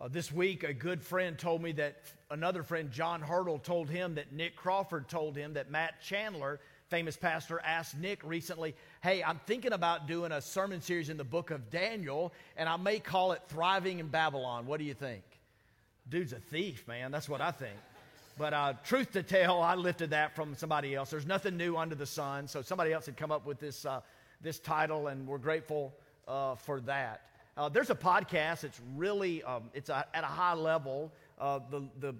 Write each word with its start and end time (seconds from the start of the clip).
Uh, 0.00 0.06
this 0.06 0.30
week, 0.30 0.62
a 0.62 0.72
good 0.72 1.02
friend 1.02 1.36
told 1.36 1.60
me 1.60 1.72
that 1.72 1.96
another 2.30 2.62
friend, 2.62 2.92
John 2.92 3.20
Hurdle, 3.20 3.58
told 3.58 3.90
him 3.90 4.14
that 4.14 4.32
Nick 4.32 4.54
Crawford 4.54 5.08
told 5.08 5.36
him 5.36 5.54
that 5.54 5.72
Matt 5.72 6.00
Chandler, 6.00 6.60
famous 6.88 7.16
pastor, 7.16 7.60
asked 7.64 7.98
Nick 7.98 8.22
recently, 8.22 8.76
Hey, 9.02 9.24
I'm 9.24 9.40
thinking 9.46 9.72
about 9.72 10.06
doing 10.06 10.30
a 10.30 10.40
sermon 10.40 10.80
series 10.80 11.08
in 11.08 11.16
the 11.16 11.24
book 11.24 11.50
of 11.50 11.68
Daniel, 11.68 12.32
and 12.56 12.68
I 12.68 12.76
may 12.76 13.00
call 13.00 13.32
it 13.32 13.42
Thriving 13.48 13.98
in 13.98 14.06
Babylon. 14.06 14.66
What 14.66 14.78
do 14.78 14.84
you 14.84 14.94
think? 14.94 15.24
Dude's 16.08 16.32
a 16.32 16.38
thief, 16.38 16.86
man. 16.86 17.10
That's 17.10 17.28
what 17.28 17.40
I 17.40 17.50
think. 17.50 17.76
But 18.38 18.54
uh, 18.54 18.74
truth 18.84 19.10
to 19.14 19.24
tell, 19.24 19.60
I 19.60 19.74
lifted 19.74 20.10
that 20.10 20.36
from 20.36 20.54
somebody 20.54 20.94
else. 20.94 21.10
There's 21.10 21.26
nothing 21.26 21.56
new 21.56 21.76
under 21.76 21.96
the 21.96 22.06
sun. 22.06 22.46
So 22.46 22.62
somebody 22.62 22.92
else 22.92 23.06
had 23.06 23.16
come 23.16 23.32
up 23.32 23.44
with 23.44 23.58
this, 23.58 23.84
uh, 23.84 24.00
this 24.40 24.60
title, 24.60 25.08
and 25.08 25.26
we're 25.26 25.38
grateful 25.38 25.92
uh, 26.28 26.54
for 26.54 26.80
that. 26.82 27.22
Uh, 27.58 27.68
there's 27.68 27.90
a 27.90 27.94
podcast. 27.94 28.62
It's 28.62 28.80
really 28.94 29.42
um, 29.42 29.64
it's 29.74 29.90
a, 29.90 30.06
at 30.14 30.22
a 30.22 30.28
high 30.28 30.54
level. 30.54 31.12
Uh, 31.40 31.58
the 31.70 31.88
the 31.98 32.14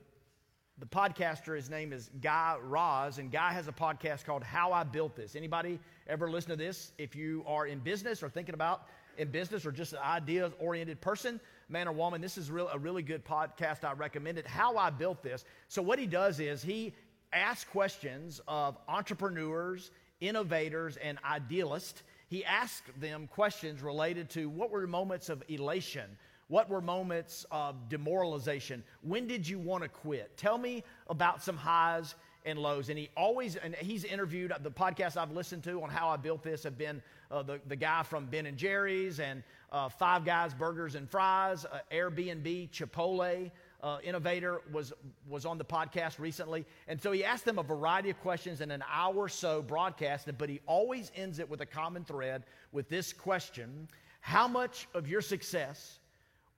the 0.80 0.86
podcaster, 0.86 1.54
his 1.54 1.70
name 1.70 1.92
is 1.92 2.10
Guy 2.20 2.56
Raz, 2.60 3.18
and 3.18 3.30
Guy 3.30 3.52
has 3.52 3.68
a 3.68 3.72
podcast 3.72 4.24
called 4.24 4.42
How 4.42 4.72
I 4.72 4.82
Built 4.82 5.14
This. 5.14 5.36
Anybody 5.36 5.78
ever 6.08 6.28
listen 6.28 6.50
to 6.50 6.56
this? 6.56 6.90
If 6.98 7.14
you 7.14 7.44
are 7.46 7.68
in 7.68 7.78
business 7.78 8.20
or 8.20 8.28
thinking 8.28 8.54
about 8.54 8.88
in 9.16 9.30
business 9.30 9.64
or 9.64 9.70
just 9.70 9.92
an 9.92 10.00
ideas 10.00 10.52
oriented 10.58 11.00
person, 11.00 11.40
man 11.68 11.86
or 11.86 11.92
woman, 11.92 12.20
this 12.20 12.36
is 12.36 12.50
real, 12.50 12.68
a 12.72 12.78
really 12.78 13.02
good 13.02 13.24
podcast. 13.24 13.84
I 13.84 13.92
recommend 13.92 14.38
it. 14.38 14.46
How 14.46 14.76
I 14.76 14.90
Built 14.90 15.22
This. 15.22 15.44
So, 15.68 15.82
what 15.82 16.00
he 16.00 16.06
does 16.06 16.40
is 16.40 16.64
he 16.64 16.94
asks 17.32 17.70
questions 17.70 18.40
of 18.48 18.76
entrepreneurs, 18.88 19.92
innovators, 20.20 20.96
and 20.96 21.16
idealists 21.24 22.02
he 22.28 22.44
asked 22.44 23.00
them 23.00 23.26
questions 23.26 23.82
related 23.82 24.30
to 24.30 24.48
what 24.48 24.70
were 24.70 24.86
moments 24.86 25.28
of 25.28 25.42
elation? 25.48 26.16
What 26.48 26.70
were 26.70 26.80
moments 26.80 27.44
of 27.50 27.88
demoralization? 27.88 28.82
When 29.02 29.26
did 29.26 29.46
you 29.46 29.58
want 29.58 29.82
to 29.82 29.88
quit? 29.88 30.36
Tell 30.36 30.56
me 30.56 30.84
about 31.08 31.42
some 31.42 31.56
highs 31.56 32.14
and 32.44 32.58
lows. 32.58 32.88
And 32.88 32.98
he 32.98 33.10
always, 33.16 33.56
and 33.56 33.74
he's 33.74 34.04
interviewed, 34.04 34.52
the 34.62 34.70
podcasts 34.70 35.16
I've 35.16 35.30
listened 35.32 35.62
to 35.64 35.82
on 35.82 35.90
how 35.90 36.08
I 36.08 36.16
built 36.16 36.42
this 36.42 36.62
have 36.62 36.78
been 36.78 37.02
uh, 37.30 37.42
the, 37.42 37.60
the 37.66 37.76
guy 37.76 38.02
from 38.02 38.26
Ben 38.26 38.46
and 38.46 38.56
Jerry's 38.56 39.20
and 39.20 39.42
uh, 39.70 39.88
Five 39.88 40.24
Guys 40.24 40.54
Burgers 40.54 40.94
and 40.94 41.08
Fries, 41.08 41.66
uh, 41.66 41.80
Airbnb, 41.92 42.70
Chipotle, 42.70 43.50
uh, 43.82 43.98
innovator, 44.02 44.60
was, 44.72 44.92
was 45.28 45.46
on 45.46 45.58
the 45.58 45.64
podcast 45.64 46.18
recently. 46.18 46.66
And 46.88 47.00
so 47.00 47.12
he 47.12 47.24
asked 47.24 47.44
them 47.44 47.58
a 47.58 47.62
variety 47.62 48.10
of 48.10 48.20
questions 48.20 48.60
in 48.60 48.70
an 48.70 48.82
hour 48.90 49.14
or 49.14 49.28
so 49.28 49.62
broadcast, 49.62 50.28
but 50.36 50.48
he 50.48 50.60
always 50.66 51.12
ends 51.14 51.38
it 51.38 51.48
with 51.48 51.60
a 51.60 51.66
common 51.66 52.04
thread 52.04 52.44
with 52.72 52.88
this 52.88 53.12
question 53.12 53.88
How 54.20 54.48
much 54.48 54.88
of 54.94 55.08
your 55.08 55.20
success 55.20 56.00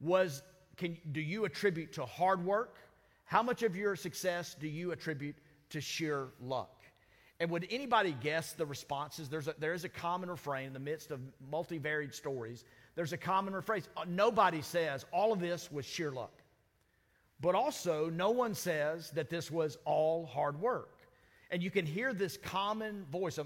was, 0.00 0.42
can, 0.76 0.96
do 1.12 1.20
you 1.20 1.44
attribute 1.44 1.92
to 1.94 2.06
hard 2.06 2.44
work? 2.44 2.76
How 3.24 3.42
much 3.42 3.62
of 3.62 3.76
your 3.76 3.94
success 3.96 4.56
do 4.58 4.66
you 4.66 4.92
attribute 4.92 5.36
to 5.70 5.80
sheer 5.80 6.28
luck? 6.40 6.80
And 7.38 7.50
would 7.50 7.66
anybody 7.70 8.14
guess 8.20 8.52
the 8.52 8.66
responses? 8.66 9.28
There's 9.28 9.48
a, 9.48 9.54
there 9.58 9.72
is 9.72 9.84
a 9.84 9.88
common 9.88 10.28
refrain 10.30 10.66
in 10.66 10.72
the 10.74 10.78
midst 10.78 11.10
of 11.10 11.20
multivariate 11.50 12.14
stories. 12.14 12.64
There's 12.96 13.14
a 13.14 13.16
common 13.16 13.54
refrain. 13.54 13.82
Uh, 13.96 14.04
nobody 14.06 14.60
says 14.60 15.06
all 15.10 15.32
of 15.32 15.40
this 15.40 15.72
was 15.72 15.86
sheer 15.86 16.10
luck. 16.10 16.32
But 17.40 17.54
also, 17.54 18.10
no 18.10 18.30
one 18.30 18.54
says 18.54 19.10
that 19.12 19.30
this 19.30 19.50
was 19.50 19.78
all 19.84 20.26
hard 20.26 20.60
work. 20.60 20.98
And 21.50 21.62
you 21.62 21.70
can 21.70 21.86
hear 21.86 22.12
this 22.12 22.36
common 22.36 23.04
voice 23.10 23.38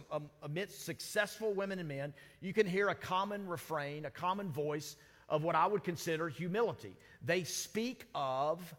amidst 0.43 0.85
successful 0.85 1.55
women 1.55 1.79
and 1.79 1.89
men. 1.89 2.13
You 2.41 2.53
can 2.53 2.67
hear 2.67 2.89
a 2.89 2.95
common 2.95 3.47
refrain, 3.47 4.05
a 4.05 4.11
common 4.11 4.51
voice 4.51 4.97
of 5.29 5.43
what 5.43 5.55
I 5.55 5.67
would 5.67 5.85
consider 5.85 6.29
humility. 6.29 6.97
They 7.25 7.45
speak 7.45 8.07
of 8.15 8.75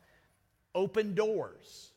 open 0.75 1.16
doors, 1.16 1.91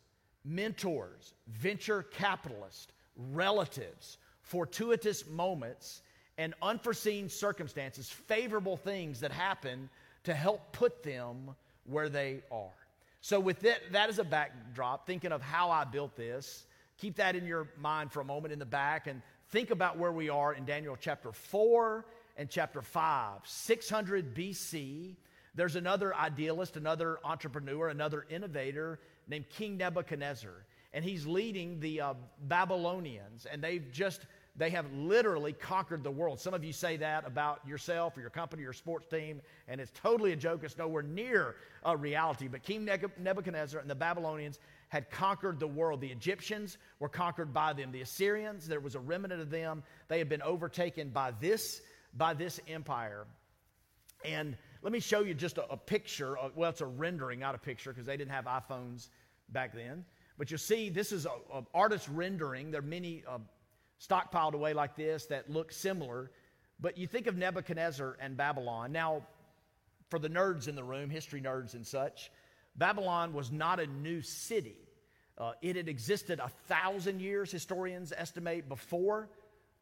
mentors, 0.44 1.34
venture 1.48 2.05
capitalists, 2.05 2.89
relatives, 3.16 4.16
fortuitous 4.40 5.29
moments, 5.29 6.00
and 6.39 6.55
unforeseen 6.62 7.29
circumstances, 7.29 8.08
favorable 8.08 8.77
things 8.77 9.20
that 9.20 9.33
happen 9.33 9.90
to 10.24 10.33
help 10.33 10.73
put 10.73 11.02
them 11.02 11.50
where 11.85 12.08
they 12.08 12.40
are. 12.50 12.70
So, 13.20 13.40
with 13.40 13.61
that, 13.61 13.92
that 13.92 14.08
as 14.08 14.18
a 14.18 14.24
backdrop, 14.24 15.06
thinking 15.06 15.33
of 15.33 15.42
how 15.42 15.70
I 15.70 15.84
built 15.84 16.17
this, 16.17 16.67
keep 16.98 17.17
that 17.17 17.34
in 17.34 17.46
your 17.46 17.68
mind 17.79 18.12
for 18.12 18.20
a 18.20 18.24
moment 18.24 18.52
in 18.52 18.58
the 18.58 18.67
back 18.67 19.06
and 19.06 19.23
think 19.51 19.70
about 19.70 19.98
where 19.98 20.12
we 20.12 20.29
are 20.29 20.55
in 20.55 20.64
Daniel 20.64 20.96
chapter 20.98 21.33
4 21.33 22.05
and 22.36 22.48
chapter 22.48 22.83
5. 22.83 23.40
600 23.45 24.34
BC, 24.34 25.17
there's 25.55 25.77
another 25.77 26.14
idealist, 26.14 26.77
another 26.77 27.18
entrepreneur, 27.24 27.89
another 27.89 28.24
innovator 28.30 29.01
named 29.27 29.48
King 29.48 29.77
Nebuchadnezzar. 29.77 30.64
And 30.92 31.05
he's 31.05 31.27
leading 31.27 31.80
the 31.80 32.00
uh, 32.00 32.14
Babylonians, 32.42 33.46
and 33.50 33.62
they've 33.62 33.90
just 33.92 34.23
they 34.58 34.70
have 34.70 34.92
literally 34.92 35.52
conquered 35.52 36.02
the 36.02 36.11
world. 36.11 36.41
Some 36.41 36.52
of 36.52 36.64
you 36.64 36.73
say 36.73 36.96
that 36.96 37.24
about 37.24 37.61
yourself 37.67 38.17
or 38.17 38.20
your 38.20 38.30
company 38.30 38.63
or 38.63 38.64
your 38.64 38.73
sports 38.73 39.07
team, 39.07 39.41
and 39.69 39.80
it's 39.80 39.92
totally 39.95 40.33
a 40.33 40.36
joke. 40.36 40.64
It's 40.64 40.77
nowhere 40.77 41.05
near 41.05 41.55
a 41.85 41.96
reality. 41.96 42.48
But 42.48 42.64
King 42.64 42.85
Nebuchadnezzar 42.85 43.80
and 43.80 43.89
the 43.89 43.95
Babylonians 43.95 44.58
had 44.89 45.11
conquered 45.11 45.61
the 45.61 45.68
world. 45.68 46.01
The 46.01 46.08
Egyptians 46.08 46.77
were 46.98 47.08
conquered 47.08 47.55
by 47.55 47.73
them. 47.73 47.92
The 47.92 48.01
Assyrians, 48.01 48.67
there 48.67 48.80
was 48.80 48.97
a 48.97 49.01
remnant 49.01 49.41
of 49.41 49.48
them. 49.48 49.85
They 50.08 50.18
had 50.18 50.29
been 50.29 50.42
overtaken 50.42 51.11
by 51.11 51.30
this, 51.41 51.80
by 52.17 52.35
this 52.35 52.58
empire. 52.67 53.27
And 54.24 54.57
let 54.83 54.92
me 54.92 54.98
show 54.98 55.20
you 55.20 55.35
just 55.35 55.58
a, 55.58 55.70
a 55.70 55.77
picture. 55.77 56.36
Of, 56.36 56.57
well, 56.57 56.70
it's 56.70 56.80
a 56.80 56.86
rendering, 56.86 57.39
not 57.39 57.55
a 57.55 57.58
picture, 57.58 57.91
because 57.91 58.07
they 58.07 58.17
didn't 58.17 58.33
have 58.33 58.47
iPhones 58.47 59.08
back 59.51 59.73
then. 59.73 60.05
But 60.36 60.51
you'll 60.51 60.58
see 60.58 60.89
this 60.89 61.13
is 61.13 61.27
an 61.27 61.67
artist 61.74 62.08
rendering. 62.08 62.73
There 62.73 62.80
are 62.80 62.83
many 62.83 63.23
uh, 63.29 63.39
stockpiled 64.01 64.55
away 64.55 64.75
like 64.75 64.97
this 64.97 65.27
that 65.27 65.51
look 65.51 65.73
similar. 65.73 66.31
But 66.81 66.98
you 66.98 67.07
think 67.07 67.27
of 67.27 67.36
Nebuchadnezzar 67.36 68.17
and 68.20 68.36
Babylon. 68.36 68.92
Now, 68.92 69.23
for 70.09 70.19
the 70.19 70.29
nerds 70.29 70.69
in 70.69 70.75
the 70.75 70.85
room, 70.85 71.11
history 71.11 71.41
nerds 71.41 71.75
and 71.75 71.86
such, 71.86 72.31
Babylon 72.77 73.33
was 73.33 73.51
not 73.51 73.81
a 73.81 73.86
new 73.86 74.23
city. 74.23 74.77
Uh, 75.36 75.53
it 75.63 75.77
had 75.77 75.89
existed 75.89 76.41
a 76.41 76.48
thousand 76.67 77.20
years, 77.20 77.51
historians 77.51 78.13
estimate, 78.17 78.69
before 78.69 79.29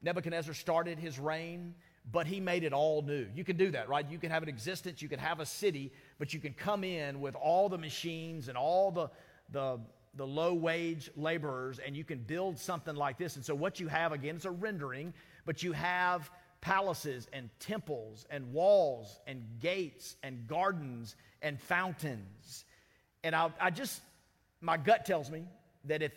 Nebuchadnezzar 0.03 0.55
started 0.55 0.99
his 0.99 1.19
reign, 1.19 1.75
but 2.13 2.27
he 2.27 2.41
made 2.41 2.63
it 2.63 2.73
all 2.73 3.03
new. 3.03 3.27
You 3.35 3.45
can 3.45 3.57
do 3.57 3.71
that, 3.71 3.89
right? 3.89 4.09
You 4.09 4.19
can 4.19 4.31
have 4.31 4.43
an 4.43 4.49
existence, 4.49 5.03
you 5.03 5.09
can 5.09 5.19
have 5.19 5.41
a 5.41 5.47
city, 5.47 5.93
but 6.19 6.33
you 6.33 6.41
can 6.41 6.53
come 6.53 6.85
in 6.85 7.21
with 7.21 7.35
all 7.35 7.69
the 7.69 7.79
machines 7.79 8.49
and 8.49 8.57
all 8.57 8.91
the, 8.91 9.11
the 9.51 9.81
the 10.17 10.27
low 10.27 10.55
wage 10.55 11.11
laborers 11.17 11.79
and 11.79 11.97
you 11.97 12.05
can 12.05 12.19
build 12.19 12.59
something 12.59 12.97
like 12.97 13.19
this. 13.19 13.37
And 13.37 13.45
so, 13.45 13.55
what 13.55 13.81
you 13.81 13.89
have 13.89 14.13
again 14.13 14.37
is 14.37 14.45
a 14.45 14.51
rendering, 14.51 15.13
but 15.45 15.63
you 15.63 15.73
have 15.73 16.31
palaces 16.61 17.29
and 17.33 17.51
temples 17.61 18.27
and 18.31 18.53
walls 18.53 19.21
and 19.27 19.43
gates 19.61 20.17
and 20.23 20.47
gardens 20.47 21.17
and 21.43 21.61
fountains. 21.61 22.65
And 23.23 23.35
I, 23.35 23.51
I 23.61 23.71
just, 23.71 24.01
my 24.61 24.77
gut 24.77 25.05
tells 25.05 25.31
me 25.31 25.45
that 25.85 26.03
if 26.03 26.13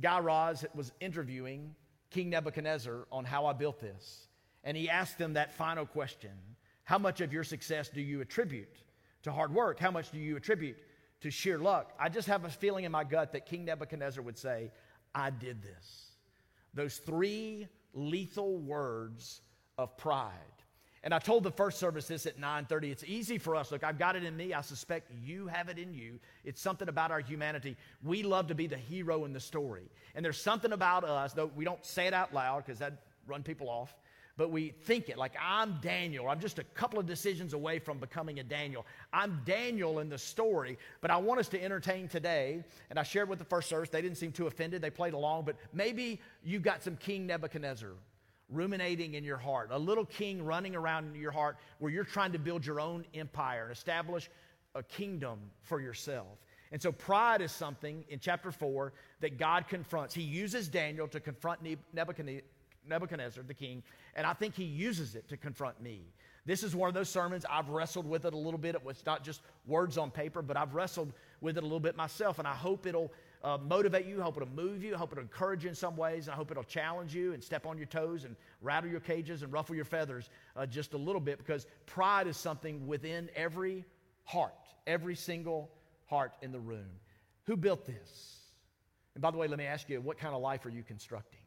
Guy 0.00 0.18
Raz 0.20 0.64
was 0.74 0.92
interviewing 1.00 1.74
King 2.10 2.30
Nebuchadnezzar 2.30 3.06
on 3.10 3.24
how 3.24 3.46
I 3.46 3.52
built 3.52 3.80
this, 3.80 4.28
and 4.64 4.76
he 4.76 4.88
asked 4.88 5.18
them 5.18 5.34
that 5.34 5.52
final 5.54 5.86
question 5.86 6.30
How 6.84 6.98
much 6.98 7.20
of 7.20 7.32
your 7.32 7.44
success 7.44 7.88
do 7.88 8.00
you 8.00 8.20
attribute 8.20 8.76
to 9.22 9.32
hard 9.32 9.52
work? 9.52 9.78
How 9.78 9.90
much 9.90 10.10
do 10.10 10.18
you 10.18 10.36
attribute 10.36 10.76
to 11.22 11.30
sheer 11.30 11.58
luck. 11.58 11.92
I 11.98 12.08
just 12.08 12.28
have 12.28 12.44
a 12.44 12.50
feeling 12.50 12.84
in 12.84 12.92
my 12.92 13.04
gut 13.04 13.32
that 13.32 13.46
King 13.46 13.64
Nebuchadnezzar 13.64 14.22
would 14.22 14.38
say, 14.38 14.70
I 15.14 15.30
did 15.30 15.62
this. 15.62 16.10
Those 16.74 16.96
three 16.98 17.66
lethal 17.94 18.58
words 18.58 19.40
of 19.78 19.96
pride. 19.96 20.32
And 21.04 21.12
I 21.12 21.18
told 21.18 21.42
the 21.42 21.50
first 21.50 21.78
service 21.80 22.06
this 22.06 22.26
at 22.26 22.38
9:30. 22.38 22.92
It's 22.92 23.04
easy 23.04 23.36
for 23.36 23.56
us. 23.56 23.72
Look, 23.72 23.82
I've 23.82 23.98
got 23.98 24.14
it 24.14 24.22
in 24.22 24.36
me. 24.36 24.54
I 24.54 24.60
suspect 24.60 25.10
you 25.24 25.48
have 25.48 25.68
it 25.68 25.76
in 25.76 25.92
you. 25.92 26.20
It's 26.44 26.60
something 26.60 26.88
about 26.88 27.10
our 27.10 27.18
humanity. 27.18 27.76
We 28.04 28.22
love 28.22 28.46
to 28.48 28.54
be 28.54 28.68
the 28.68 28.76
hero 28.76 29.24
in 29.24 29.32
the 29.32 29.40
story. 29.40 29.90
And 30.14 30.24
there's 30.24 30.40
something 30.40 30.72
about 30.72 31.02
us, 31.02 31.32
though 31.32 31.50
we 31.56 31.64
don't 31.64 31.84
say 31.84 32.06
it 32.06 32.14
out 32.14 32.32
loud 32.32 32.64
because 32.64 32.78
that 32.78 33.02
run 33.26 33.42
people 33.42 33.68
off 33.68 33.94
but 34.36 34.50
we 34.50 34.70
think 34.70 35.08
it 35.08 35.18
like 35.18 35.34
I'm 35.40 35.78
Daniel. 35.82 36.28
I'm 36.28 36.40
just 36.40 36.58
a 36.58 36.64
couple 36.64 36.98
of 36.98 37.06
decisions 37.06 37.52
away 37.52 37.78
from 37.78 37.98
becoming 37.98 38.38
a 38.38 38.42
Daniel. 38.42 38.86
I'm 39.12 39.42
Daniel 39.44 39.98
in 39.98 40.08
the 40.08 40.18
story, 40.18 40.78
but 41.00 41.10
I 41.10 41.16
want 41.18 41.40
us 41.40 41.48
to 41.50 41.62
entertain 41.62 42.08
today. 42.08 42.64
And 42.90 42.98
I 42.98 43.02
shared 43.02 43.28
with 43.28 43.38
the 43.38 43.44
first 43.44 43.68
service, 43.68 43.90
they 43.90 44.00
didn't 44.00 44.16
seem 44.16 44.32
too 44.32 44.46
offended. 44.46 44.80
They 44.80 44.90
played 44.90 45.12
along, 45.12 45.44
but 45.44 45.56
maybe 45.72 46.20
you've 46.42 46.62
got 46.62 46.82
some 46.82 46.96
King 46.96 47.26
Nebuchadnezzar 47.26 47.90
ruminating 48.48 49.14
in 49.14 49.24
your 49.24 49.38
heart, 49.38 49.68
a 49.70 49.78
little 49.78 50.04
king 50.04 50.44
running 50.44 50.76
around 50.76 51.14
in 51.14 51.20
your 51.20 51.30
heart 51.30 51.56
where 51.78 51.90
you're 51.90 52.04
trying 52.04 52.32
to 52.32 52.38
build 52.38 52.64
your 52.64 52.80
own 52.80 53.04
empire 53.14 53.64
and 53.64 53.72
establish 53.72 54.30
a 54.74 54.82
kingdom 54.82 55.38
for 55.62 55.80
yourself. 55.80 56.38
And 56.70 56.80
so, 56.80 56.90
pride 56.90 57.42
is 57.42 57.52
something 57.52 58.02
in 58.08 58.18
chapter 58.18 58.50
4 58.50 58.94
that 59.20 59.38
God 59.38 59.68
confronts. 59.68 60.14
He 60.14 60.22
uses 60.22 60.68
Daniel 60.68 61.06
to 61.08 61.20
confront 61.20 61.60
Nebuchadnezzar 61.92 62.42
Nebuchadnezzar, 62.88 63.44
the 63.44 63.54
king, 63.54 63.82
and 64.14 64.26
I 64.26 64.32
think 64.32 64.54
he 64.54 64.64
uses 64.64 65.14
it 65.14 65.28
to 65.28 65.36
confront 65.36 65.80
me. 65.80 66.02
This 66.44 66.64
is 66.64 66.74
one 66.74 66.88
of 66.88 66.94
those 66.94 67.08
sermons 67.08 67.44
I've 67.48 67.68
wrestled 67.68 68.06
with 68.06 68.24
it 68.24 68.34
a 68.34 68.36
little 68.36 68.58
bit. 68.58 68.76
It's 68.88 69.06
not 69.06 69.22
just 69.22 69.42
words 69.66 69.96
on 69.96 70.10
paper, 70.10 70.42
but 70.42 70.56
I've 70.56 70.74
wrestled 70.74 71.12
with 71.40 71.56
it 71.56 71.60
a 71.60 71.66
little 71.66 71.80
bit 71.80 71.96
myself, 71.96 72.40
and 72.40 72.48
I 72.48 72.54
hope 72.54 72.84
it'll 72.86 73.12
uh, 73.44 73.58
motivate 73.58 74.06
you, 74.06 74.20
hope 74.20 74.36
it'll 74.36 74.48
move 74.48 74.82
you, 74.82 74.94
I 74.94 74.98
hope 74.98 75.12
it'll 75.12 75.22
encourage 75.22 75.62
you 75.62 75.68
in 75.68 75.74
some 75.74 75.96
ways, 75.96 76.26
and 76.26 76.34
I 76.34 76.36
hope 76.36 76.50
it'll 76.50 76.64
challenge 76.64 77.14
you 77.14 77.32
and 77.32 77.42
step 77.42 77.64
on 77.64 77.76
your 77.76 77.86
toes 77.86 78.24
and 78.24 78.34
rattle 78.60 78.90
your 78.90 79.00
cages 79.00 79.42
and 79.42 79.52
ruffle 79.52 79.76
your 79.76 79.84
feathers 79.84 80.30
uh, 80.56 80.66
just 80.66 80.94
a 80.94 80.98
little 80.98 81.20
bit 81.20 81.38
because 81.38 81.66
pride 81.86 82.26
is 82.26 82.36
something 82.36 82.86
within 82.86 83.30
every 83.36 83.84
heart, 84.24 84.54
every 84.86 85.14
single 85.14 85.70
heart 86.06 86.32
in 86.42 86.52
the 86.52 86.60
room. 86.60 86.90
Who 87.44 87.56
built 87.56 87.84
this? 87.86 88.38
And 89.14 89.22
by 89.22 89.30
the 89.30 89.38
way, 89.38 89.46
let 89.48 89.58
me 89.58 89.66
ask 89.66 89.88
you 89.88 90.00
what 90.00 90.18
kind 90.18 90.34
of 90.34 90.40
life 90.40 90.64
are 90.66 90.70
you 90.70 90.82
constructing? 90.82 91.41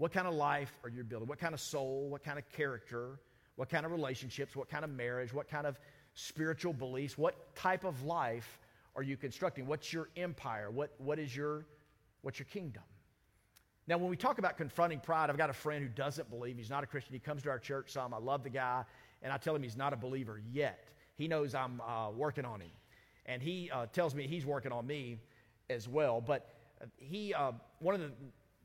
What 0.00 0.12
kind 0.12 0.26
of 0.26 0.32
life 0.32 0.72
are 0.82 0.88
you 0.88 1.04
building? 1.04 1.28
What 1.28 1.38
kind 1.38 1.52
of 1.52 1.60
soul? 1.60 2.08
What 2.08 2.24
kind 2.24 2.38
of 2.38 2.48
character? 2.48 3.20
What 3.56 3.68
kind 3.68 3.84
of 3.84 3.92
relationships? 3.92 4.56
What 4.56 4.70
kind 4.70 4.82
of 4.82 4.88
marriage? 4.88 5.34
What 5.34 5.46
kind 5.46 5.66
of 5.66 5.78
spiritual 6.14 6.72
beliefs? 6.72 7.18
What 7.18 7.54
type 7.54 7.84
of 7.84 8.02
life 8.02 8.58
are 8.96 9.02
you 9.02 9.18
constructing? 9.18 9.66
What's 9.66 9.92
your 9.92 10.08
empire? 10.16 10.70
What, 10.70 10.94
what 10.96 11.18
is 11.18 11.36
your, 11.36 11.66
what's 12.22 12.38
your 12.38 12.46
kingdom? 12.46 12.82
Now, 13.86 13.98
when 13.98 14.08
we 14.08 14.16
talk 14.16 14.38
about 14.38 14.56
confronting 14.56 15.00
pride, 15.00 15.28
I've 15.28 15.36
got 15.36 15.50
a 15.50 15.52
friend 15.52 15.82
who 15.82 15.90
doesn't 15.90 16.30
believe. 16.30 16.56
He's 16.56 16.70
not 16.70 16.82
a 16.82 16.86
Christian. 16.86 17.12
He 17.12 17.20
comes 17.20 17.42
to 17.42 17.50
our 17.50 17.58
church 17.58 17.92
some. 17.92 18.14
I 18.14 18.18
love 18.18 18.42
the 18.42 18.48
guy, 18.48 18.84
and 19.22 19.30
I 19.30 19.36
tell 19.36 19.54
him 19.54 19.62
he's 19.62 19.76
not 19.76 19.92
a 19.92 19.96
believer 19.96 20.40
yet. 20.50 20.88
He 21.16 21.28
knows 21.28 21.54
I'm 21.54 21.82
uh, 21.82 22.08
working 22.08 22.46
on 22.46 22.62
him, 22.62 22.70
and 23.26 23.42
he 23.42 23.70
uh, 23.70 23.84
tells 23.92 24.14
me 24.14 24.26
he's 24.26 24.46
working 24.46 24.72
on 24.72 24.86
me 24.86 25.18
as 25.68 25.86
well. 25.86 26.22
But 26.22 26.48
he, 26.96 27.34
uh, 27.34 27.52
one 27.80 27.96
of 27.96 28.00
the, 28.00 28.12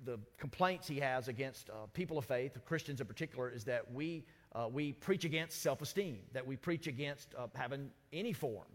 the 0.03 0.19
complaints 0.37 0.87
he 0.87 0.99
has 0.99 1.27
against 1.27 1.69
uh, 1.69 1.87
people 1.93 2.17
of 2.17 2.25
faith, 2.25 2.57
Christians 2.65 3.01
in 3.01 3.07
particular, 3.07 3.49
is 3.49 3.63
that 3.63 3.91
we 3.91 4.25
uh, 4.53 4.69
we 4.71 4.93
preach 4.93 5.25
against 5.25 5.61
self-esteem, 5.61 6.19
that 6.31 6.45
we 6.47 6.55
preach 6.55 6.87
against 6.87 7.35
having 7.55 7.91
any 8.13 8.33
form 8.33 8.67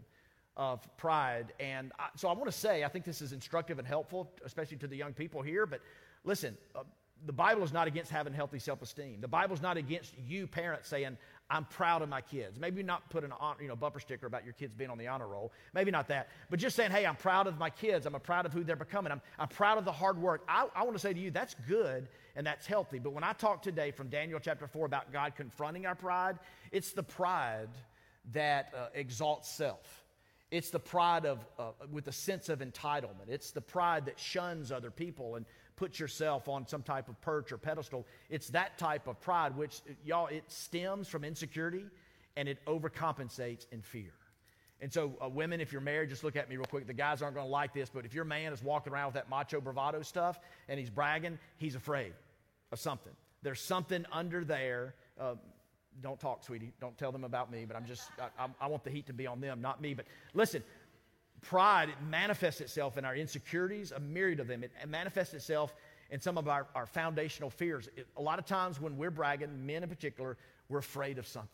of 0.55 0.85
pride. 0.97 1.53
And 1.59 1.91
I, 1.97 2.09
so 2.15 2.27
I 2.27 2.33
want 2.33 2.45
to 2.45 2.57
say, 2.57 2.83
I 2.83 2.87
think 2.87 3.05
this 3.05 3.21
is 3.21 3.31
instructive 3.33 3.79
and 3.79 3.87
helpful, 3.87 4.31
especially 4.45 4.77
to 4.77 4.87
the 4.87 4.95
young 4.95 5.13
people 5.13 5.41
here. 5.41 5.65
But 5.65 5.81
listen, 6.23 6.57
uh, 6.75 6.83
the 7.25 7.33
Bible 7.33 7.63
is 7.63 7.71
not 7.71 7.87
against 7.87 8.11
having 8.11 8.33
healthy 8.33 8.59
self 8.59 8.81
esteem. 8.81 9.21
The 9.21 9.27
Bible 9.27 9.53
is 9.53 9.61
not 9.61 9.77
against 9.77 10.13
you, 10.17 10.47
parents, 10.47 10.89
saying, 10.89 11.17
I'm 11.49 11.65
proud 11.65 12.01
of 12.01 12.09
my 12.09 12.21
kids. 12.21 12.57
Maybe 12.57 12.81
not 12.81 13.09
put 13.09 13.23
an 13.23 13.33
you 13.59 13.67
know, 13.67 13.75
bumper 13.75 13.99
sticker 13.99 14.25
about 14.25 14.45
your 14.45 14.53
kids 14.53 14.73
being 14.73 14.89
on 14.89 14.97
the 14.97 15.07
honor 15.07 15.27
roll. 15.27 15.51
Maybe 15.73 15.91
not 15.91 16.07
that. 16.07 16.29
But 16.49 16.59
just 16.59 16.75
saying, 16.75 16.91
hey, 16.91 17.05
I'm 17.05 17.17
proud 17.17 17.45
of 17.45 17.59
my 17.59 17.69
kids. 17.69 18.05
I'm 18.05 18.13
proud 18.21 18.45
of 18.45 18.53
who 18.53 18.63
they're 18.63 18.75
becoming. 18.77 19.11
I'm, 19.11 19.21
I'm 19.37 19.49
proud 19.49 19.77
of 19.77 19.85
the 19.85 19.91
hard 19.91 20.17
work. 20.17 20.43
I, 20.47 20.67
I 20.73 20.83
want 20.83 20.95
to 20.95 20.99
say 20.99 21.13
to 21.13 21.19
you, 21.19 21.29
that's 21.29 21.55
good 21.67 22.07
and 22.35 22.47
that's 22.47 22.65
healthy. 22.65 22.99
But 22.99 23.11
when 23.11 23.23
I 23.23 23.33
talk 23.33 23.61
today 23.61 23.91
from 23.91 24.07
Daniel 24.07 24.39
chapter 24.41 24.65
4 24.65 24.85
about 24.85 25.11
God 25.11 25.35
confronting 25.35 25.85
our 25.85 25.95
pride, 25.95 26.39
it's 26.71 26.93
the 26.93 27.03
pride 27.03 27.69
that 28.31 28.73
uh, 28.75 28.87
exalts 28.93 29.49
self. 29.49 30.03
It's 30.51 30.69
the 30.69 30.79
pride 30.79 31.25
of, 31.25 31.45
uh, 31.57 31.71
with 31.91 32.07
a 32.07 32.11
sense 32.11 32.49
of 32.49 32.59
entitlement. 32.59 33.29
It's 33.29 33.51
the 33.51 33.61
pride 33.61 34.05
that 34.05 34.19
shuns 34.19 34.71
other 34.71 34.91
people 34.91 35.35
and 35.35 35.45
puts 35.81 35.99
yourself 35.99 36.47
on 36.47 36.67
some 36.67 36.83
type 36.83 37.09
of 37.09 37.19
perch 37.21 37.51
or 37.51 37.57
pedestal. 37.57 38.05
It's 38.29 38.49
that 38.49 38.77
type 38.77 39.07
of 39.07 39.19
pride, 39.19 39.57
which, 39.57 39.81
y'all, 40.05 40.27
it 40.27 40.43
stems 40.45 41.07
from 41.07 41.23
insecurity 41.23 41.85
and 42.37 42.47
it 42.47 42.63
overcompensates 42.67 43.65
in 43.71 43.81
fear. 43.81 44.13
And 44.79 44.93
so, 44.93 45.17
uh, 45.19 45.27
women, 45.27 45.59
if 45.59 45.71
you're 45.71 45.81
married, 45.81 46.09
just 46.09 46.23
look 46.23 46.35
at 46.35 46.47
me 46.51 46.55
real 46.55 46.65
quick. 46.65 46.85
The 46.85 46.93
guys 46.93 47.23
aren't 47.23 47.33
going 47.33 47.47
to 47.47 47.51
like 47.51 47.73
this, 47.73 47.89
but 47.89 48.05
if 48.05 48.13
your 48.13 48.25
man 48.25 48.53
is 48.53 48.61
walking 48.61 48.93
around 48.93 49.07
with 49.07 49.15
that 49.15 49.27
macho 49.27 49.59
bravado 49.59 50.03
stuff 50.03 50.39
and 50.69 50.79
he's 50.79 50.91
bragging, 50.91 51.39
he's 51.57 51.73
afraid 51.73 52.13
of 52.71 52.79
something. 52.79 53.13
There's 53.41 53.59
something 53.59 54.05
under 54.11 54.45
there. 54.45 54.93
Uh, 55.19 55.33
don't 55.99 56.19
talk, 56.19 56.43
sweetie. 56.43 56.73
Don't 56.79 56.95
tell 56.95 57.11
them 57.11 57.23
about 57.23 57.51
me, 57.51 57.65
but 57.65 57.75
I'm 57.75 57.85
just, 57.85 58.03
I, 58.37 58.45
I, 58.61 58.67
want 58.67 58.83
the 58.83 58.91
heat 58.91 59.07
to 59.07 59.13
be 59.13 59.25
on 59.25 59.41
them, 59.41 59.61
not 59.61 59.81
me. 59.81 59.95
But 59.95 60.05
listen, 60.35 60.63
pride 61.41 61.89
it 61.89 61.95
manifests 62.09 62.61
itself 62.61 62.97
in 62.97 63.05
our 63.05 63.15
insecurities, 63.15 63.91
a 63.91 63.99
myriad 63.99 64.39
of 64.39 64.47
them. 64.47 64.63
It, 64.63 64.71
manifests 64.87 65.33
itself 65.33 65.75
in 66.09 66.19
some 66.19 66.37
of 66.37 66.47
our, 66.47 66.67
our 66.75 66.85
foundational 66.85 67.49
fears. 67.49 67.89
It, 67.95 68.07
a 68.17 68.21
lot 68.21 68.39
of 68.39 68.45
times 68.45 68.79
when 68.79 68.97
we're 68.97 69.11
bragging, 69.11 69.65
men 69.65 69.83
in 69.83 69.89
particular, 69.89 70.37
we're 70.69 70.79
afraid 70.79 71.17
of 71.17 71.27
something. 71.27 71.49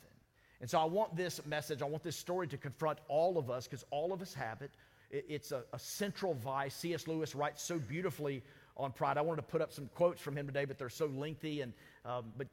And 0.59 0.69
so 0.69 0.79
I 0.79 0.85
want 0.85 1.15
this 1.15 1.39
message, 1.45 1.81
I 1.81 1.85
want 1.85 2.03
this 2.03 2.15
story 2.15 2.47
to 2.47 2.57
confront 2.57 2.99
all 3.07 3.37
of 3.37 3.49
us 3.49 3.67
because 3.67 3.85
all 3.91 4.11
of 4.11 4.21
us 4.21 4.33
have 4.33 4.61
it. 4.61 4.71
it 5.11 5.25
it's 5.29 5.51
a, 5.51 5.63
a 5.71 5.79
central 5.79 6.33
vice. 6.33 6.75
C.S. 6.75 7.07
Lewis 7.07 7.35
writes 7.35 7.61
so 7.61 7.77
beautifully 7.77 8.41
on 8.75 8.91
pride. 8.91 9.17
I 9.17 9.21
wanted 9.21 9.41
to 9.41 9.47
put 9.47 9.61
up 9.61 9.71
some 9.71 9.89
quotes 9.93 10.21
from 10.21 10.35
him 10.35 10.47
today, 10.47 10.65
but 10.65 10.77
they're 10.77 10.89
so 10.89 11.07
lengthy. 11.07 11.61
And 11.61 11.73
um, 12.05 12.25
but 12.37 12.47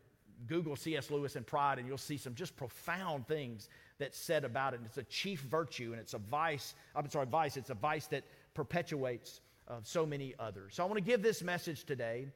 Google 0.47 0.77
C.S. 0.77 1.11
Lewis 1.11 1.37
and 1.37 1.47
pride, 1.47 1.79
and 1.79 1.89
you'll 1.89 1.99
see 1.99 2.17
some 2.17 2.35
just 2.35 2.57
profound 2.57 3.27
things 3.27 3.69
that's 3.99 4.19
said 4.19 4.45
about 4.45 4.75
it. 4.75 4.79
And 4.79 4.87
it's 4.87 4.99
a 4.99 5.05
chief 5.05 5.41
virtue, 5.41 5.93
and 5.93 6.01
it's 6.01 6.15
a 6.15 6.19
vice. 6.19 6.75
I'm 6.95 7.09
sorry, 7.09 7.27
vice. 7.27 7.57
It's 7.57 7.71
a 7.71 7.75
vice 7.75 8.07
that 8.09 8.25
perpetuates 8.55 9.41
uh, 9.69 9.79
so 9.83 10.05
many 10.05 10.35
others. 10.39 10.75
So 10.75 10.83
I 10.83 10.87
want 10.87 10.99
to 10.99 11.05
give 11.05 11.23
this 11.23 11.43
message 11.43 11.85
today. 11.85 12.27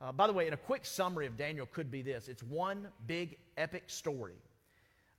Uh, 0.00 0.12
by 0.12 0.26
the 0.26 0.32
way, 0.32 0.46
in 0.46 0.52
a 0.52 0.58
quick 0.58 0.84
summary 0.84 1.26
of 1.26 1.36
Daniel 1.36 1.66
could 1.66 1.90
be 1.90 2.02
this: 2.02 2.28
it's 2.28 2.42
one 2.42 2.88
big 3.06 3.36
epic 3.56 3.84
story 3.86 4.36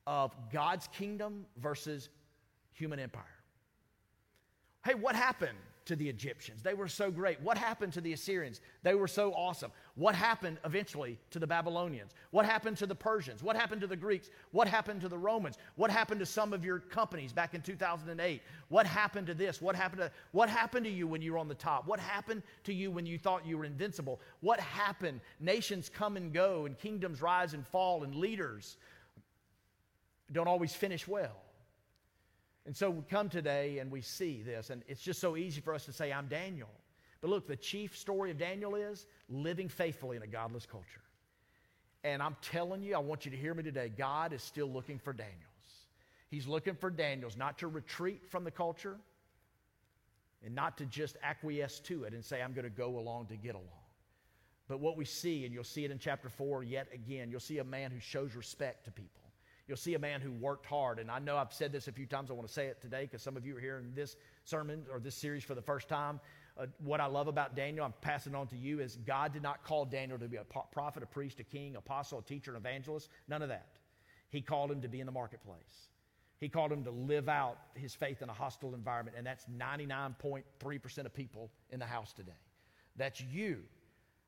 of 0.08 0.34
God's 0.52 0.88
kingdom 0.88 1.46
versus 1.58 2.10
human 2.74 3.00
empire. 3.00 3.24
Hey, 4.84 4.96
what 4.96 5.16
happened 5.16 5.58
to 5.86 5.96
the 5.96 6.08
Egyptians? 6.08 6.64
They 6.64 6.74
were 6.74 6.88
so 6.88 7.12
great. 7.12 7.42
What 7.42 7.58
happened 7.58 7.94
to 7.94 8.02
the 8.02 8.14
Assyrians? 8.14 8.62
They 8.82 8.96
were 8.96 9.08
so 9.08 9.34
awesome. 9.34 9.72
What 10.00 10.16
happened 10.16 10.60
eventually 10.64 11.20
to 11.32 11.40
the 11.40 11.46
Babylonians? 11.46 12.14
What 12.32 12.46
happened 12.46 12.78
to 12.78 12.86
the 12.86 12.96
Persians? 12.96 13.44
What 13.44 13.58
happened 13.58 13.82
to 13.82 13.88
the 13.88 13.98
Greeks? 13.98 14.30
What 14.52 14.66
happened 14.66 15.02
to 15.02 15.10
the 15.10 15.18
Romans? 15.18 15.58
What 15.76 15.92
happened 15.92 16.22
to 16.22 16.26
some 16.26 16.54
of 16.54 16.64
your 16.64 16.80
companies 16.80 17.34
back 17.34 17.54
in 17.54 17.62
2008? 17.62 18.42
What 18.70 18.88
happened 18.88 19.28
to 19.28 19.34
this? 19.34 19.62
What 19.62 19.76
happened 19.76 20.04
to 20.04 20.12
what 20.32 20.48
happened 20.48 20.86
to 20.86 20.90
you 20.90 21.06
when 21.06 21.22
you 21.22 21.34
were 21.34 21.38
on 21.38 21.50
the 21.50 21.54
top? 21.54 21.86
What 21.86 22.00
happened 22.00 22.44
to 22.64 22.74
you 22.74 22.92
when 22.92 23.06
you 23.06 23.20
thought 23.20 23.46
you 23.46 23.58
were 23.58 23.66
invincible? 23.66 24.22
What 24.40 24.62
happened? 24.62 25.20
Nations 25.42 25.92
come 25.94 26.16
and 26.16 26.32
go 26.32 26.66
and 26.66 26.80
kingdoms 26.80 27.22
rise 27.22 27.54
and 27.54 27.68
fall 27.68 28.06
and 28.06 28.16
leaders 28.16 28.78
don't 30.32 30.48
always 30.48 30.74
finish 30.74 31.10
well. 31.10 31.42
And 32.66 32.78
so 32.78 32.90
we 32.90 33.02
come 33.10 33.28
today 33.28 33.80
and 33.80 33.92
we 33.92 34.00
see 34.00 34.44
this, 34.44 34.70
and 34.70 34.82
it's 34.88 35.02
just 35.02 35.20
so 35.20 35.36
easy 35.36 35.60
for 35.60 35.74
us 35.74 35.84
to 35.86 35.92
say, 35.92 36.14
I'm 36.14 36.28
Daniel. 36.28 36.70
But 37.22 37.30
look, 37.30 37.48
the 37.48 37.56
chief 37.56 37.98
story 37.98 38.32
of 38.32 38.38
Daniel 38.38 38.76
is 38.76 39.06
living 39.30 39.68
faithfully 39.68 40.18
in 40.18 40.24
a 40.24 40.28
godless 40.28 40.66
culture. 40.66 41.02
And 42.04 42.24
I'm 42.24 42.38
telling 42.42 42.82
you, 42.82 42.96
I 42.96 43.00
want 43.00 43.26
you 43.26 43.32
to 43.32 43.38
hear 43.38 43.54
me 43.54 43.64
today. 43.64 43.92
God 43.96 44.32
is 44.32 44.42
still 44.42 44.68
looking 44.68 45.00
for 45.00 45.12
Daniels. 45.12 45.36
He's 46.30 46.48
looking 46.48 46.76
for 46.76 46.90
Daniels 46.90 47.36
not 47.36 47.58
to 47.60 47.68
retreat 47.68 48.22
from 48.30 48.44
the 48.44 48.52
culture 48.52 48.98
and 50.46 50.56
not 50.56 50.78
to 50.78 50.86
just 50.86 51.18
acquiesce 51.22 51.80
to 51.82 52.06
it 52.06 52.14
and 52.14 52.24
say, 52.24 52.42
I'm 52.42 52.54
going 52.54 52.64
to 52.64 52.70
go 52.70 52.98
along 52.98 53.26
to 53.28 53.36
get 53.36 53.56
along. 53.56 53.68
But 54.70 54.80
what 54.80 54.96
we 54.96 55.04
see, 55.04 55.46
and 55.46 55.54
you'll 55.54 55.64
see 55.64 55.84
it 55.84 55.92
in 55.92 55.98
chapter 55.98 56.30
4 56.30 56.64
yet 56.64 56.88
again, 56.94 57.32
you'll 57.32 57.40
see 57.40 57.58
a 57.58 57.64
man 57.64 57.92
who 57.92 58.00
shows 58.00 58.36
respect 58.36 58.86
to 58.86 58.92
people. 58.92 59.20
You'll 59.68 59.78
see 59.78 59.96
a 59.96 60.00
man 60.00 60.22
who 60.22 60.32
worked 60.32 60.66
hard. 60.66 61.00
And 61.00 61.12
I 61.12 61.20
know 61.20 61.38
I've 61.38 61.54
said 61.54 61.72
this 61.72 61.88
a 61.88 61.92
few 61.92 62.06
times. 62.06 62.32
I 62.32 62.34
want 62.34 62.48
to 62.48 62.54
say 62.54 62.68
it 62.68 62.82
today 62.82 63.04
because 63.04 63.22
some 63.22 63.36
of 63.36 63.46
you 63.46 63.58
are 63.58 63.60
hearing 63.60 63.92
this 63.96 64.16
sermon 64.44 64.86
or 64.92 65.00
this 65.00 65.16
series 65.16 65.44
for 65.44 65.54
the 65.54 65.62
first 65.62 65.90
time. 65.90 66.20
Uh, 66.60 66.66
what 66.84 67.00
I 67.00 67.06
love 67.06 67.28
about 67.28 67.56
Daniel, 67.56 67.86
I'm 67.86 67.94
passing 68.02 68.36
on 68.36 68.48
to 68.48 68.58
you, 68.58 68.82
is 68.82 68.98
God 69.08 69.32
did 69.32 69.42
not 69.42 69.64
call 69.64 69.86
Daniel 69.86 70.20
to 70.20 70.28
be 70.28 70.38
a 70.38 70.44
prophet, 70.44 71.04
a 71.04 71.06
priest, 71.06 71.40
a 71.40 71.44
king, 71.44 71.76
apostle, 71.76 72.20
a 72.20 72.22
teacher, 72.22 72.52
an 72.52 72.58
evangelist. 72.58 73.10
None 73.28 73.42
of 73.42 73.50
that. 73.50 73.68
He 74.30 74.42
called 74.42 74.70
him 74.72 74.82
to 74.82 74.88
be 74.88 75.00
in 75.00 75.06
the 75.06 75.12
marketplace. 75.12 75.88
He 76.40 76.50
called 76.50 76.72
him 76.72 76.84
to 76.86 76.92
live 76.92 77.28
out 77.28 77.58
his 77.76 77.94
faith 77.94 78.22
in 78.22 78.30
a 78.30 78.34
hostile 78.34 78.74
environment, 78.74 79.18
and 79.18 79.26
that's 79.26 79.46
99.3% 79.58 81.06
of 81.06 81.14
people 81.14 81.50
in 81.70 81.80
the 81.80 81.86
house 81.86 82.14
today. 82.14 82.32
That's 82.96 83.22
you. 83.22 83.60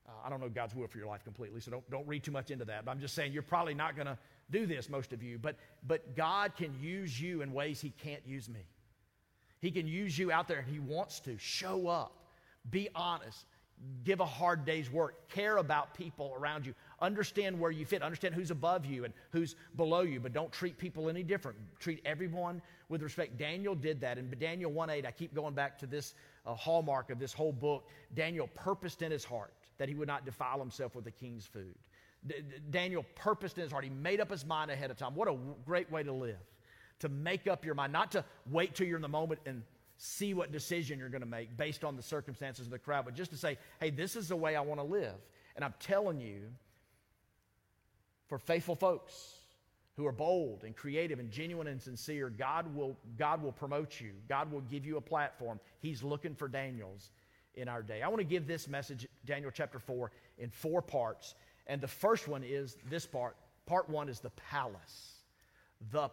Uh, 0.07 0.11
I 0.25 0.29
don't 0.29 0.41
know 0.41 0.49
God's 0.49 0.75
will 0.75 0.87
for 0.87 0.97
your 0.97 1.07
life 1.07 1.23
completely, 1.23 1.61
so 1.61 1.71
don't, 1.71 1.89
don't 1.89 2.07
read 2.07 2.23
too 2.23 2.31
much 2.31 2.51
into 2.51 2.65
that. 2.65 2.85
But 2.85 2.91
I'm 2.91 2.99
just 2.99 3.13
saying 3.13 3.31
you're 3.31 3.43
probably 3.43 3.73
not 3.73 3.95
going 3.95 4.07
to 4.07 4.17
do 4.49 4.65
this, 4.65 4.89
most 4.89 5.13
of 5.13 5.23
you, 5.23 5.37
but, 5.37 5.55
but 5.87 6.15
God 6.15 6.55
can 6.57 6.73
use 6.81 7.19
you 7.19 7.41
in 7.41 7.53
ways 7.53 7.79
He 7.79 7.91
can't 7.91 8.25
use 8.25 8.49
me. 8.49 8.65
He 9.61 9.71
can 9.71 9.87
use 9.87 10.17
you 10.17 10.31
out 10.31 10.47
there, 10.47 10.59
and 10.59 10.67
He 10.67 10.79
wants 10.79 11.19
to. 11.21 11.37
Show 11.37 11.87
up, 11.87 12.20
be 12.69 12.89
honest, 12.95 13.45
give 14.03 14.19
a 14.19 14.25
hard 14.25 14.65
day's 14.65 14.91
work, 14.91 15.29
care 15.29 15.57
about 15.57 15.93
people 15.93 16.33
around 16.37 16.65
you, 16.65 16.73
understand 16.99 17.59
where 17.59 17.71
you 17.71 17.85
fit, 17.85 18.01
understand 18.01 18.35
who's 18.35 18.51
above 18.51 18.85
you 18.85 19.05
and 19.05 19.13
who's 19.31 19.55
below 19.75 20.01
you, 20.01 20.19
but 20.19 20.33
don't 20.33 20.51
treat 20.51 20.77
people 20.77 21.09
any 21.09 21.23
different. 21.23 21.57
Treat 21.79 22.01
everyone 22.05 22.61
with 22.89 23.01
respect. 23.01 23.37
Daniel 23.37 23.75
did 23.75 24.01
that. 24.01 24.17
In 24.17 24.33
Daniel 24.39 24.71
1 24.71 24.89
8, 24.89 25.05
I 25.05 25.11
keep 25.11 25.33
going 25.33 25.53
back 25.53 25.77
to 25.79 25.87
this 25.87 26.13
uh, 26.45 26.53
hallmark 26.53 27.09
of 27.09 27.19
this 27.19 27.33
whole 27.33 27.53
book. 27.53 27.87
Daniel 28.13 28.47
purposed 28.53 29.01
in 29.01 29.11
his 29.11 29.25
heart 29.25 29.53
that 29.77 29.89
he 29.89 29.95
would 29.95 30.07
not 30.07 30.25
defile 30.25 30.59
himself 30.59 30.95
with 30.95 31.05
the 31.05 31.11
king's 31.11 31.45
food. 31.45 31.73
D- 32.27 32.35
Daniel 32.69 33.03
purposed 33.15 33.57
in 33.57 33.63
his 33.63 33.71
heart. 33.71 33.83
He 33.83 33.89
made 33.89 34.21
up 34.21 34.29
his 34.29 34.45
mind 34.45 34.69
ahead 34.69 34.91
of 34.91 34.97
time. 34.97 35.15
What 35.15 35.27
a 35.27 35.35
great 35.65 35.91
way 35.91 36.03
to 36.03 36.13
live. 36.13 36.37
To 36.99 37.09
make 37.09 37.47
up 37.47 37.65
your 37.65 37.73
mind, 37.73 37.91
not 37.91 38.11
to 38.11 38.23
wait 38.51 38.75
till 38.75 38.85
you're 38.85 38.97
in 38.97 39.01
the 39.01 39.07
moment 39.07 39.41
and 39.47 39.63
see 40.03 40.33
what 40.33 40.51
decision 40.51 40.97
you're 40.97 41.09
going 41.09 41.21
to 41.21 41.27
make 41.27 41.55
based 41.55 41.83
on 41.83 41.95
the 41.95 42.01
circumstances 42.01 42.65
of 42.65 42.71
the 42.71 42.79
crowd, 42.79 43.05
but 43.05 43.13
just 43.13 43.29
to 43.29 43.37
say, 43.37 43.55
hey, 43.79 43.91
this 43.91 44.15
is 44.15 44.29
the 44.29 44.35
way 44.35 44.55
I 44.55 44.61
want 44.61 44.79
to 44.79 44.83
live. 44.83 45.13
And 45.55 45.63
I'm 45.63 45.75
telling 45.79 46.19
you, 46.19 46.39
for 48.27 48.39
faithful 48.39 48.73
folks, 48.73 49.35
who 49.97 50.07
are 50.07 50.11
bold 50.11 50.63
and 50.63 50.75
creative 50.75 51.19
and 51.19 51.29
genuine 51.29 51.67
and 51.67 51.79
sincere, 51.79 52.31
God 52.31 52.73
will, 52.75 52.97
God 53.15 53.43
will 53.43 53.51
promote 53.51 54.01
you. 54.01 54.13
God 54.27 54.51
will 54.51 54.61
give 54.61 54.87
you 54.87 54.97
a 54.97 55.01
platform. 55.01 55.59
He's 55.81 56.01
looking 56.01 56.33
for 56.33 56.47
Daniels 56.47 57.11
in 57.53 57.67
our 57.67 57.83
day. 57.83 58.01
I 58.01 58.07
want 58.07 58.21
to 58.21 58.25
give 58.25 58.47
this 58.47 58.67
message, 58.67 59.07
Daniel 59.25 59.51
chapter 59.53 59.77
4, 59.77 60.11
in 60.39 60.49
four 60.49 60.81
parts. 60.81 61.35
And 61.67 61.79
the 61.79 61.87
first 61.87 62.27
one 62.27 62.43
is 62.43 62.75
this 62.89 63.05
part. 63.05 63.35
Part 63.67 63.87
one 63.87 64.09
is 64.09 64.19
the 64.19 64.31
palace. 64.31 65.19
The 65.91 66.09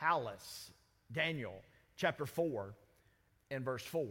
palace. 0.00 0.70
Daniel 1.12 1.60
chapter 1.96 2.24
4 2.24 2.74
and 3.50 3.64
verse 3.64 3.84
4. 3.84 4.06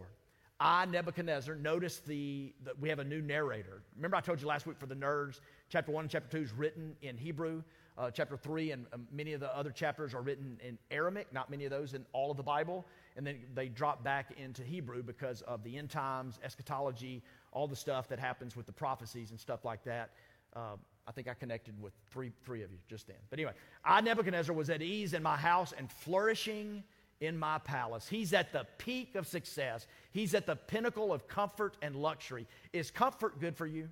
I, 0.59 0.85
Nebuchadnezzar, 0.85 1.55
notice 1.55 1.99
the, 1.99 2.53
the, 2.63 2.71
we 2.79 2.87
have 2.87 2.99
a 2.99 3.03
new 3.03 3.21
narrator. 3.21 3.81
Remember, 3.97 4.15
I 4.15 4.21
told 4.21 4.39
you 4.39 4.47
last 4.47 4.65
week 4.65 4.77
for 4.79 4.85
the 4.85 4.95
nerds, 4.95 5.41
chapter 5.69 5.91
1 5.91 6.05
and 6.05 6.09
chapter 6.09 6.37
2 6.37 6.43
is 6.43 6.53
written 6.53 6.95
in 7.01 7.17
Hebrew. 7.17 7.61
Uh, 7.97 8.11
chapter 8.11 8.35
3 8.37 8.71
and 8.71 8.85
um, 8.93 9.07
many 9.11 9.33
of 9.33 9.39
the 9.39 9.55
other 9.55 9.69
chapters 9.69 10.13
are 10.13 10.21
written 10.21 10.57
in 10.65 10.77
Aramaic, 10.91 11.31
not 11.33 11.49
many 11.49 11.65
of 11.65 11.71
those 11.71 11.93
in 11.93 12.05
all 12.13 12.31
of 12.31 12.37
the 12.37 12.43
Bible. 12.43 12.85
And 13.17 13.25
then 13.27 13.39
they 13.53 13.67
drop 13.67 14.03
back 14.03 14.33
into 14.37 14.63
Hebrew 14.63 15.03
because 15.03 15.41
of 15.43 15.63
the 15.63 15.77
end 15.77 15.89
times, 15.89 16.39
eschatology, 16.43 17.21
all 17.51 17.67
the 17.67 17.75
stuff 17.75 18.07
that 18.09 18.19
happens 18.19 18.55
with 18.55 18.65
the 18.65 18.73
prophecies 18.73 19.31
and 19.31 19.39
stuff 19.39 19.65
like 19.65 19.83
that. 19.85 20.11
Uh, 20.55 20.75
I 21.07 21.11
think 21.11 21.27
I 21.27 21.33
connected 21.33 21.81
with 21.81 21.93
three, 22.09 22.31
three 22.45 22.63
of 22.63 22.71
you 22.71 22.77
just 22.89 23.07
then. 23.07 23.17
But 23.29 23.39
anyway, 23.39 23.53
I, 23.83 24.01
Nebuchadnezzar, 24.01 24.55
was 24.55 24.69
at 24.69 24.81
ease 24.81 25.13
in 25.13 25.21
my 25.21 25.37
house 25.37 25.73
and 25.77 25.91
flourishing 25.91 26.83
in 27.21 27.37
my 27.37 27.57
palace. 27.59 28.07
He's 28.07 28.33
at 28.33 28.51
the 28.51 28.65
peak 28.77 29.15
of 29.15 29.27
success, 29.27 29.87
he's 30.11 30.33
at 30.33 30.45
the 30.45 30.55
pinnacle 30.55 31.13
of 31.13 31.27
comfort 31.27 31.77
and 31.81 31.95
luxury. 31.95 32.47
Is 32.73 32.91
comfort 32.91 33.39
good 33.39 33.55
for 33.55 33.67
you? 33.67 33.89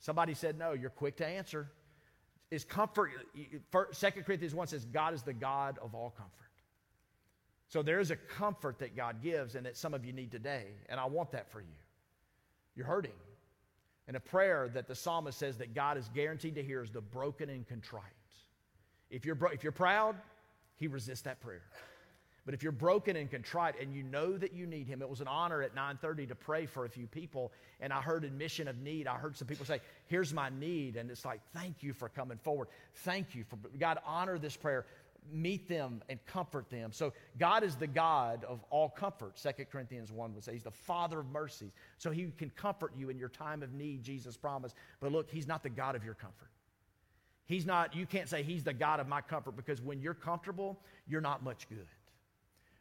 Somebody 0.00 0.34
said 0.34 0.58
no. 0.58 0.72
You're 0.72 0.90
quick 0.90 1.16
to 1.16 1.26
answer. 1.26 1.70
Is 2.50 2.64
comfort, 2.64 3.10
2 3.72 3.82
Corinthians 4.22 4.54
1 4.54 4.66
says, 4.66 4.84
God 4.84 5.14
is 5.14 5.22
the 5.22 5.32
God 5.32 5.78
of 5.80 5.94
all 5.94 6.10
comfort. 6.10 6.44
So 7.68 7.82
there 7.82 7.98
is 7.98 8.10
a 8.10 8.16
comfort 8.16 8.78
that 8.80 8.94
God 8.94 9.22
gives 9.22 9.54
and 9.54 9.64
that 9.66 9.76
some 9.76 9.94
of 9.94 10.04
you 10.04 10.12
need 10.12 10.30
today, 10.30 10.66
and 10.88 11.00
I 11.00 11.06
want 11.06 11.32
that 11.32 11.50
for 11.50 11.60
you. 11.60 11.76
You're 12.76 12.86
hurting. 12.86 13.14
And 14.06 14.16
a 14.16 14.20
prayer 14.20 14.70
that 14.74 14.86
the 14.86 14.94
psalmist 14.94 15.38
says 15.38 15.56
that 15.58 15.74
God 15.74 15.96
is 15.96 16.08
guaranteed 16.14 16.56
to 16.56 16.62
hear 16.62 16.82
is 16.82 16.90
the 16.90 17.00
broken 17.00 17.48
and 17.48 17.66
contrite. 17.66 18.04
If 19.10 19.24
you're, 19.24 19.38
if 19.52 19.62
you're 19.62 19.72
proud, 19.72 20.16
he 20.76 20.86
resists 20.86 21.22
that 21.22 21.40
prayer. 21.40 21.62
But 22.44 22.52
if 22.52 22.62
you're 22.62 22.72
broken 22.72 23.16
and 23.16 23.30
contrite 23.30 23.80
and 23.80 23.94
you 23.94 24.02
know 24.02 24.36
that 24.36 24.52
you 24.52 24.66
need 24.66 24.86
him, 24.86 25.00
it 25.00 25.08
was 25.08 25.20
an 25.20 25.28
honor 25.28 25.62
at 25.62 25.74
9:30 25.74 26.26
to 26.28 26.34
pray 26.34 26.66
for 26.66 26.84
a 26.84 26.88
few 26.90 27.06
people 27.06 27.52
and 27.80 27.92
I 27.92 28.02
heard 28.02 28.24
admission 28.24 28.68
of 28.68 28.78
need. 28.78 29.06
I 29.06 29.16
heard 29.16 29.36
some 29.36 29.48
people 29.48 29.64
say, 29.64 29.80
"Here's 30.06 30.32
my 30.32 30.50
need." 30.50 30.96
And 30.96 31.10
it's 31.10 31.24
like, 31.24 31.40
"Thank 31.52 31.82
you 31.82 31.92
for 31.94 32.08
coming 32.08 32.38
forward. 32.38 32.68
Thank 32.96 33.34
you 33.34 33.44
for 33.44 33.56
God 33.78 33.98
honor 34.04 34.38
this 34.38 34.56
prayer. 34.56 34.86
Meet 35.30 35.68
them 35.68 36.02
and 36.10 36.24
comfort 36.26 36.68
them." 36.68 36.92
So 36.92 37.14
God 37.38 37.62
is 37.62 37.76
the 37.76 37.86
God 37.86 38.44
of 38.44 38.62
all 38.64 38.90
comfort. 38.90 39.38
2 39.38 39.70
Corinthians 39.70 40.12
1 40.12 40.34
would 40.34 40.44
say 40.44 40.52
he's 40.52 40.64
the 40.64 40.70
father 40.70 41.20
of 41.20 41.26
mercies. 41.30 41.72
So 41.96 42.10
he 42.10 42.30
can 42.30 42.50
comfort 42.50 42.94
you 42.94 43.08
in 43.08 43.18
your 43.18 43.30
time 43.30 43.62
of 43.62 43.72
need, 43.72 44.02
Jesus 44.02 44.36
promised. 44.36 44.76
But 45.00 45.12
look, 45.12 45.30
he's 45.30 45.46
not 45.46 45.62
the 45.62 45.70
God 45.70 45.96
of 45.96 46.04
your 46.04 46.14
comfort. 46.14 46.50
He's 47.46 47.66
not, 47.66 47.94
you 47.94 48.06
can't 48.06 48.28
say 48.28 48.42
he's 48.42 48.64
the 48.64 48.72
God 48.72 49.00
of 49.00 49.08
my 49.08 49.20
comfort 49.20 49.56
because 49.56 49.80
when 49.82 50.00
you're 50.00 50.14
comfortable, 50.14 50.80
you're 51.06 51.20
not 51.20 51.42
much 51.42 51.68
good. 51.68 51.86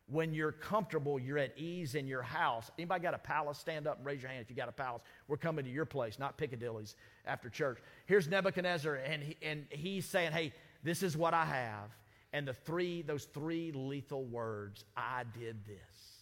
When 0.08 0.34
you're 0.34 0.52
comfortable, 0.52 1.20
you're 1.20 1.38
at 1.38 1.58
ease 1.58 1.96
in 1.96 2.08
your 2.08 2.22
house. 2.22 2.70
Anybody 2.78 3.02
got 3.02 3.14
a 3.14 3.20
palace? 3.20 3.58
Stand 3.58 3.88
up 3.88 3.98
and 3.98 4.06
raise 4.06 4.22
your 4.22 4.32
hand 4.32 4.42
if 4.42 4.50
you 4.50 4.56
got 4.56 4.70
a 4.70 4.74
palace. 4.74 5.02
We're 5.28 5.38
coming 5.38 5.64
to 5.66 5.72
your 5.72 5.86
place, 5.86 6.20
not 6.20 6.38
Piccadilly's 6.38 6.96
after 7.26 7.50
church. 7.50 7.80
Here's 8.06 8.28
Nebuchadnezzar, 8.28 8.96
and, 8.96 9.24
he, 9.24 9.38
and 9.42 9.66
he's 9.70 10.06
saying, 10.06 10.34
Hey, 10.34 10.54
this 10.84 11.04
is 11.04 11.16
what 11.16 11.34
I 11.34 11.46
have. 11.46 11.90
And 12.34 12.48
the 12.48 12.54
three, 12.54 13.02
those 13.02 13.26
three 13.26 13.72
lethal 13.72 14.26
words, 14.26 14.84
I 14.98 15.24
did 15.40 15.66
this. 15.66 16.14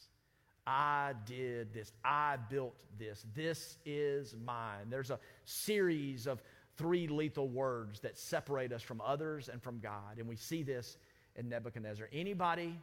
I 0.68 1.14
did 1.26 1.74
this. 1.74 1.92
I 2.06 2.38
built 2.50 2.84
this. 3.00 3.26
This 3.34 3.78
is 3.86 4.36
mine. 4.46 4.90
There's 4.90 5.10
a 5.10 5.20
series 5.46 6.28
of 6.28 6.42
three 6.78 7.08
lethal 7.08 7.48
words 7.48 8.00
that 8.02 8.18
separate 8.18 8.72
us 8.72 8.82
from 8.82 9.02
others 9.02 9.50
and 9.50 9.62
from 9.62 9.80
God. 9.80 10.18
And 10.18 10.28
we 10.28 10.36
see 10.36 10.64
this 10.64 10.98
in 11.36 11.50
Nebuchadnezzar. 11.50 12.10
Anybody 12.12 12.76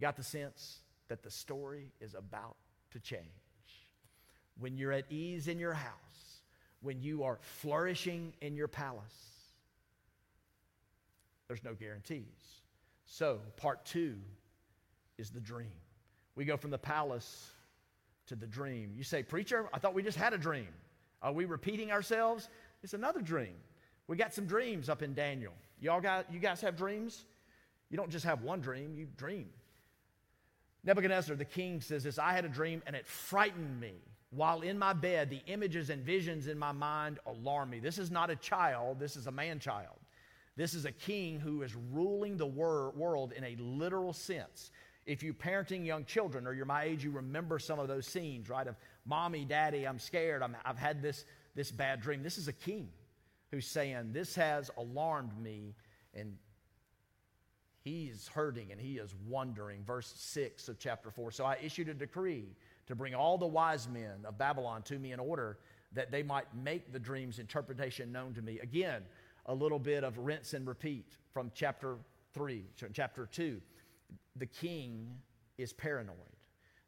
got 0.00 0.16
the 0.16 0.22
sense 0.22 0.78
that 1.08 1.22
the 1.22 1.30
story 1.30 1.90
is 2.00 2.14
about 2.14 2.56
to 2.92 3.00
change? 3.00 3.22
When 4.58 4.76
you're 4.76 4.92
at 4.92 5.04
ease 5.10 5.48
in 5.48 5.58
your 5.58 5.74
house, 5.74 5.92
when 6.80 7.00
you 7.00 7.24
are 7.24 7.38
flourishing 7.40 8.32
in 8.40 8.56
your 8.56 8.68
palace, 8.68 9.02
there's 11.48 11.64
no 11.64 11.74
guarantees. 11.74 12.24
So, 13.06 13.40
part 13.56 13.84
two 13.84 14.16
is 15.16 15.30
the 15.30 15.40
dream. 15.40 15.72
We 16.34 16.44
go 16.44 16.56
from 16.56 16.70
the 16.70 16.78
palace 16.78 17.50
to 18.26 18.36
the 18.36 18.46
dream. 18.46 18.92
You 18.94 19.02
say, 19.02 19.22
Preacher, 19.22 19.68
I 19.72 19.78
thought 19.78 19.94
we 19.94 20.02
just 20.02 20.18
had 20.18 20.34
a 20.34 20.38
dream. 20.38 20.68
Are 21.22 21.32
we 21.32 21.46
repeating 21.46 21.90
ourselves? 21.90 22.48
It's 22.82 22.94
another 22.94 23.20
dream. 23.20 23.56
We 24.06 24.16
got 24.16 24.32
some 24.32 24.46
dreams 24.46 24.88
up 24.88 25.02
in 25.02 25.14
Daniel. 25.14 25.52
Y'all 25.80 26.00
got 26.00 26.32
you 26.32 26.40
guys 26.40 26.60
have 26.60 26.76
dreams? 26.76 27.24
You 27.90 27.96
don't 27.96 28.10
just 28.10 28.24
have 28.24 28.42
one 28.42 28.60
dream, 28.60 28.94
you 28.96 29.06
dream. 29.16 29.48
Nebuchadnezzar, 30.84 31.36
the 31.36 31.44
king, 31.44 31.80
says 31.80 32.04
this 32.04 32.18
I 32.18 32.32
had 32.32 32.44
a 32.44 32.48
dream 32.48 32.82
and 32.86 32.94
it 32.96 33.06
frightened 33.06 33.80
me. 33.80 33.94
While 34.30 34.60
in 34.60 34.78
my 34.78 34.92
bed, 34.92 35.30
the 35.30 35.40
images 35.46 35.88
and 35.88 36.02
visions 36.02 36.48
in 36.48 36.58
my 36.58 36.72
mind 36.72 37.18
alarm 37.26 37.70
me. 37.70 37.80
This 37.80 37.98
is 37.98 38.10
not 38.10 38.30
a 38.30 38.36
child, 38.36 38.98
this 39.00 39.16
is 39.16 39.26
a 39.26 39.30
man 39.32 39.58
child. 39.58 39.96
This 40.56 40.74
is 40.74 40.84
a 40.84 40.92
king 40.92 41.38
who 41.38 41.62
is 41.62 41.74
ruling 41.92 42.36
the 42.36 42.46
wor- 42.46 42.90
world 42.90 43.32
in 43.32 43.44
a 43.44 43.56
literal 43.56 44.12
sense. 44.12 44.72
If 45.06 45.22
you're 45.22 45.32
parenting 45.32 45.86
young 45.86 46.04
children 46.04 46.46
or 46.46 46.52
you're 46.52 46.66
my 46.66 46.84
age, 46.84 47.04
you 47.04 47.10
remember 47.10 47.58
some 47.58 47.78
of 47.78 47.88
those 47.88 48.06
scenes, 48.06 48.50
right? 48.50 48.66
Of 48.66 48.76
mommy, 49.06 49.44
daddy, 49.44 49.86
I'm 49.86 49.98
scared, 49.98 50.42
i 50.42 50.48
have 50.64 50.76
had 50.76 51.00
this 51.00 51.24
this 51.58 51.72
bad 51.72 52.00
dream. 52.00 52.22
This 52.22 52.38
is 52.38 52.46
a 52.46 52.52
king 52.52 52.88
who's 53.50 53.66
saying, 53.66 54.12
This 54.12 54.36
has 54.36 54.70
alarmed 54.78 55.36
me, 55.42 55.74
and 56.14 56.36
he's 57.82 58.28
hurting 58.28 58.70
and 58.70 58.80
he 58.80 58.98
is 58.98 59.12
wondering. 59.26 59.82
Verse 59.84 60.12
6 60.16 60.68
of 60.68 60.78
chapter 60.78 61.10
4. 61.10 61.32
So 61.32 61.44
I 61.44 61.58
issued 61.60 61.88
a 61.88 61.94
decree 61.94 62.44
to 62.86 62.94
bring 62.94 63.14
all 63.14 63.36
the 63.38 63.46
wise 63.46 63.88
men 63.88 64.24
of 64.24 64.38
Babylon 64.38 64.82
to 64.82 65.00
me 65.00 65.12
in 65.12 65.18
order 65.18 65.58
that 65.94 66.12
they 66.12 66.22
might 66.22 66.46
make 66.54 66.92
the 66.92 66.98
dream's 66.98 67.40
interpretation 67.40 68.12
known 68.12 68.34
to 68.34 68.42
me. 68.42 68.60
Again, 68.60 69.02
a 69.46 69.54
little 69.54 69.80
bit 69.80 70.04
of 70.04 70.16
rinse 70.18 70.54
and 70.54 70.66
repeat 70.66 71.16
from 71.32 71.50
chapter 71.54 71.96
3, 72.34 72.62
chapter 72.92 73.26
2. 73.26 73.60
The 74.36 74.46
king 74.46 75.08
is 75.56 75.72
paranoid. 75.72 76.14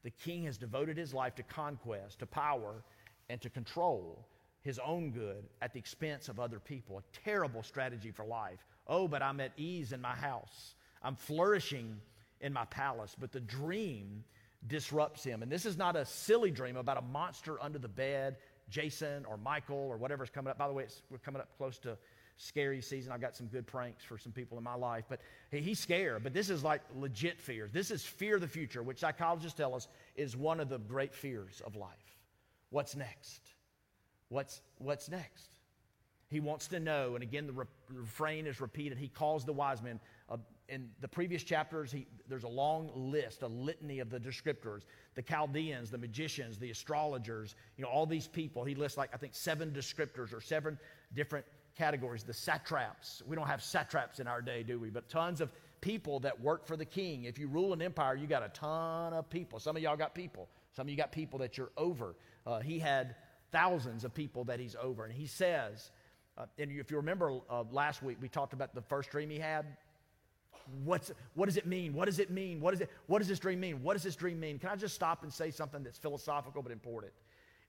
The 0.04 0.10
king 0.10 0.44
has 0.44 0.56
devoted 0.56 0.96
his 0.96 1.12
life 1.12 1.34
to 1.36 1.42
conquest, 1.42 2.20
to 2.20 2.26
power, 2.26 2.84
and 3.28 3.40
to 3.40 3.50
control 3.50 4.26
his 4.62 4.78
own 4.78 5.10
good 5.10 5.44
at 5.62 5.72
the 5.72 5.78
expense 5.78 6.28
of 6.28 6.38
other 6.38 6.58
people. 6.58 6.98
A 6.98 7.18
terrible 7.24 7.62
strategy 7.62 8.10
for 8.10 8.24
life. 8.24 8.64
Oh, 8.86 9.08
but 9.08 9.22
I'm 9.22 9.40
at 9.40 9.52
ease 9.56 9.92
in 9.92 10.00
my 10.00 10.14
house. 10.14 10.74
I'm 11.02 11.16
flourishing 11.16 11.98
in 12.40 12.52
my 12.52 12.66
palace. 12.66 13.16
But 13.18 13.32
the 13.32 13.40
dream 13.40 14.24
disrupts 14.66 15.24
him. 15.24 15.42
And 15.42 15.50
this 15.50 15.64
is 15.64 15.78
not 15.78 15.96
a 15.96 16.04
silly 16.04 16.50
dream 16.50 16.76
about 16.76 16.98
a 16.98 17.02
monster 17.02 17.62
under 17.62 17.78
the 17.78 17.88
bed, 17.88 18.36
Jason 18.68 19.24
or 19.24 19.36
Michael 19.38 19.76
or 19.76 19.96
whatever's 19.96 20.30
coming 20.30 20.50
up. 20.50 20.58
By 20.58 20.68
the 20.68 20.74
way, 20.74 20.86
we're 21.10 21.18
coming 21.18 21.40
up 21.40 21.48
close 21.56 21.78
to 21.80 21.96
scary 22.36 22.82
season. 22.82 23.12
I've 23.12 23.20
got 23.20 23.36
some 23.36 23.46
good 23.46 23.66
pranks 23.66 24.04
for 24.04 24.18
some 24.18 24.32
people 24.32 24.58
in 24.58 24.64
my 24.64 24.74
life. 24.74 25.04
But 25.08 25.20
he's 25.50 25.78
scared. 25.78 26.22
But 26.22 26.34
this 26.34 26.50
is 26.50 26.62
like 26.62 26.82
legit 26.94 27.40
fear. 27.40 27.70
This 27.72 27.90
is 27.90 28.04
fear 28.04 28.34
of 28.34 28.40
the 28.42 28.48
future, 28.48 28.82
which 28.82 28.98
psychologists 28.98 29.56
tell 29.56 29.74
us 29.74 29.88
is 30.16 30.36
one 30.36 30.60
of 30.60 30.68
the 30.68 30.78
great 30.78 31.14
fears 31.14 31.62
of 31.64 31.76
life. 31.76 32.18
What's 32.68 32.94
next? 32.94 33.40
What's, 34.30 34.62
what's 34.78 35.10
next? 35.10 35.50
He 36.28 36.38
wants 36.38 36.68
to 36.68 36.78
know, 36.78 37.16
and 37.16 37.22
again, 37.22 37.49
the 37.49 37.52
re- 37.52 37.66
refrain 37.92 38.46
is 38.46 38.60
repeated. 38.60 38.96
He 38.96 39.08
calls 39.08 39.44
the 39.44 39.52
wise 39.52 39.82
men. 39.82 39.99
Uh, 40.28 40.37
in 40.68 40.88
the 41.00 41.08
previous 41.08 41.42
chapters, 41.42 41.90
he, 41.90 42.06
there's 42.28 42.44
a 42.44 42.49
long 42.49 42.92
list, 42.94 43.42
a 43.42 43.49
litany 43.49 43.99
of 43.99 44.08
the 44.08 44.20
descriptors 44.20 44.82
the 45.16 45.22
Chaldeans, 45.22 45.90
the 45.90 45.99
magicians, 45.99 46.56
the 46.56 46.70
astrologers, 46.70 47.56
you 47.76 47.82
know, 47.82 47.90
all 47.90 48.06
these 48.06 48.28
people. 48.28 48.64
He 48.64 48.76
lists, 48.76 48.96
like, 48.96 49.10
I 49.12 49.16
think, 49.16 49.34
seven 49.34 49.72
descriptors 49.72 50.32
or 50.32 50.40
seven 50.40 50.78
different 51.12 51.44
categories. 51.76 52.22
The 52.22 52.32
satraps. 52.32 53.22
We 53.26 53.34
don't 53.34 53.49
have 53.49 53.60
satraps 53.60 54.20
in 54.20 54.28
our 54.28 54.40
day, 54.40 54.62
do 54.62 54.78
we? 54.78 54.88
But 54.88 55.08
tons 55.08 55.40
of 55.40 55.50
people 55.80 56.20
that 56.20 56.40
work 56.40 56.64
for 56.64 56.76
the 56.76 56.84
king. 56.84 57.25
If 57.25 57.40
you 57.40 57.49
rule 57.49 57.72
an 57.72 57.82
empire, 57.82 58.14
you 58.14 58.28
got 58.28 58.44
a 58.44 58.50
ton 58.50 59.12
of 59.12 59.28
people. 59.28 59.58
Some 59.58 59.76
of 59.76 59.82
y'all 59.82 59.96
got 59.96 60.14
people. 60.14 60.49
Some 60.76 60.87
of 60.87 60.90
you 60.90 60.96
got 60.96 61.10
people 61.10 61.40
that 61.40 61.58
you're 61.58 61.72
over. 61.76 62.14
Uh, 62.46 62.60
he 62.60 62.78
had 62.78 63.16
thousands 63.52 64.04
of 64.04 64.14
people 64.14 64.45
that 64.45 64.61
he's 64.61 64.76
over. 64.80 65.04
And 65.04 65.12
he 65.12 65.26
says, 65.26 65.90
uh, 66.38 66.47
and 66.59 66.71
if 66.71 66.90
you 66.90 66.97
remember 66.97 67.38
uh, 67.50 67.64
last 67.71 68.02
week, 68.02 68.19
we 68.21 68.28
talked 68.28 68.52
about 68.52 68.75
the 68.75 68.83
first 68.83 69.11
dream 69.11 69.30
he 69.30 69.38
had. 69.38 69.66
What's, 70.85 71.11
what 71.35 71.47
does 71.47 71.57
it 71.57 71.66
mean? 71.66 71.95
What 71.95 72.07
does 72.07 72.19
it 72.19 72.30
mean? 72.30 72.61
What, 72.61 72.75
is 72.75 72.80
it, 72.80 72.90
what 73.07 73.19
does 73.19 73.28
this 73.28 73.38
dream 73.38 73.61
mean? 73.61 73.83
What 73.83 73.95
does 73.95 74.02
this 74.02 74.14
dream 74.14 74.38
mean? 74.38 74.59
Can 74.59 74.69
I 74.69 74.76
just 74.76 74.95
stop 74.95 75.23
and 75.23 75.33
say 75.33 75.50
something 75.50 75.83
that's 75.83 75.99
philosophical 75.99 76.62
but 76.62 76.71
important? 76.71 77.12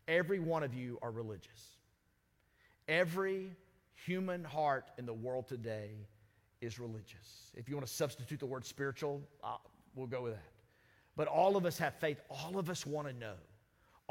Every 0.07 0.39
one 0.39 0.63
of 0.63 0.73
you 0.73 0.99
are 1.01 1.11
religious. 1.11 1.77
Every 2.87 3.55
human 4.05 4.43
heart 4.43 4.91
in 4.97 5.05
the 5.05 5.13
world 5.13 5.47
today 5.47 5.91
is 6.59 6.79
religious. 6.79 7.51
If 7.55 7.69
you 7.69 7.75
want 7.75 7.87
to 7.87 7.93
substitute 7.93 8.39
the 8.39 8.45
word 8.45 8.65
spiritual, 8.65 9.21
uh, 9.43 9.55
we'll 9.95 10.07
go 10.07 10.21
with 10.21 10.33
that. 10.33 10.51
But 11.15 11.27
all 11.27 11.57
of 11.57 11.65
us 11.65 11.77
have 11.79 11.95
faith. 11.95 12.21
All 12.29 12.57
of 12.57 12.69
us 12.69 12.85
want 12.85 13.07
to 13.07 13.13
know. 13.13 13.35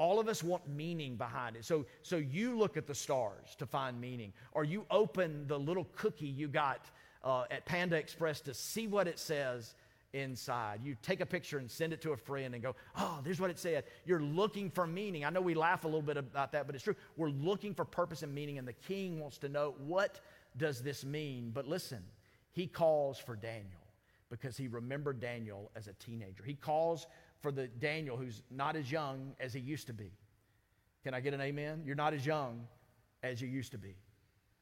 All 0.00 0.18
of 0.18 0.28
us 0.28 0.42
want 0.42 0.66
meaning 0.66 1.16
behind 1.16 1.56
it. 1.56 1.64
So, 1.66 1.84
so 2.00 2.16
you 2.16 2.56
look 2.56 2.78
at 2.78 2.86
the 2.86 2.94
stars 2.94 3.54
to 3.58 3.66
find 3.66 4.00
meaning, 4.00 4.32
or 4.52 4.64
you 4.64 4.86
open 4.90 5.46
the 5.46 5.58
little 5.58 5.86
cookie 5.94 6.26
you 6.26 6.48
got 6.48 6.90
uh, 7.22 7.44
at 7.50 7.66
Panda 7.66 7.96
Express 7.96 8.40
to 8.40 8.54
see 8.54 8.86
what 8.86 9.06
it 9.06 9.18
says 9.18 9.74
inside. 10.14 10.80
You 10.82 10.96
take 11.02 11.20
a 11.20 11.26
picture 11.26 11.58
and 11.58 11.70
send 11.70 11.92
it 11.92 12.00
to 12.00 12.12
a 12.12 12.16
friend 12.16 12.54
and 12.54 12.62
go, 12.62 12.76
oh, 12.96 13.20
there's 13.22 13.42
what 13.42 13.50
it 13.50 13.58
said. 13.58 13.84
You're 14.06 14.22
looking 14.22 14.70
for 14.70 14.86
meaning. 14.86 15.26
I 15.26 15.28
know 15.28 15.42
we 15.42 15.52
laugh 15.52 15.84
a 15.84 15.86
little 15.86 16.00
bit 16.00 16.16
about 16.16 16.52
that, 16.52 16.64
but 16.64 16.74
it's 16.74 16.82
true. 16.82 16.96
We're 17.18 17.28
looking 17.28 17.74
for 17.74 17.84
purpose 17.84 18.22
and 18.22 18.34
meaning, 18.34 18.56
and 18.56 18.66
the 18.66 18.72
king 18.72 19.20
wants 19.20 19.36
to 19.36 19.50
know 19.50 19.74
what 19.86 20.18
does 20.56 20.80
this 20.80 21.04
mean? 21.04 21.50
But 21.52 21.68
listen, 21.68 22.02
he 22.52 22.66
calls 22.66 23.18
for 23.18 23.36
Daniel 23.36 23.84
because 24.30 24.56
he 24.56 24.66
remembered 24.66 25.20
Daniel 25.20 25.70
as 25.76 25.88
a 25.88 25.92
teenager. 25.94 26.42
He 26.42 26.54
calls 26.54 27.06
for 27.40 27.52
the 27.52 27.66
Daniel 27.66 28.16
who's 28.16 28.42
not 28.50 28.76
as 28.76 28.90
young 28.90 29.32
as 29.40 29.52
he 29.52 29.60
used 29.60 29.86
to 29.86 29.92
be. 29.92 30.12
Can 31.04 31.14
I 31.14 31.20
get 31.20 31.34
an 31.34 31.40
amen? 31.40 31.82
You're 31.84 31.96
not 31.96 32.12
as 32.12 32.24
young 32.26 32.66
as 33.22 33.40
you 33.40 33.48
used 33.48 33.72
to 33.72 33.78
be. 33.78 33.96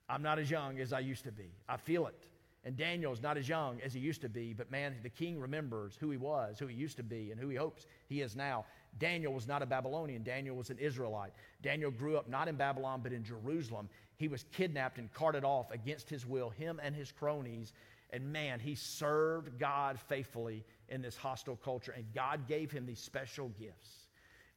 I'm 0.09 0.23
not 0.23 0.39
as 0.39 0.51
young 0.51 0.79
as 0.79 0.93
I 0.93 1.01
used 1.01 1.25
to 1.25 1.33
be. 1.33 1.51
I 1.69 1.77
feel 1.77 2.07
it. 2.07 2.29
And 2.65 2.77
Daniel's 2.77 3.23
not 3.23 3.37
as 3.37 3.49
young 3.49 3.81
as 3.85 3.95
he 3.95 4.01
used 4.01 4.21
to 4.23 4.29
be, 4.29 4.53
but 4.53 4.71
man, 4.71 4.95
the 5.03 5.09
king 5.09 5.41
remembers 5.41 5.97
who 5.99 6.11
he 6.11 6.17
was, 6.17 6.59
who 6.59 6.67
he 6.67 6.75
used 6.75 6.97
to 6.97 7.03
be, 7.03 7.31
and 7.31 7.41
who 7.41 7.49
he 7.49 7.57
hopes 7.57 7.87
he 8.09 8.21
is 8.21 8.35
now. 8.35 8.65
Daniel 8.99 9.33
was 9.33 9.47
not 9.47 9.63
a 9.63 9.67
Babylonian. 9.67 10.23
Daniel 10.23 10.57
was 10.57 10.71
an 10.71 10.79
Israelite. 10.79 11.33
Daniel 11.63 11.91
grew 11.91 12.17
up 12.17 12.29
not 12.29 12.49
in 12.49 12.57
Babylon, 12.57 13.01
but 13.03 13.13
in 13.13 13.23
Jerusalem. 13.23 13.89
He 14.17 14.29
was 14.29 14.45
kidnapped 14.53 14.99
and 14.99 15.13
carted 15.13 15.45
off 15.45 15.71
against 15.71 16.11
his 16.11 16.27
will, 16.27 16.51
him 16.51 16.81
and 16.83 16.95
his 16.95 17.13
cronies. 17.13 17.73
And 18.11 18.33
man, 18.33 18.59
he 18.59 18.75
served 18.75 19.59
God 19.59 19.99
faithfully 20.09 20.65
in 20.89 21.03
this 21.03 21.17
hostile 21.17 21.57
culture, 21.57 21.93
and 21.97 22.05
God 22.15 22.49
gave 22.49 22.71
him 22.71 22.87
these 22.87 23.01
special 23.01 23.49
gifts. 23.61 24.07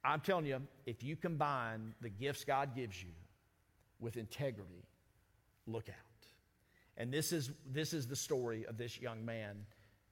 I'm 0.03 0.21
telling 0.21 0.45
you, 0.45 0.61
if 0.85 1.03
you 1.03 1.15
combine 1.15 1.93
the 2.01 2.09
gifts 2.09 2.43
God 2.43 2.75
gives 2.75 3.01
you 3.01 3.11
with 3.99 4.17
integrity, 4.17 4.83
look 5.67 5.89
out. 5.89 5.95
And 6.97 7.13
this 7.13 7.31
is, 7.31 7.51
this 7.71 7.93
is 7.93 8.07
the 8.07 8.15
story 8.15 8.65
of 8.65 8.77
this 8.77 8.99
young 8.99 9.25
man. 9.25 9.65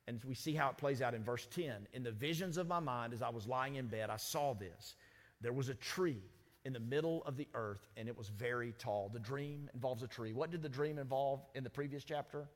And 0.07 0.23
we 0.23 0.35
see 0.35 0.53
how 0.53 0.69
it 0.69 0.77
plays 0.77 1.01
out 1.01 1.13
in 1.13 1.23
verse 1.23 1.47
10. 1.53 1.87
In 1.93 2.03
the 2.03 2.11
visions 2.11 2.57
of 2.57 2.67
my 2.67 2.79
mind, 2.79 3.13
as 3.13 3.21
I 3.21 3.29
was 3.29 3.47
lying 3.47 3.75
in 3.75 3.87
bed, 3.87 4.09
I 4.09 4.17
saw 4.17 4.53
this. 4.53 4.95
There 5.41 5.53
was 5.53 5.69
a 5.69 5.75
tree 5.75 6.21
in 6.65 6.73
the 6.73 6.79
middle 6.79 7.23
of 7.25 7.37
the 7.37 7.47
earth, 7.53 7.87
and 7.95 8.07
it 8.07 8.17
was 8.17 8.29
very 8.29 8.73
tall. 8.77 9.09
The 9.13 9.19
dream 9.19 9.69
involves 9.73 10.03
a 10.03 10.07
tree. 10.07 10.33
What 10.33 10.51
did 10.51 10.61
the 10.61 10.69
dream 10.69 10.97
involve 10.97 11.41
in 11.55 11.63
the 11.63 11.69
previous 11.69 12.03
chapter? 12.03 12.47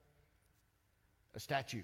A 1.36 1.40
statue. 1.40 1.84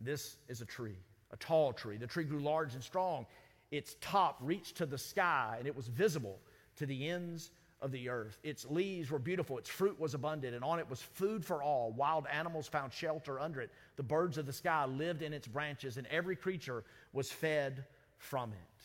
This 0.00 0.36
is 0.48 0.60
a 0.60 0.66
tree, 0.66 0.96
a 1.32 1.36
tall 1.36 1.72
tree. 1.72 1.96
The 1.96 2.06
tree 2.06 2.24
grew 2.24 2.40
large 2.40 2.74
and 2.74 2.82
strong. 2.82 3.26
Its 3.70 3.96
top 4.00 4.38
reached 4.40 4.76
to 4.76 4.86
the 4.86 4.98
sky, 4.98 5.56
and 5.58 5.66
it 5.66 5.76
was 5.76 5.88
visible 5.88 6.40
to 6.76 6.86
the 6.86 7.08
ends 7.08 7.50
of 7.80 7.92
the 7.92 8.08
earth. 8.08 8.38
Its 8.42 8.66
leaves 8.66 9.10
were 9.10 9.18
beautiful, 9.18 9.58
its 9.58 9.70
fruit 9.70 9.98
was 9.98 10.14
abundant, 10.14 10.54
and 10.54 10.64
on 10.64 10.78
it 10.78 10.88
was 10.88 11.00
food 11.00 11.44
for 11.44 11.62
all. 11.62 11.92
Wild 11.92 12.26
animals 12.30 12.68
found 12.68 12.92
shelter 12.92 13.38
under 13.38 13.60
it. 13.60 13.70
The 13.96 14.02
birds 14.02 14.38
of 14.38 14.46
the 14.46 14.52
sky 14.52 14.84
lived 14.86 15.22
in 15.22 15.32
its 15.32 15.46
branches, 15.46 15.96
and 15.96 16.06
every 16.08 16.36
creature 16.36 16.84
was 17.12 17.30
fed 17.30 17.84
from 18.18 18.52
it. 18.52 18.84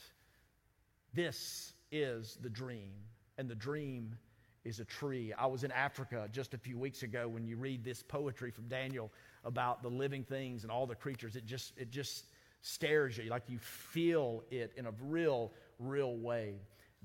This 1.13 1.73
is 1.91 2.37
the 2.41 2.49
dream, 2.49 2.93
and 3.37 3.49
the 3.49 3.55
dream 3.55 4.17
is 4.63 4.79
a 4.79 4.85
tree. 4.85 5.31
I 5.33 5.45
was 5.45 5.63
in 5.63 5.71
Africa 5.71 6.27
just 6.31 6.53
a 6.53 6.57
few 6.57 6.77
weeks 6.77 7.03
ago 7.03 7.27
when 7.27 7.45
you 7.45 7.55
read 7.55 7.83
this 7.83 8.01
poetry 8.01 8.51
from 8.51 8.67
Daniel 8.67 9.11
about 9.45 9.81
the 9.81 9.89
living 9.89 10.23
things 10.23 10.63
and 10.63 10.71
all 10.71 10.85
the 10.85 10.95
creatures. 10.95 11.35
It 11.35 11.45
just 11.45 11.73
it 11.77 11.91
just 11.91 12.25
stares 12.61 13.17
you 13.17 13.29
like 13.29 13.43
you 13.47 13.59
feel 13.59 14.43
it 14.49 14.73
in 14.75 14.87
a 14.87 14.93
real 15.03 15.51
real 15.79 16.17
way. 16.17 16.55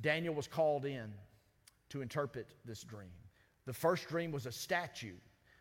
Daniel 0.01 0.35
was 0.35 0.49
called 0.49 0.85
in 0.87 1.13
to 1.91 2.01
interpret 2.01 2.47
this 2.65 2.83
dream. 2.83 3.11
The 3.67 3.73
first 3.73 4.09
dream 4.09 4.33
was 4.33 4.47
a 4.47 4.53
statue. 4.53 5.15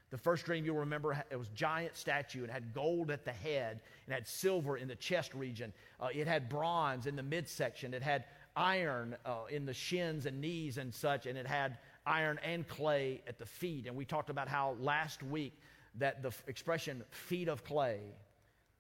The 0.10 0.18
first 0.18 0.46
dream 0.46 0.66
you'll 0.66 0.78
remember 0.78 1.24
it 1.30 1.38
was 1.38 1.50
giant 1.50 1.96
statue. 1.96 2.44
It 2.44 2.50
had 2.50 2.74
gold 2.74 3.12
at 3.12 3.26
the 3.26 3.32
head 3.32 3.82
and 4.06 4.14
had 4.14 4.28
silver 4.28 4.78
in 4.78 4.88
the 4.88 4.96
chest 4.96 5.36
region. 5.36 5.72
Uh, 6.00 6.08
it 6.14 6.28
had 6.28 6.50
bronze 6.50 7.06
in 7.06 7.16
the 7.16 7.24
midsection. 7.24 7.94
It 7.94 8.02
had 8.02 8.24
iron 8.56 9.16
uh, 9.26 9.46
in 9.50 9.66
the 9.66 9.74
shins 9.74 10.26
and 10.26 10.42
knees 10.42 10.78
and 10.78 10.94
such, 10.94 11.26
and 11.28 11.38
it 11.38 11.46
had 11.46 11.78
iron 12.06 12.40
and 12.44 12.68
clay 12.68 13.22
at 13.28 13.38
the 13.38 13.46
feet. 13.46 13.86
And 13.86 13.96
we 13.96 14.06
talked 14.06 14.32
about 14.32 14.48
how 14.48 14.76
last 14.80 15.22
week 15.22 15.54
that 15.96 16.22
the 16.22 16.32
expression 16.48 17.04
feet 17.10 17.48
of 17.48 17.64
clay 17.64 18.00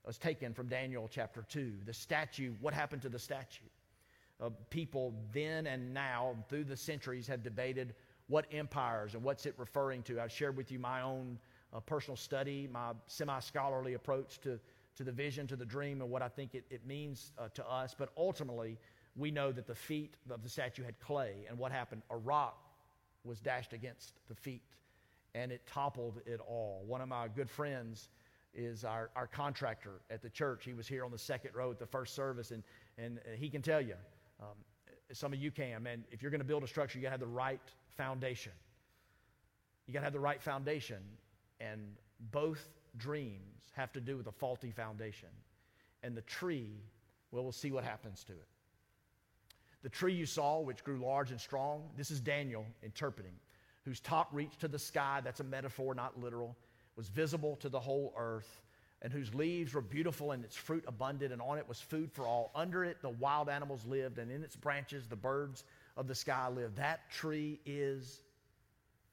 was 0.05 0.17
taken 0.17 0.53
from 0.53 0.67
Daniel 0.67 1.07
chapter 1.11 1.45
2. 1.49 1.73
The 1.85 1.93
statue, 1.93 2.53
what 2.61 2.73
happened 2.73 3.01
to 3.03 3.09
the 3.09 3.19
statue? 3.19 3.65
uh, 4.41 4.49
people 4.69 5.13
then 5.33 5.67
and 5.67 5.93
now, 5.93 6.35
through 6.47 6.63
the 6.63 6.77
centuries, 6.77 7.27
have 7.27 7.43
debated 7.43 7.93
what 8.27 8.45
empires 8.51 9.13
and 9.15 9.23
what's 9.23 9.45
it 9.45 9.53
referring 9.57 10.03
to. 10.03 10.21
I've 10.21 10.31
shared 10.31 10.55
with 10.55 10.71
you 10.71 10.79
my 10.79 11.01
own 11.01 11.37
uh, 11.73 11.79
personal 11.79 12.15
study, 12.15 12.69
my 12.71 12.91
semi 13.07 13.39
scholarly 13.39 13.95
approach 13.95 14.39
to, 14.41 14.59
to 14.95 15.03
the 15.03 15.11
vision, 15.11 15.47
to 15.47 15.55
the 15.55 15.65
dream, 15.65 16.01
and 16.01 16.09
what 16.09 16.21
I 16.21 16.29
think 16.29 16.55
it, 16.55 16.63
it 16.69 16.85
means 16.85 17.31
uh, 17.37 17.49
to 17.55 17.67
us. 17.69 17.95
But 17.97 18.09
ultimately, 18.17 18.77
we 19.15 19.31
know 19.31 19.51
that 19.51 19.67
the 19.67 19.75
feet 19.75 20.15
of 20.29 20.43
the 20.43 20.49
statue 20.49 20.83
had 20.83 20.99
clay, 20.99 21.45
and 21.49 21.57
what 21.57 21.71
happened? 21.71 22.03
A 22.09 22.17
rock 22.17 22.57
was 23.25 23.39
dashed 23.39 23.73
against 23.73 24.13
the 24.29 24.35
feet, 24.35 24.61
and 25.35 25.51
it 25.51 25.65
toppled 25.67 26.21
it 26.25 26.39
all. 26.47 26.83
One 26.87 27.01
of 27.01 27.07
my 27.07 27.27
good 27.27 27.49
friends 27.49 28.09
is 28.53 28.83
our, 28.83 29.11
our 29.15 29.27
contractor 29.27 30.01
at 30.09 30.21
the 30.21 30.29
church. 30.29 30.65
He 30.65 30.73
was 30.73 30.87
here 30.87 31.05
on 31.05 31.11
the 31.11 31.17
second 31.17 31.51
row 31.53 31.71
at 31.71 31.79
the 31.79 31.85
first 31.85 32.15
service, 32.15 32.51
and, 32.51 32.63
and 32.97 33.19
he 33.37 33.49
can 33.49 33.61
tell 33.61 33.81
you 33.81 33.95
um, 34.41 34.55
some 35.11 35.33
of 35.33 35.39
you 35.39 35.51
can, 35.51 35.83
man. 35.83 36.03
If 36.11 36.21
you're 36.21 36.31
going 36.31 36.41
to 36.41 36.45
build 36.45 36.63
a 36.63 36.67
structure, 36.67 36.97
you 36.97 37.03
got 37.03 37.09
to 37.09 37.13
have 37.13 37.19
the 37.19 37.27
right 37.27 37.61
foundation. 37.97 38.53
You 39.85 39.93
got 39.93 39.99
to 39.99 40.05
have 40.05 40.13
the 40.13 40.19
right 40.19 40.41
foundation, 40.41 40.99
and 41.59 41.79
both 42.31 42.67
dreams 42.97 43.71
have 43.73 43.91
to 43.93 44.01
do 44.01 44.17
with 44.17 44.27
a 44.27 44.31
faulty 44.31 44.71
foundation. 44.71 45.29
And 46.03 46.15
the 46.15 46.21
tree, 46.21 46.71
well, 47.31 47.43
we'll 47.43 47.51
see 47.51 47.71
what 47.71 47.83
happens 47.83 48.23
to 48.25 48.33
it. 48.33 48.47
The 49.81 49.89
tree 49.89 50.13
you 50.13 50.25
saw, 50.25 50.59
which 50.59 50.83
grew 50.83 50.99
large 50.99 51.31
and 51.31 51.39
strong, 51.39 51.83
this 51.97 52.11
is 52.11 52.19
Daniel 52.19 52.65
interpreting, 52.83 53.33
whose 53.89 53.99
top 53.99 54.29
reached 54.31 54.59
to 54.59 54.67
the 54.67 54.77
sky, 54.77 55.19
that's 55.23 55.39
a 55.39 55.43
metaphor, 55.43 55.95
not 55.95 56.21
literal, 56.21 56.55
was 56.95 57.07
visible 57.07 57.55
to 57.55 57.69
the 57.69 57.79
whole 57.79 58.13
earth 58.15 58.61
and 59.01 59.11
whose 59.11 59.33
leaves 59.33 59.73
were 59.73 59.81
beautiful 59.81 60.31
and 60.31 60.43
its 60.43 60.55
fruit 60.55 60.83
abundant, 60.87 61.33
and 61.33 61.41
on 61.41 61.57
it 61.57 61.67
was 61.67 61.81
food 61.81 62.11
for 62.11 62.27
all. 62.27 62.51
Under 62.53 62.85
it, 62.85 63.01
the 63.01 63.09
wild 63.09 63.49
animals 63.49 63.83
lived, 63.87 64.19
and 64.19 64.31
in 64.31 64.43
its 64.43 64.55
branches, 64.55 65.07
the 65.07 65.15
birds 65.15 65.63
of 65.97 66.07
the 66.07 66.13
sky 66.13 66.49
lived. 66.49 66.75
That 66.75 67.09
tree 67.09 67.59
is 67.65 68.21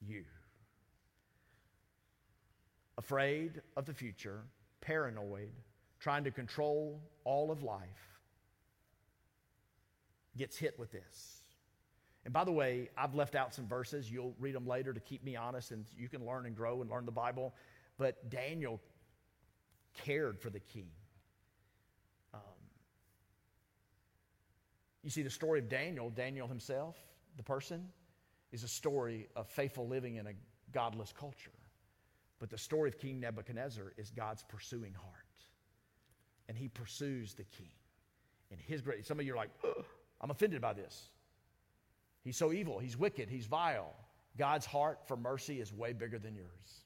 you. 0.06 0.24
Afraid 2.98 3.62
of 3.78 3.86
the 3.86 3.94
future, 3.94 4.42
paranoid, 4.82 5.52
trying 6.00 6.24
to 6.24 6.30
control 6.30 7.00
all 7.24 7.50
of 7.50 7.62
life, 7.62 8.20
gets 10.36 10.58
hit 10.58 10.78
with 10.78 10.92
this. 10.92 11.35
And 12.26 12.32
by 12.32 12.42
the 12.42 12.50
way, 12.50 12.90
I've 12.98 13.14
left 13.14 13.36
out 13.36 13.54
some 13.54 13.68
verses. 13.68 14.10
You'll 14.10 14.34
read 14.40 14.56
them 14.56 14.66
later 14.66 14.92
to 14.92 14.98
keep 14.98 15.22
me 15.22 15.36
honest, 15.36 15.70
and 15.70 15.86
you 15.96 16.08
can 16.08 16.26
learn 16.26 16.44
and 16.44 16.56
grow 16.56 16.80
and 16.82 16.90
learn 16.90 17.06
the 17.06 17.12
Bible. 17.12 17.54
But 17.98 18.28
Daniel 18.28 18.80
cared 19.94 20.40
for 20.40 20.50
the 20.50 20.58
king. 20.58 20.88
Um, 22.34 22.40
you 25.04 25.10
see, 25.10 25.22
the 25.22 25.30
story 25.30 25.60
of 25.60 25.68
Daniel, 25.68 26.10
Daniel 26.10 26.48
himself, 26.48 26.96
the 27.36 27.44
person, 27.44 27.88
is 28.50 28.64
a 28.64 28.68
story 28.68 29.28
of 29.36 29.46
faithful 29.46 29.86
living 29.86 30.16
in 30.16 30.26
a 30.26 30.32
godless 30.72 31.12
culture. 31.16 31.52
But 32.40 32.50
the 32.50 32.58
story 32.58 32.88
of 32.88 32.98
King 32.98 33.20
Nebuchadnezzar 33.20 33.92
is 33.96 34.10
God's 34.10 34.42
pursuing 34.42 34.94
heart. 34.94 35.14
And 36.48 36.58
he 36.58 36.66
pursues 36.66 37.34
the 37.34 37.44
king. 37.44 37.70
And 38.50 38.58
his 38.60 38.80
great, 38.80 39.06
some 39.06 39.20
of 39.20 39.26
you 39.26 39.34
are 39.34 39.36
like, 39.36 39.50
I'm 40.20 40.32
offended 40.32 40.60
by 40.60 40.72
this. 40.72 41.10
He's 42.26 42.36
so 42.36 42.52
evil, 42.52 42.80
he's 42.80 42.96
wicked, 42.96 43.30
he's 43.30 43.46
vile. 43.46 43.94
God's 44.36 44.66
heart 44.66 44.98
for 45.06 45.16
mercy 45.16 45.60
is 45.60 45.72
way 45.72 45.92
bigger 45.92 46.18
than 46.18 46.34
yours. 46.34 46.80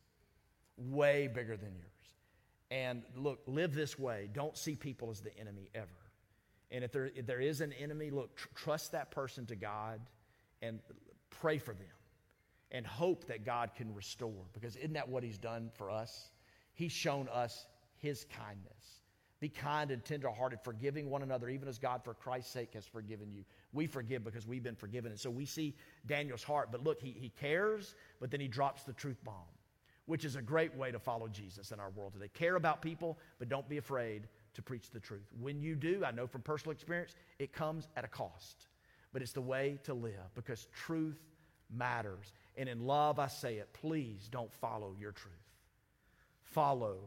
Way 0.76 1.29
bigger 1.29 1.57
than 1.57 1.72
yours. 1.74 1.87
And 2.70 3.03
look, 3.16 3.40
live 3.46 3.74
this 3.74 3.98
way. 3.98 4.29
Don't 4.35 4.55
see 4.55 4.76
people 4.76 5.11
as 5.11 5.22
the 5.22 5.35
enemy 5.38 5.70
ever. 5.74 5.88
And 6.70 6.85
if 6.85 6.92
there, 6.92 7.11
if 7.16 7.24
there 7.24 7.40
is 7.40 7.62
an 7.62 7.72
enemy, 7.72 8.11
look, 8.11 8.37
tr- 8.37 8.48
trust 8.55 8.92
that 8.92 9.11
person 9.12 9.46
to 9.46 9.57
God 9.57 10.03
and 10.61 10.79
pray 11.31 11.57
for 11.57 11.72
them 11.72 11.88
and 12.70 12.87
hope 12.87 13.26
that 13.29 13.42
God 13.42 13.70
can 13.74 13.94
restore. 13.94 14.44
Because 14.53 14.76
isn't 14.76 14.92
that 14.92 15.09
what 15.09 15.22
He's 15.22 15.38
done 15.38 15.70
for 15.72 15.88
us? 15.88 16.33
He's 16.74 16.92
shown 16.92 17.31
us 17.31 17.66
His 17.96 18.26
kindness. 18.37 19.00
Be 19.40 19.48
kind 19.48 19.90
and 19.90 20.05
tenderhearted, 20.05 20.61
forgiving 20.62 21.09
one 21.09 21.22
another, 21.22 21.48
even 21.48 21.66
as 21.66 21.79
God, 21.79 22.05
for 22.05 22.12
Christ's 22.12 22.53
sake, 22.53 22.74
has 22.74 22.87
forgiven 22.87 23.33
you. 23.33 23.44
We 23.72 23.87
forgive 23.87 24.22
because 24.22 24.46
we've 24.46 24.62
been 24.62 24.76
forgiven. 24.76 25.11
And 25.11 25.18
so 25.18 25.31
we 25.31 25.46
see 25.46 25.74
Daniel's 26.07 26.42
heart. 26.42 26.70
But 26.70 26.85
look, 26.85 27.00
he, 27.00 27.12
he 27.18 27.31
cares, 27.31 27.94
but 28.20 28.31
then 28.31 28.40
he 28.40 28.48
drops 28.48 28.83
the 28.83 28.92
truth 28.92 29.16
bomb. 29.24 29.48
which 30.11 30.24
is 30.24 30.35
a 30.35 30.42
great 30.42 30.74
way 30.76 30.90
to 30.90 30.98
follow 30.98 31.29
Jesus 31.29 31.70
in 31.70 31.79
our 31.79 31.90
world 31.90 32.14
today. 32.14 32.29
Care 32.35 32.57
about 32.57 32.83
people, 32.83 33.16
but 33.38 33.48
don't 33.48 33.68
be 33.68 33.79
afraid 33.79 34.26
to 34.55 34.62
preach 34.62 34.90
the 34.90 34.98
truth. 34.98 35.29
When 35.40 35.61
you 35.61 35.76
do, 35.76 36.05
I 36.05 36.11
know 36.11 36.26
from 36.26 36.42
personal 36.42 36.72
experience, 36.72 37.14
it 37.38 37.53
comes 37.53 37.88
at 37.96 38.05
a 38.05 38.09
cost, 38.09 38.66
but 39.12 39.22
it's 39.22 39.33
the 39.33 39.40
way 39.40 39.79
to 39.85 39.94
live 39.94 40.35
because 40.35 40.66
truth 40.74 41.20
matters. 41.72 42.33
And 42.57 42.68
in 42.68 42.87
love, 42.87 43.20
I 43.20 43.29
say 43.29 43.59
it 43.59 43.72
please 43.72 44.29
don't 44.31 44.53
follow 44.55 44.96
your 44.98 45.12
truth, 45.12 45.35
follow 46.42 46.98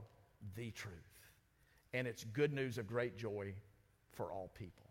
the 0.56 0.72
truth. 0.72 0.94
And 1.94 2.08
it's 2.08 2.24
good 2.24 2.54
news 2.54 2.78
of 2.78 2.88
great 2.88 3.18
joy 3.18 3.54
for 4.12 4.32
all 4.32 4.52
people. 4.56 4.90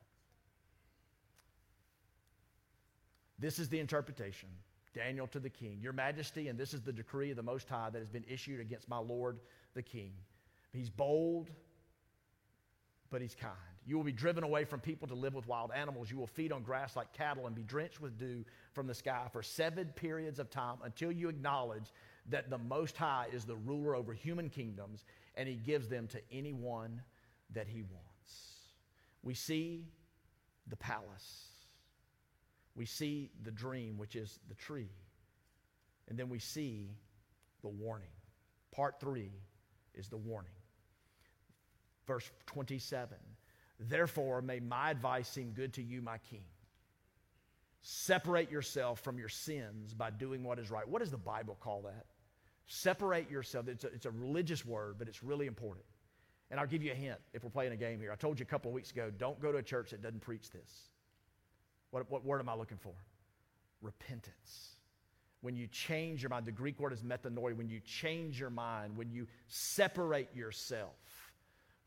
This 3.38 3.59
is 3.59 3.69
the 3.69 3.81
interpretation. 3.81 4.49
Daniel 4.95 5.27
to 5.29 5.41
the 5.41 5.51
king, 5.51 5.79
Your 5.81 5.93
Majesty, 5.93 6.49
and 6.49 6.59
this 6.59 6.75
is 6.75 6.83
the 6.83 6.93
decree 6.93 7.31
of 7.31 7.37
the 7.37 7.43
Most 7.43 7.69
High 7.69 7.91
that 7.91 7.99
has 7.99 8.11
been 8.11 8.25
issued 8.29 8.61
against 8.61 8.88
my 8.88 8.99
Lord 8.99 9.41
the 9.75 9.83
king. 9.83 10.12
He's 10.73 10.91
bold, 10.91 11.51
but 13.11 13.21
he's 13.21 13.35
kind. 13.35 13.53
You 13.85 13.97
will 13.97 14.05
be 14.05 14.12
driven 14.12 14.45
away 14.45 14.65
from 14.65 14.81
people 14.81 15.09
to 15.09 15.15
live 15.15 15.35
with 15.35 15.47
wild 15.49 15.73
animals. 15.75 16.11
You 16.11 16.19
will 16.19 16.27
feed 16.27 16.53
on 16.53 16.62
grass 16.62 16.95
like 16.95 17.12
cattle 17.12 17.47
and 17.47 17.57
be 17.57 17.62
drenched 17.62 18.01
with 18.01 18.19
dew 18.19 18.45
from 18.75 18.87
the 18.87 18.95
sky 18.95 19.27
for 19.33 19.43
seven 19.43 19.87
periods 19.97 20.38
of 20.38 20.51
time 20.51 20.77
until 20.85 21.11
you 21.11 21.29
acknowledge 21.29 21.93
that 22.31 22.49
the 22.49 22.59
Most 22.59 22.97
High 22.97 23.27
is 23.33 23.45
the 23.45 23.57
ruler 23.57 23.97
over 23.97 24.12
human 24.12 24.49
kingdoms 24.49 25.05
and 25.35 25.49
he 25.49 25.57
gives 25.57 25.88
them 25.88 26.07
to 26.09 26.21
anyone 26.31 27.03
that 27.51 27.68
he 27.68 27.83
wants. 27.83 28.59
We 29.23 29.35
see 29.35 29.87
the 30.66 30.77
palace 30.77 31.53
we 32.75 32.87
see 32.87 33.31
the 33.42 33.51
dream, 33.51 33.99
which 33.99 34.16
is 34.16 34.38
the 34.49 34.55
tree. 34.55 34.88
And 36.09 36.18
then 36.18 36.29
we 36.29 36.38
see 36.38 36.90
the 37.62 37.68
warning. 37.68 38.09
Part 38.75 38.99
three 39.01 39.33
is 39.95 40.09
the 40.09 40.16
warning. 40.16 40.53
Verse 42.07 42.31
27 42.47 43.16
Therefore, 43.79 44.42
may 44.42 44.61
my 44.61 44.90
advice 44.90 45.29
seem 45.29 45.51
good 45.51 45.73
to 45.75 45.83
you, 45.83 46.03
my 46.03 46.18
king. 46.31 46.45
Separate 47.83 48.51
yourself 48.51 49.01
from 49.01 49.18
your 49.18 49.29
sins 49.29 49.92
by 49.92 50.11
doing 50.11 50.45
what 50.45 50.61
is 50.61 50.71
right. 50.71 50.88
What 50.88 51.01
does 51.01 51.11
the 51.11 51.18
Bible 51.18 51.57
call 51.61 51.83
that? 51.83 52.07
Separate 52.66 53.31
yourself. 53.31 53.68
It's 53.68 53.85
a, 53.85 53.88
it's 53.88 54.07
a 54.07 54.11
religious 54.11 54.64
word, 54.64 54.96
but 54.98 55.09
it's 55.09 55.22
really 55.22 55.46
important. 55.46 55.85
And 56.51 56.61
I'll 56.61 56.66
give 56.66 56.83
you 56.83 56.92
a 56.92 56.94
hint 56.94 57.18
if 57.33 57.44
we're 57.44 57.51
playing 57.51 57.72
a 57.72 57.77
game 57.77 57.98
here. 58.01 58.12
I 58.12 58.16
told 58.16 58.38
you 58.38 58.44
a 58.44 58.46
couple 58.46 58.70
of 58.70 58.75
weeks 58.75 58.90
ago 58.90 59.11
don't 59.16 59.40
go 59.40 59.53
to 59.53 59.59
a 59.59 59.62
church 59.62 59.90
that 59.90 60.03
doesn't 60.03 60.20
preach 60.20 60.51
this. 60.51 60.90
What, 61.90 62.11
what 62.11 62.25
word 62.25 62.40
am 62.40 62.48
I 62.48 62.55
looking 62.55 62.79
for? 62.79 62.94
Repentance. 63.81 64.77
When 65.40 65.57
you 65.57 65.66
change 65.66 66.22
your 66.22 66.31
mind, 66.31 66.46
the 66.46 66.53
Greek 66.53 66.79
word 66.79 66.92
is 66.92 67.03
metanoia. 67.03 67.57
When 67.57 67.68
you 67.68 67.81
change 67.81 68.38
your 68.38 68.51
mind, 68.51 68.96
when 68.96 69.11
you 69.11 69.27
separate 69.48 70.29
yourself 70.35 70.94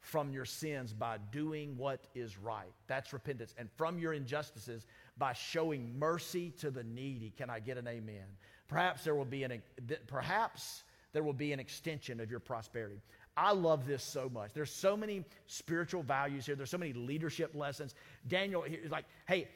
from 0.02 0.30
your 0.30 0.46
sins 0.46 0.94
by 0.94 1.18
doing 1.32 1.78
what 1.78 2.08
is 2.14 2.38
right, 2.38 2.74
that's 2.88 3.14
repentance. 3.14 3.56
And 3.58 3.70
from 3.72 3.98
your 3.98 4.14
injustices 4.14 4.86
by 5.18 5.34
showing 5.34 5.98
mercy 5.98 6.52
to 6.60 6.70
the 6.70 6.84
needy. 6.84 7.34
Can 7.38 7.50
I 7.50 7.60
get 7.60 7.78
an 7.78 7.88
amen? 7.88 8.26
Perhaps 8.68 9.04
there 9.04 9.16
will 9.16 9.26
be 9.26 9.44
an 9.44 9.62
perhaps 10.08 10.84
there 11.14 11.24
will 11.24 11.34
be 11.34 11.54
an 11.54 11.60
extension 11.60 12.20
of 12.20 12.30
your 12.30 12.40
prosperity. 12.40 13.02
I 13.38 13.52
love 13.54 13.86
this 13.86 14.04
so 14.04 14.30
much. 14.30 14.54
There's 14.54 14.72
so 14.72 14.96
many 14.96 15.24
spiritual 15.48 16.04
values 16.04 16.46
here. 16.46 16.56
There's 16.56 16.70
so 16.70 16.78
many 16.78 16.94
leadership 16.94 17.54
lessons. 17.54 17.96
Daniel 18.28 18.64
is 18.64 18.92
like, 18.92 19.06
hey, 19.28 19.48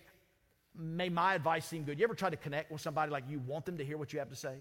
may 0.75 1.09
my 1.09 1.33
advice 1.33 1.65
seem 1.65 1.83
good. 1.83 1.97
You 1.97 2.03
ever 2.03 2.15
try 2.15 2.29
to 2.29 2.37
connect 2.37 2.71
with 2.71 2.81
somebody 2.81 3.11
like 3.11 3.23
you 3.29 3.39
want 3.39 3.65
them 3.65 3.77
to 3.77 3.85
hear 3.85 3.97
what 3.97 4.13
you 4.13 4.19
have 4.19 4.29
to 4.29 4.35
say? 4.35 4.55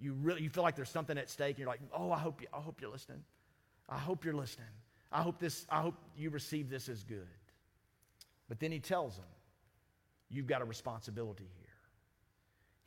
You 0.00 0.14
really 0.14 0.42
you 0.42 0.50
feel 0.50 0.62
like 0.62 0.76
there's 0.76 0.90
something 0.90 1.18
at 1.18 1.28
stake 1.28 1.56
and 1.56 1.58
you're 1.58 1.68
like, 1.68 1.80
"Oh, 1.92 2.12
I 2.12 2.18
hope 2.18 2.40
you 2.40 2.46
I 2.52 2.60
hope 2.60 2.80
you're 2.80 2.90
listening. 2.90 3.24
I 3.88 3.98
hope 3.98 4.24
you're 4.24 4.34
listening. 4.34 4.68
I 5.10 5.22
hope 5.22 5.38
this 5.38 5.66
I 5.68 5.80
hope 5.80 5.94
you 6.16 6.30
receive 6.30 6.70
this 6.70 6.88
as 6.88 7.02
good." 7.04 7.26
But 8.48 8.60
then 8.60 8.70
he 8.70 8.80
tells 8.80 9.16
them, 9.16 9.26
"You've 10.30 10.46
got 10.46 10.62
a 10.62 10.64
responsibility 10.64 11.48
here." 11.56 11.57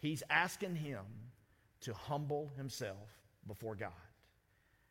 He's 0.01 0.21
asking 0.29 0.75
him 0.75 1.05
to 1.81 1.93
humble 1.93 2.51
himself 2.57 3.09
before 3.47 3.75
God. 3.75 3.91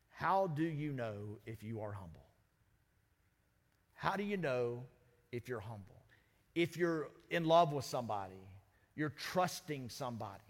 How 0.08 0.46
do 0.46 0.64
you 0.64 0.92
know 0.92 1.38
if 1.46 1.62
you 1.62 1.82
are 1.82 1.92
humble? 1.92 2.26
How 3.94 4.16
do 4.16 4.24
you 4.24 4.38
know 4.38 4.84
if 5.30 5.46
you're 5.48 5.60
humble? 5.60 6.00
if 6.54 6.76
you're 6.76 7.08
in 7.30 7.44
love 7.44 7.72
with 7.72 7.84
somebody, 7.84 8.48
you're 8.96 9.10
trusting 9.10 9.88
somebody, 9.88 10.42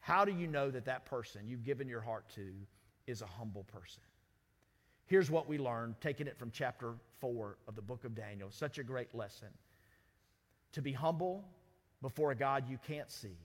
how 0.00 0.24
do 0.24 0.32
you 0.32 0.46
know 0.46 0.70
that 0.70 0.84
that 0.84 1.04
person 1.06 1.48
you've 1.48 1.64
given 1.64 1.88
your 1.88 2.00
heart 2.00 2.28
to 2.34 2.52
is 3.06 3.22
a 3.22 3.26
humble 3.26 3.64
person? 3.64 4.02
Here's 5.06 5.30
what 5.30 5.48
we 5.48 5.58
learned, 5.58 5.96
taking 6.00 6.26
it 6.26 6.38
from 6.38 6.50
chapter 6.50 6.94
4 7.20 7.56
of 7.66 7.76
the 7.76 7.82
book 7.82 8.04
of 8.04 8.14
Daniel. 8.14 8.50
Such 8.50 8.78
a 8.78 8.84
great 8.84 9.14
lesson. 9.14 9.48
To 10.72 10.82
be 10.82 10.92
humble 10.92 11.44
before 12.02 12.32
a 12.32 12.34
God 12.34 12.68
you 12.68 12.78
can't 12.86 13.10
see 13.10 13.36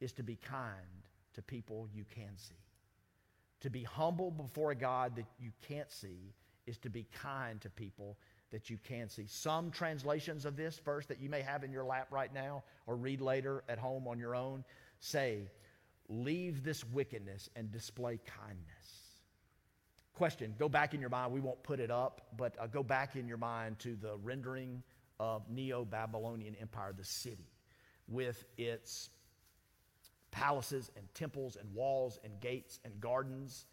is 0.00 0.12
to 0.12 0.22
be 0.22 0.36
kind 0.36 1.08
to 1.34 1.42
people 1.42 1.88
you 1.94 2.04
can 2.14 2.36
see. 2.36 2.54
To 3.60 3.70
be 3.70 3.82
humble 3.82 4.30
before 4.30 4.70
a 4.70 4.74
God 4.74 5.16
that 5.16 5.26
you 5.38 5.50
can't 5.66 5.90
see 5.90 6.34
is 6.66 6.78
to 6.78 6.90
be 6.90 7.06
kind 7.22 7.60
to 7.60 7.70
people 7.70 8.16
that 8.50 8.70
you 8.70 8.78
can 8.84 9.08
see. 9.08 9.26
Some 9.26 9.70
translations 9.70 10.44
of 10.44 10.56
this 10.56 10.78
verse 10.78 11.06
that 11.06 11.20
you 11.20 11.28
may 11.28 11.42
have 11.42 11.64
in 11.64 11.72
your 11.72 11.84
lap 11.84 12.08
right 12.10 12.32
now 12.32 12.64
or 12.86 12.96
read 12.96 13.20
later 13.20 13.64
at 13.68 13.78
home 13.78 14.06
on 14.06 14.18
your 14.18 14.34
own 14.34 14.64
say, 15.00 15.50
Leave 16.08 16.62
this 16.62 16.84
wickedness 16.84 17.50
and 17.56 17.72
display 17.72 18.20
kindness. 18.26 19.06
Question 20.14 20.54
go 20.58 20.68
back 20.68 20.94
in 20.94 21.00
your 21.00 21.10
mind. 21.10 21.32
We 21.32 21.40
won't 21.40 21.62
put 21.62 21.80
it 21.80 21.90
up, 21.90 22.22
but 22.36 22.54
uh, 22.60 22.66
go 22.68 22.82
back 22.82 23.16
in 23.16 23.26
your 23.26 23.36
mind 23.36 23.78
to 23.80 23.96
the 23.96 24.16
rendering 24.22 24.82
of 25.18 25.50
Neo 25.50 25.84
Babylonian 25.84 26.54
Empire, 26.60 26.94
the 26.96 27.04
city, 27.04 27.50
with 28.08 28.44
its 28.56 29.10
palaces 30.36 30.90
and 30.96 31.06
temples 31.14 31.56
and 31.56 31.74
walls 31.74 32.20
and 32.22 32.38
gates 32.40 32.78
and 32.84 33.00
gardens, 33.00 33.64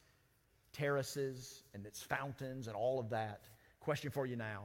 terraces 0.72 1.64
and 1.74 1.86
its 1.86 2.02
fountains 2.02 2.68
and 2.68 2.76
all 2.76 3.00
of 3.02 3.10
that. 3.10 3.42
Question 3.82 4.10
for 4.10 4.26
you 4.26 4.38
now 4.38 4.64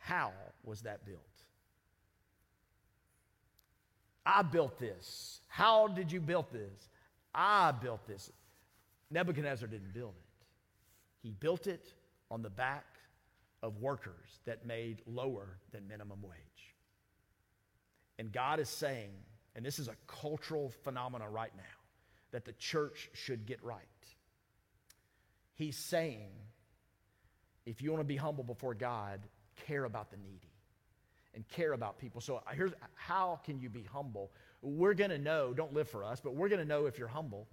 How 0.00 0.32
was 0.64 0.80
that 0.82 1.04
built? 1.04 1.20
I 4.24 4.42
built 4.42 4.78
this. 4.78 5.40
How 5.46 5.86
did 5.88 6.10
you 6.10 6.20
build 6.20 6.46
this? 6.52 6.88
I 7.34 7.70
built 7.70 8.06
this. 8.06 8.32
Nebuchadnezzar 9.10 9.68
didn't 9.68 9.92
build 9.92 10.14
it. 10.16 10.46
He 11.22 11.30
built 11.30 11.66
it 11.66 11.92
on 12.30 12.42
the 12.42 12.50
back 12.50 12.86
of 13.62 13.80
workers 13.80 14.40
that 14.46 14.66
made 14.66 15.02
lower 15.06 15.58
than 15.70 15.86
minimum 15.86 16.22
wage. 16.22 16.74
And 18.18 18.32
God 18.32 18.58
is 18.58 18.70
saying, 18.70 19.10
and 19.56 19.64
this 19.64 19.80
is 19.80 19.88
a 19.88 19.96
cultural 20.06 20.72
phenomenon 20.84 21.32
right 21.32 21.52
now, 21.56 21.62
that 22.30 22.44
the 22.44 22.52
church 22.52 23.10
should 23.14 23.46
get 23.46 23.64
right. 23.64 23.82
He's 25.54 25.76
saying 25.76 26.30
if 27.64 27.82
you 27.82 27.90
want 27.90 28.00
to 28.00 28.06
be 28.06 28.16
humble 28.16 28.44
before 28.44 28.74
God, 28.74 29.20
care 29.66 29.84
about 29.84 30.10
the 30.10 30.18
needy 30.18 30.52
and 31.34 31.46
care 31.48 31.72
about 31.72 31.98
people. 31.98 32.20
So 32.20 32.36
uh, 32.36 32.40
here's 32.54 32.72
how 32.94 33.40
can 33.44 33.58
you 33.58 33.68
be 33.68 33.82
humble? 33.82 34.30
We're 34.62 34.94
going 34.94 35.10
to 35.10 35.18
know, 35.18 35.52
don't 35.52 35.74
live 35.74 35.88
for 35.88 36.04
us, 36.04 36.20
but 36.20 36.34
we're 36.34 36.48
going 36.48 36.60
to 36.60 36.66
know 36.66 36.86
if 36.86 36.98
you're 36.98 37.08
humble 37.08 37.48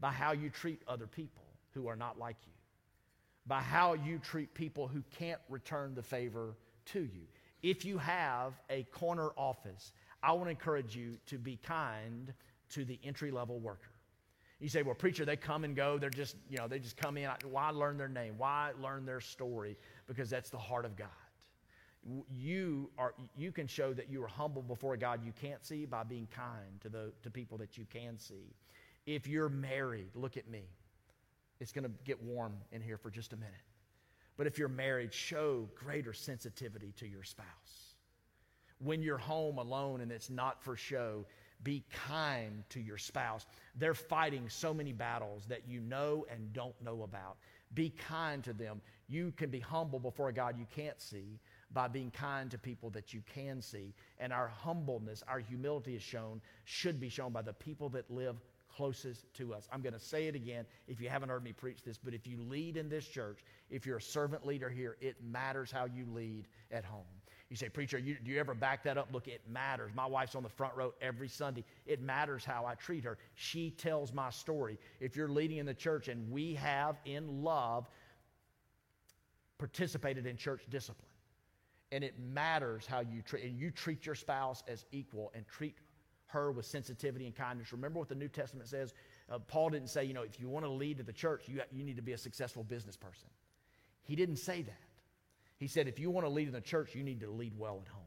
by 0.00 0.10
how 0.10 0.32
you 0.32 0.50
treat 0.50 0.82
other 0.88 1.06
people 1.06 1.44
who 1.72 1.86
are 1.86 1.96
not 1.96 2.18
like 2.18 2.36
you, 2.46 2.52
by 3.46 3.60
how 3.60 3.94
you 3.94 4.18
treat 4.18 4.54
people 4.54 4.88
who 4.88 5.02
can't 5.18 5.40
return 5.48 5.94
the 5.94 6.02
favor 6.02 6.56
to 6.86 7.00
you. 7.00 7.26
If 7.62 7.84
you 7.84 7.96
have 7.98 8.52
a 8.68 8.82
corner 8.84 9.30
office, 9.36 9.92
I 10.24 10.32
want 10.32 10.46
to 10.46 10.50
encourage 10.50 10.96
you 10.96 11.18
to 11.26 11.38
be 11.38 11.56
kind 11.56 12.32
to 12.70 12.84
the 12.84 12.98
entry 13.04 13.30
level 13.30 13.58
worker. 13.58 13.90
You 14.60 14.68
say, 14.68 14.82
well, 14.82 14.94
preacher, 14.94 15.24
they 15.24 15.36
come 15.36 15.64
and 15.64 15.76
go. 15.76 15.98
They're 15.98 16.08
just, 16.08 16.36
you 16.48 16.56
know, 16.56 16.66
they 16.66 16.78
just 16.78 16.96
come 16.96 17.18
in. 17.18 17.28
Why 17.50 17.70
learn 17.70 17.98
their 17.98 18.08
name? 18.08 18.34
Why 18.38 18.70
learn 18.80 19.04
their 19.04 19.20
story? 19.20 19.76
Because 20.06 20.30
that's 20.30 20.48
the 20.48 20.58
heart 20.58 20.86
of 20.86 20.96
God. 20.96 21.08
You, 22.34 22.90
are, 22.96 23.14
you 23.36 23.52
can 23.52 23.66
show 23.66 23.92
that 23.92 24.10
you 24.10 24.22
are 24.22 24.28
humble 24.28 24.62
before 24.62 24.96
God 24.96 25.20
you 25.24 25.32
can't 25.32 25.64
see 25.64 25.84
by 25.84 26.02
being 26.02 26.28
kind 26.34 26.80
to, 26.80 26.88
the, 26.88 27.12
to 27.22 27.30
people 27.30 27.58
that 27.58 27.76
you 27.76 27.84
can 27.92 28.18
see. 28.18 28.54
If 29.06 29.26
you're 29.26 29.50
married, 29.50 30.10
look 30.14 30.36
at 30.36 30.48
me. 30.48 30.62
It's 31.60 31.72
going 31.72 31.84
to 31.84 31.90
get 32.04 32.22
warm 32.22 32.54
in 32.72 32.80
here 32.80 32.96
for 32.96 33.10
just 33.10 33.32
a 33.32 33.36
minute. 33.36 33.54
But 34.36 34.46
if 34.46 34.58
you're 34.58 34.68
married, 34.68 35.12
show 35.12 35.68
greater 35.74 36.12
sensitivity 36.12 36.92
to 36.98 37.06
your 37.06 37.22
spouse. 37.22 37.93
When 38.78 39.02
you're 39.02 39.18
home 39.18 39.58
alone 39.58 40.00
and 40.00 40.10
it's 40.10 40.30
not 40.30 40.62
for 40.62 40.76
show, 40.76 41.24
be 41.62 41.82
kind 42.06 42.62
to 42.70 42.80
your 42.80 42.98
spouse. 42.98 43.46
They're 43.76 43.94
fighting 43.94 44.48
so 44.48 44.74
many 44.74 44.92
battles 44.92 45.46
that 45.48 45.66
you 45.66 45.80
know 45.80 46.26
and 46.30 46.52
don't 46.52 46.80
know 46.82 47.02
about. 47.02 47.36
Be 47.74 47.90
kind 47.90 48.44
to 48.44 48.52
them. 48.52 48.80
You 49.08 49.32
can 49.36 49.50
be 49.50 49.60
humble 49.60 49.98
before 49.98 50.28
a 50.28 50.32
God 50.32 50.58
you 50.58 50.66
can't 50.74 51.00
see 51.00 51.40
by 51.72 51.88
being 51.88 52.10
kind 52.10 52.50
to 52.50 52.58
people 52.58 52.90
that 52.90 53.12
you 53.12 53.22
can 53.34 53.60
see. 53.60 53.94
And 54.18 54.32
our 54.32 54.48
humbleness, 54.48 55.22
our 55.26 55.40
humility 55.40 55.96
is 55.96 56.02
shown, 56.02 56.40
should 56.64 57.00
be 57.00 57.08
shown 57.08 57.32
by 57.32 57.42
the 57.42 57.52
people 57.52 57.88
that 57.90 58.10
live 58.10 58.36
closest 58.74 59.32
to 59.34 59.54
us. 59.54 59.68
I'm 59.72 59.82
going 59.82 59.94
to 59.94 60.00
say 60.00 60.26
it 60.26 60.34
again 60.34 60.66
if 60.88 61.00
you 61.00 61.08
haven't 61.08 61.28
heard 61.28 61.44
me 61.44 61.52
preach 61.52 61.82
this, 61.82 61.98
but 61.98 62.14
if 62.14 62.26
you 62.26 62.38
lead 62.42 62.76
in 62.76 62.88
this 62.88 63.06
church, 63.06 63.38
if 63.70 63.86
you're 63.86 63.98
a 63.98 64.02
servant 64.02 64.46
leader 64.46 64.68
here, 64.68 64.96
it 65.00 65.16
matters 65.22 65.70
how 65.70 65.86
you 65.86 66.06
lead 66.12 66.46
at 66.70 66.84
home. 66.84 67.04
You 67.50 67.56
say, 67.56 67.68
Preacher, 67.68 67.98
you, 67.98 68.16
do 68.24 68.30
you 68.30 68.40
ever 68.40 68.54
back 68.54 68.82
that 68.84 68.96
up? 68.98 69.08
Look, 69.12 69.28
it 69.28 69.42
matters. 69.48 69.92
My 69.94 70.06
wife's 70.06 70.34
on 70.34 70.42
the 70.42 70.48
front 70.48 70.74
row 70.74 70.94
every 71.00 71.28
Sunday. 71.28 71.64
It 71.86 72.00
matters 72.00 72.44
how 72.44 72.64
I 72.64 72.74
treat 72.74 73.04
her. 73.04 73.18
She 73.34 73.70
tells 73.70 74.12
my 74.12 74.30
story. 74.30 74.78
If 74.98 75.14
you're 75.14 75.28
leading 75.28 75.58
in 75.58 75.66
the 75.66 75.74
church 75.74 76.08
and 76.08 76.30
we 76.30 76.54
have 76.54 76.96
in 77.04 77.42
love 77.42 77.88
participated 79.58 80.26
in 80.26 80.36
church 80.36 80.62
discipline, 80.70 81.08
and 81.92 82.02
it 82.02 82.18
matters 82.18 82.86
how 82.86 83.00
you 83.00 83.22
treat, 83.22 83.44
and 83.44 83.58
you 83.58 83.70
treat 83.70 84.04
your 84.04 84.16
spouse 84.16 84.64
as 84.66 84.84
equal 84.90 85.30
and 85.34 85.46
treat 85.46 85.76
her 86.26 86.50
with 86.50 86.66
sensitivity 86.66 87.26
and 87.26 87.36
kindness. 87.36 87.72
Remember 87.72 88.00
what 88.00 88.08
the 88.08 88.14
New 88.16 88.26
Testament 88.28 88.68
says? 88.68 88.94
Uh, 89.30 89.38
Paul 89.38 89.70
didn't 89.70 89.90
say, 89.90 90.04
you 90.04 90.12
know, 90.12 90.22
if 90.22 90.40
you 90.40 90.48
want 90.48 90.64
to 90.64 90.70
lead 90.70 90.96
to 90.96 91.04
the 91.04 91.12
church, 91.12 91.44
you, 91.46 91.60
you 91.70 91.84
need 91.84 91.96
to 91.96 92.02
be 92.02 92.12
a 92.12 92.18
successful 92.18 92.64
business 92.64 92.96
person. 92.96 93.28
He 94.02 94.16
didn't 94.16 94.38
say 94.38 94.62
that. 94.62 94.83
He 95.58 95.68
said, 95.68 95.88
if 95.88 95.98
you 95.98 96.10
want 96.10 96.26
to 96.26 96.30
lead 96.30 96.48
in 96.48 96.52
the 96.52 96.60
church, 96.60 96.94
you 96.94 97.02
need 97.02 97.20
to 97.20 97.30
lead 97.30 97.52
well 97.56 97.80
at 97.84 97.88
home. 97.88 98.02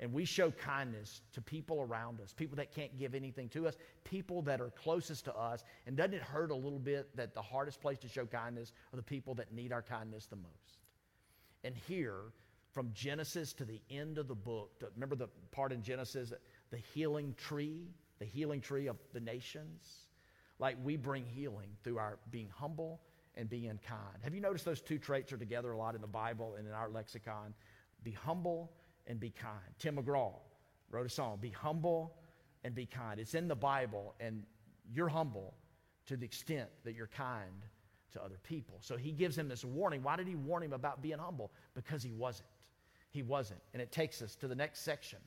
And 0.00 0.12
we 0.12 0.24
show 0.24 0.52
kindness 0.52 1.22
to 1.32 1.40
people 1.40 1.80
around 1.80 2.20
us, 2.20 2.32
people 2.32 2.56
that 2.56 2.72
can't 2.72 2.96
give 2.96 3.14
anything 3.14 3.48
to 3.50 3.66
us, 3.66 3.76
people 4.04 4.42
that 4.42 4.60
are 4.60 4.70
closest 4.70 5.24
to 5.24 5.34
us. 5.34 5.64
And 5.86 5.96
doesn't 5.96 6.14
it 6.14 6.22
hurt 6.22 6.52
a 6.52 6.54
little 6.54 6.78
bit 6.78 7.14
that 7.16 7.34
the 7.34 7.42
hardest 7.42 7.80
place 7.80 7.98
to 8.00 8.08
show 8.08 8.24
kindness 8.24 8.72
are 8.92 8.96
the 8.96 9.02
people 9.02 9.34
that 9.34 9.52
need 9.52 9.72
our 9.72 9.82
kindness 9.82 10.26
the 10.26 10.36
most? 10.36 10.84
And 11.64 11.74
here, 11.88 12.32
from 12.72 12.92
Genesis 12.94 13.52
to 13.54 13.64
the 13.64 13.80
end 13.90 14.18
of 14.18 14.28
the 14.28 14.36
book, 14.36 14.70
remember 14.94 15.16
the 15.16 15.28
part 15.50 15.72
in 15.72 15.82
Genesis 15.82 16.32
the 16.70 16.76
healing 16.76 17.34
tree, 17.36 17.88
the 18.20 18.24
healing 18.24 18.60
tree 18.60 18.86
of 18.86 18.98
the 19.12 19.20
nations. 19.20 20.06
Like 20.60 20.76
we 20.84 20.96
bring 20.96 21.24
healing 21.24 21.70
through 21.82 21.98
our 21.98 22.18
being 22.30 22.50
humble 22.54 23.00
and 23.38 23.48
being 23.48 23.78
kind. 23.86 24.18
Have 24.22 24.34
you 24.34 24.40
noticed 24.40 24.64
those 24.64 24.82
two 24.82 24.98
traits 24.98 25.32
are 25.32 25.38
together 25.38 25.72
a 25.72 25.78
lot 25.78 25.94
in 25.94 26.00
the 26.00 26.06
Bible 26.06 26.56
and 26.58 26.66
in 26.66 26.74
our 26.74 26.90
lexicon? 26.90 27.54
Be 28.02 28.10
humble 28.10 28.72
and 29.06 29.18
be 29.18 29.30
kind. 29.30 29.54
Tim 29.78 29.96
McGraw 29.96 30.34
wrote 30.90 31.06
a 31.06 31.10
song, 31.10 31.38
Be 31.40 31.50
humble 31.50 32.16
and 32.64 32.74
be 32.74 32.84
kind. 32.84 33.20
It's 33.20 33.34
in 33.34 33.48
the 33.48 33.56
Bible, 33.56 34.14
and 34.20 34.42
you're 34.92 35.08
humble 35.08 35.54
to 36.06 36.16
the 36.16 36.24
extent 36.24 36.68
that 36.84 36.94
you're 36.94 37.06
kind 37.06 37.62
to 38.12 38.22
other 38.22 38.38
people. 38.42 38.78
So 38.80 38.96
he 38.96 39.12
gives 39.12 39.38
him 39.38 39.48
this 39.48 39.64
warning. 39.64 40.02
Why 40.02 40.16
did 40.16 40.26
he 40.26 40.34
warn 40.34 40.62
him 40.62 40.72
about 40.72 41.00
being 41.00 41.18
humble? 41.18 41.52
Because 41.74 42.02
he 42.02 42.10
wasn't. 42.10 42.48
He 43.10 43.22
wasn't. 43.22 43.60
And 43.72 43.80
it 43.80 43.92
takes 43.92 44.20
us 44.20 44.34
to 44.36 44.48
the 44.48 44.54
next 44.54 44.80
section. 44.80 45.18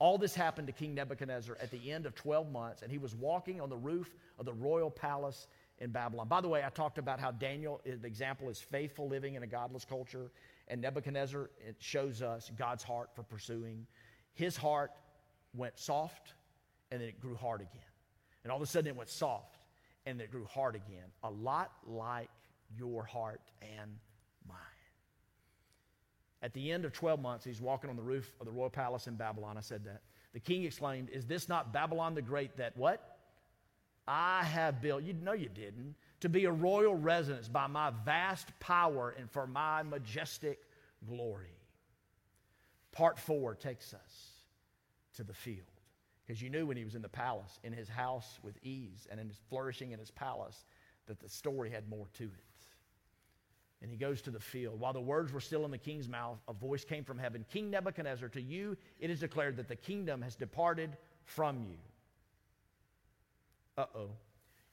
All 0.00 0.18
this 0.18 0.34
happened 0.34 0.66
to 0.68 0.72
King 0.72 0.94
Nebuchadnezzar 0.94 1.56
at 1.60 1.70
the 1.70 1.90
end 1.90 2.06
of 2.06 2.14
12 2.14 2.52
months, 2.52 2.82
and 2.82 2.90
he 2.90 2.98
was 2.98 3.16
walking 3.16 3.60
on 3.60 3.68
the 3.68 3.76
roof 3.76 4.14
of 4.38 4.44
the 4.44 4.52
royal 4.52 4.90
palace 4.90 5.48
in 5.80 5.90
Babylon. 5.90 6.28
By 6.28 6.40
the 6.40 6.48
way, 6.48 6.64
I 6.64 6.70
talked 6.70 6.98
about 6.98 7.20
how 7.20 7.30
Daniel, 7.30 7.80
the 7.84 8.06
example, 8.06 8.48
is 8.48 8.58
faithful 8.58 9.08
living 9.08 9.34
in 9.34 9.42
a 9.42 9.46
godless 9.46 9.84
culture, 9.84 10.30
and 10.68 10.80
Nebuchadnezzar, 10.80 11.50
it 11.66 11.76
shows 11.78 12.22
us 12.22 12.50
God's 12.56 12.82
heart 12.82 13.10
for 13.14 13.22
pursuing. 13.22 13.86
His 14.34 14.56
heart 14.56 14.90
went 15.54 15.78
soft, 15.78 16.34
and 16.90 17.00
then 17.00 17.08
it 17.08 17.20
grew 17.20 17.36
hard 17.36 17.60
again. 17.60 17.82
And 18.42 18.50
all 18.50 18.56
of 18.56 18.62
a 18.62 18.66
sudden, 18.66 18.88
it 18.88 18.96
went 18.96 19.10
soft, 19.10 19.56
and 20.06 20.20
it 20.20 20.30
grew 20.30 20.44
hard 20.46 20.74
again. 20.74 21.06
A 21.22 21.30
lot 21.30 21.72
like 21.86 22.30
your 22.76 23.04
heart 23.04 23.40
and 23.62 23.98
mine. 24.46 24.56
at 26.42 26.52
the 26.54 26.70
end 26.70 26.84
of 26.84 26.92
12 26.92 27.20
months, 27.20 27.44
he's 27.44 27.60
walking 27.60 27.90
on 27.90 27.96
the 27.96 28.02
roof 28.02 28.32
of 28.40 28.46
the 28.46 28.52
royal 28.52 28.70
palace 28.70 29.06
in 29.06 29.14
Babylon. 29.14 29.56
I 29.56 29.60
said 29.60 29.84
that. 29.84 30.02
The 30.34 30.40
king 30.40 30.64
exclaimed, 30.64 31.08
Is 31.10 31.24
this 31.24 31.48
not 31.48 31.72
Babylon 31.72 32.14
the 32.14 32.22
Great 32.22 32.56
that 32.58 32.76
what? 32.76 33.17
I 34.08 34.42
have 34.42 34.80
built, 34.80 35.02
you 35.02 35.12
know 35.12 35.34
you 35.34 35.50
didn't, 35.50 35.94
to 36.20 36.30
be 36.30 36.46
a 36.46 36.50
royal 36.50 36.94
residence 36.94 37.46
by 37.46 37.66
my 37.66 37.92
vast 38.04 38.48
power 38.58 39.14
and 39.16 39.30
for 39.30 39.46
my 39.46 39.82
majestic 39.82 40.58
glory. 41.06 41.54
Part 42.92 43.18
four 43.18 43.54
takes 43.54 43.92
us 43.92 44.28
to 45.16 45.24
the 45.24 45.34
field. 45.34 45.66
Because 46.26 46.42
you 46.42 46.48
knew 46.50 46.66
when 46.66 46.76
he 46.76 46.84
was 46.84 46.94
in 46.94 47.02
the 47.02 47.08
palace, 47.08 47.60
in 47.62 47.72
his 47.72 47.88
house 47.88 48.38
with 48.42 48.58
ease, 48.62 49.06
and 49.10 49.20
in 49.20 49.28
his 49.28 49.38
flourishing 49.48 49.92
in 49.92 49.98
his 49.98 50.10
palace, 50.10 50.64
that 51.06 51.20
the 51.20 51.28
story 51.28 51.70
had 51.70 51.88
more 51.88 52.06
to 52.14 52.24
it. 52.24 52.30
And 53.80 53.90
he 53.90 53.96
goes 53.96 54.22
to 54.22 54.30
the 54.30 54.40
field. 54.40 54.80
While 54.80 54.92
the 54.92 55.00
words 55.00 55.32
were 55.32 55.40
still 55.40 55.64
in 55.64 55.70
the 55.70 55.78
king's 55.78 56.08
mouth, 56.08 56.38
a 56.48 56.52
voice 56.52 56.84
came 56.84 57.04
from 57.04 57.18
heaven 57.18 57.44
King 57.52 57.70
Nebuchadnezzar, 57.70 58.28
to 58.30 58.40
you 58.40 58.76
it 58.98 59.10
is 59.10 59.20
declared 59.20 59.56
that 59.58 59.68
the 59.68 59.76
kingdom 59.76 60.22
has 60.22 60.34
departed 60.34 60.96
from 61.24 61.62
you. 61.62 61.78
Uh 63.78 63.86
oh. 63.94 64.10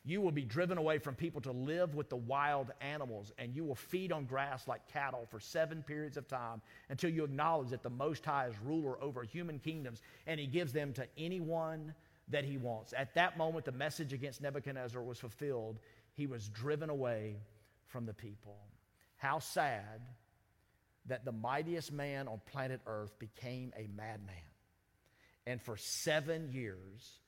You 0.04 0.22
will 0.22 0.32
be 0.32 0.44
driven 0.44 0.78
away 0.78 1.00
from 1.00 1.16
people 1.16 1.42
to 1.42 1.52
live 1.52 1.96
with 1.96 2.10
the 2.10 2.16
wild 2.16 2.72
animals, 2.80 3.32
and 3.40 3.56
you 3.56 3.64
will 3.64 3.76
feed 3.76 4.12
on 4.12 4.26
grass 4.26 4.68
like 4.68 4.88
cattle 4.92 5.26
for 5.32 5.40
seven 5.40 5.82
periods 5.82 6.18
of 6.18 6.28
time 6.28 6.62
until 6.90 7.10
you 7.10 7.24
acknowledge 7.24 7.70
that 7.70 7.82
the 7.82 7.90
Most 7.90 8.24
High 8.24 8.48
is 8.48 8.56
ruler 8.64 9.02
over 9.02 9.24
human 9.24 9.58
kingdoms, 9.58 10.02
and 10.28 10.40
he 10.40 10.46
gives 10.46 10.74
them 10.74 10.94
to 10.94 11.08
anyone 11.18 11.96
that 12.28 12.46
he 12.46 12.58
wants. 12.58 12.94
At 12.96 13.16
that 13.16 13.38
moment, 13.38 13.66
the 13.66 13.72
message 13.72 14.14
against 14.14 14.42
Nebuchadnezzar 14.42 15.02
was 15.02 15.20
fulfilled. 15.20 15.80
He 16.14 16.28
was 16.28 16.50
driven 16.50 16.92
away 16.92 17.38
from 17.88 18.06
the 18.06 18.14
people. 18.14 18.58
How 19.18 19.40
sad 19.40 20.02
that 21.08 21.26
the 21.26 21.32
mightiest 21.32 21.92
man 21.92 22.28
on 22.28 22.42
planet 22.52 22.82
Earth 22.86 23.18
became 23.18 23.74
a 23.76 23.88
madman. 23.96 24.36
And 25.48 25.62
for 25.62 25.78
seven 25.78 26.52
years, 26.52 27.20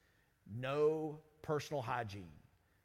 no 0.56 1.20
personal 1.48 1.82
hygiene, 1.82 2.28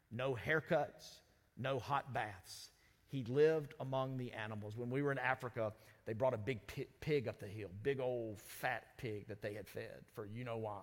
no 0.09 0.35
haircuts, 0.47 1.19
no 1.57 1.77
hot 1.77 2.13
baths. 2.13 2.69
He 3.09 3.25
lived 3.25 3.73
among 3.81 4.17
the 4.17 4.31
animals. 4.31 4.77
When 4.77 4.89
we 4.89 5.01
were 5.01 5.11
in 5.11 5.19
Africa, 5.19 5.73
they 6.05 6.13
brought 6.13 6.33
a 6.33 6.37
big 6.37 6.59
pig 7.01 7.27
up 7.27 7.39
the 7.39 7.45
hill, 7.45 7.67
big 7.83 7.99
old 7.99 8.41
fat 8.41 8.85
pig 8.97 9.27
that 9.27 9.41
they 9.41 9.53
had 9.53 9.67
fed 9.67 9.99
for 10.13 10.25
you 10.25 10.45
know 10.45 10.57
why. 10.57 10.79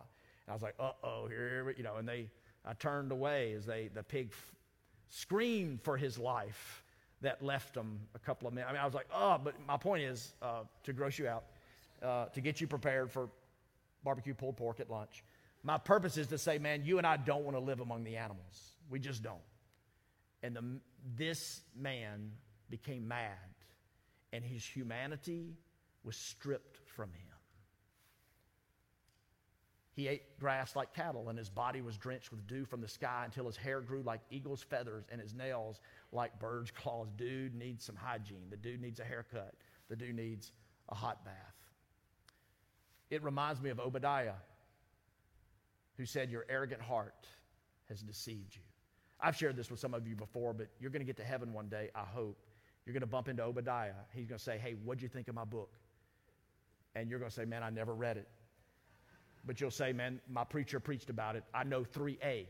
And 0.46 0.50
I 0.50 0.52
was 0.52 0.62
like, 0.62 0.74
uh 0.78 0.92
oh, 1.02 1.26
here, 1.26 1.74
you 1.76 1.82
know, 1.82 1.96
and 1.96 2.06
they, 2.06 2.28
I 2.66 2.74
turned 2.74 3.12
away 3.12 3.54
as 3.54 3.64
they, 3.64 3.88
the 3.92 4.02
pig 4.02 4.28
f- 4.30 4.54
screamed 5.08 5.80
for 5.82 5.96
his 5.96 6.18
life 6.18 6.84
that 7.22 7.42
left 7.42 7.74
them 7.74 7.98
a 8.14 8.18
couple 8.18 8.46
of 8.46 8.54
minutes. 8.54 8.68
I 8.70 8.72
mean, 8.74 8.82
I 8.82 8.84
was 8.84 8.94
like, 8.94 9.08
oh, 9.14 9.38
but 9.42 9.54
my 9.66 9.78
point 9.78 10.02
is 10.02 10.34
uh, 10.42 10.62
to 10.84 10.92
gross 10.92 11.18
you 11.18 11.28
out, 11.28 11.44
uh, 12.02 12.26
to 12.26 12.40
get 12.42 12.60
you 12.60 12.66
prepared 12.66 13.10
for 13.10 13.30
barbecue 14.04 14.34
pulled 14.34 14.56
pork 14.56 14.80
at 14.80 14.90
lunch. 14.90 15.24
My 15.62 15.78
purpose 15.78 16.16
is 16.16 16.28
to 16.28 16.38
say, 16.38 16.58
man, 16.58 16.84
you 16.84 16.98
and 16.98 17.06
I 17.06 17.16
don't 17.16 17.44
want 17.44 17.56
to 17.56 17.60
live 17.60 17.80
among 17.80 18.04
the 18.04 18.16
animals. 18.16 18.72
We 18.88 18.98
just 18.98 19.22
don't. 19.22 19.38
And 20.42 20.56
the, 20.56 20.80
this 21.16 21.60
man 21.76 22.32
became 22.70 23.06
mad, 23.06 23.36
and 24.32 24.42
his 24.42 24.64
humanity 24.64 25.58
was 26.02 26.16
stripped 26.16 26.78
from 26.96 27.10
him. 27.12 27.30
He 29.92 30.08
ate 30.08 30.38
grass 30.38 30.74
like 30.74 30.94
cattle, 30.94 31.28
and 31.28 31.38
his 31.38 31.50
body 31.50 31.82
was 31.82 31.98
drenched 31.98 32.30
with 32.30 32.46
dew 32.46 32.64
from 32.64 32.80
the 32.80 32.88
sky 32.88 33.22
until 33.26 33.44
his 33.44 33.56
hair 33.56 33.82
grew 33.82 34.02
like 34.02 34.20
eagle's 34.30 34.62
feathers 34.62 35.04
and 35.10 35.20
his 35.20 35.34
nails 35.34 35.78
like 36.10 36.38
bird's 36.38 36.70
claws. 36.70 37.08
Dude 37.18 37.54
needs 37.54 37.84
some 37.84 37.96
hygiene. 37.96 38.46
The 38.48 38.56
dude 38.56 38.80
needs 38.80 39.00
a 39.00 39.04
haircut. 39.04 39.54
The 39.90 39.96
dude 39.96 40.14
needs 40.14 40.52
a 40.88 40.94
hot 40.94 41.22
bath. 41.24 41.34
It 43.10 43.22
reminds 43.22 43.60
me 43.60 43.68
of 43.70 43.80
Obadiah, 43.80 44.34
who 46.00 46.06
said, 46.06 46.30
Your 46.30 46.46
arrogant 46.48 46.80
heart 46.80 47.26
has 47.90 48.00
deceived 48.00 48.56
you. 48.56 48.62
I've 49.20 49.36
shared 49.36 49.54
this 49.54 49.70
with 49.70 49.78
some 49.78 49.92
of 49.92 50.08
you 50.08 50.16
before, 50.16 50.54
but 50.54 50.68
you're 50.80 50.90
going 50.90 51.02
to 51.02 51.06
get 51.06 51.18
to 51.18 51.24
heaven 51.24 51.52
one 51.52 51.68
day, 51.68 51.90
I 51.94 52.04
hope. 52.04 52.38
You're 52.86 52.94
going 52.94 53.02
to 53.02 53.06
bump 53.06 53.28
into 53.28 53.42
Obadiah. 53.42 53.92
He's 54.14 54.26
going 54.26 54.38
to 54.38 54.42
say, 54.42 54.56
Hey, 54.56 54.76
what'd 54.82 55.02
you 55.02 55.08
think 55.08 55.28
of 55.28 55.34
my 55.34 55.44
book? 55.44 55.74
And 56.96 57.10
you're 57.10 57.18
going 57.18 57.30
to 57.30 57.34
say, 57.34 57.44
Man, 57.44 57.62
I 57.62 57.68
never 57.68 57.94
read 57.94 58.16
it. 58.16 58.26
But 59.44 59.60
you'll 59.60 59.70
say, 59.70 59.92
Man, 59.92 60.20
my 60.26 60.42
preacher 60.42 60.80
preached 60.80 61.10
about 61.10 61.36
it. 61.36 61.44
I 61.52 61.64
know 61.64 61.82
3A. 61.82 62.46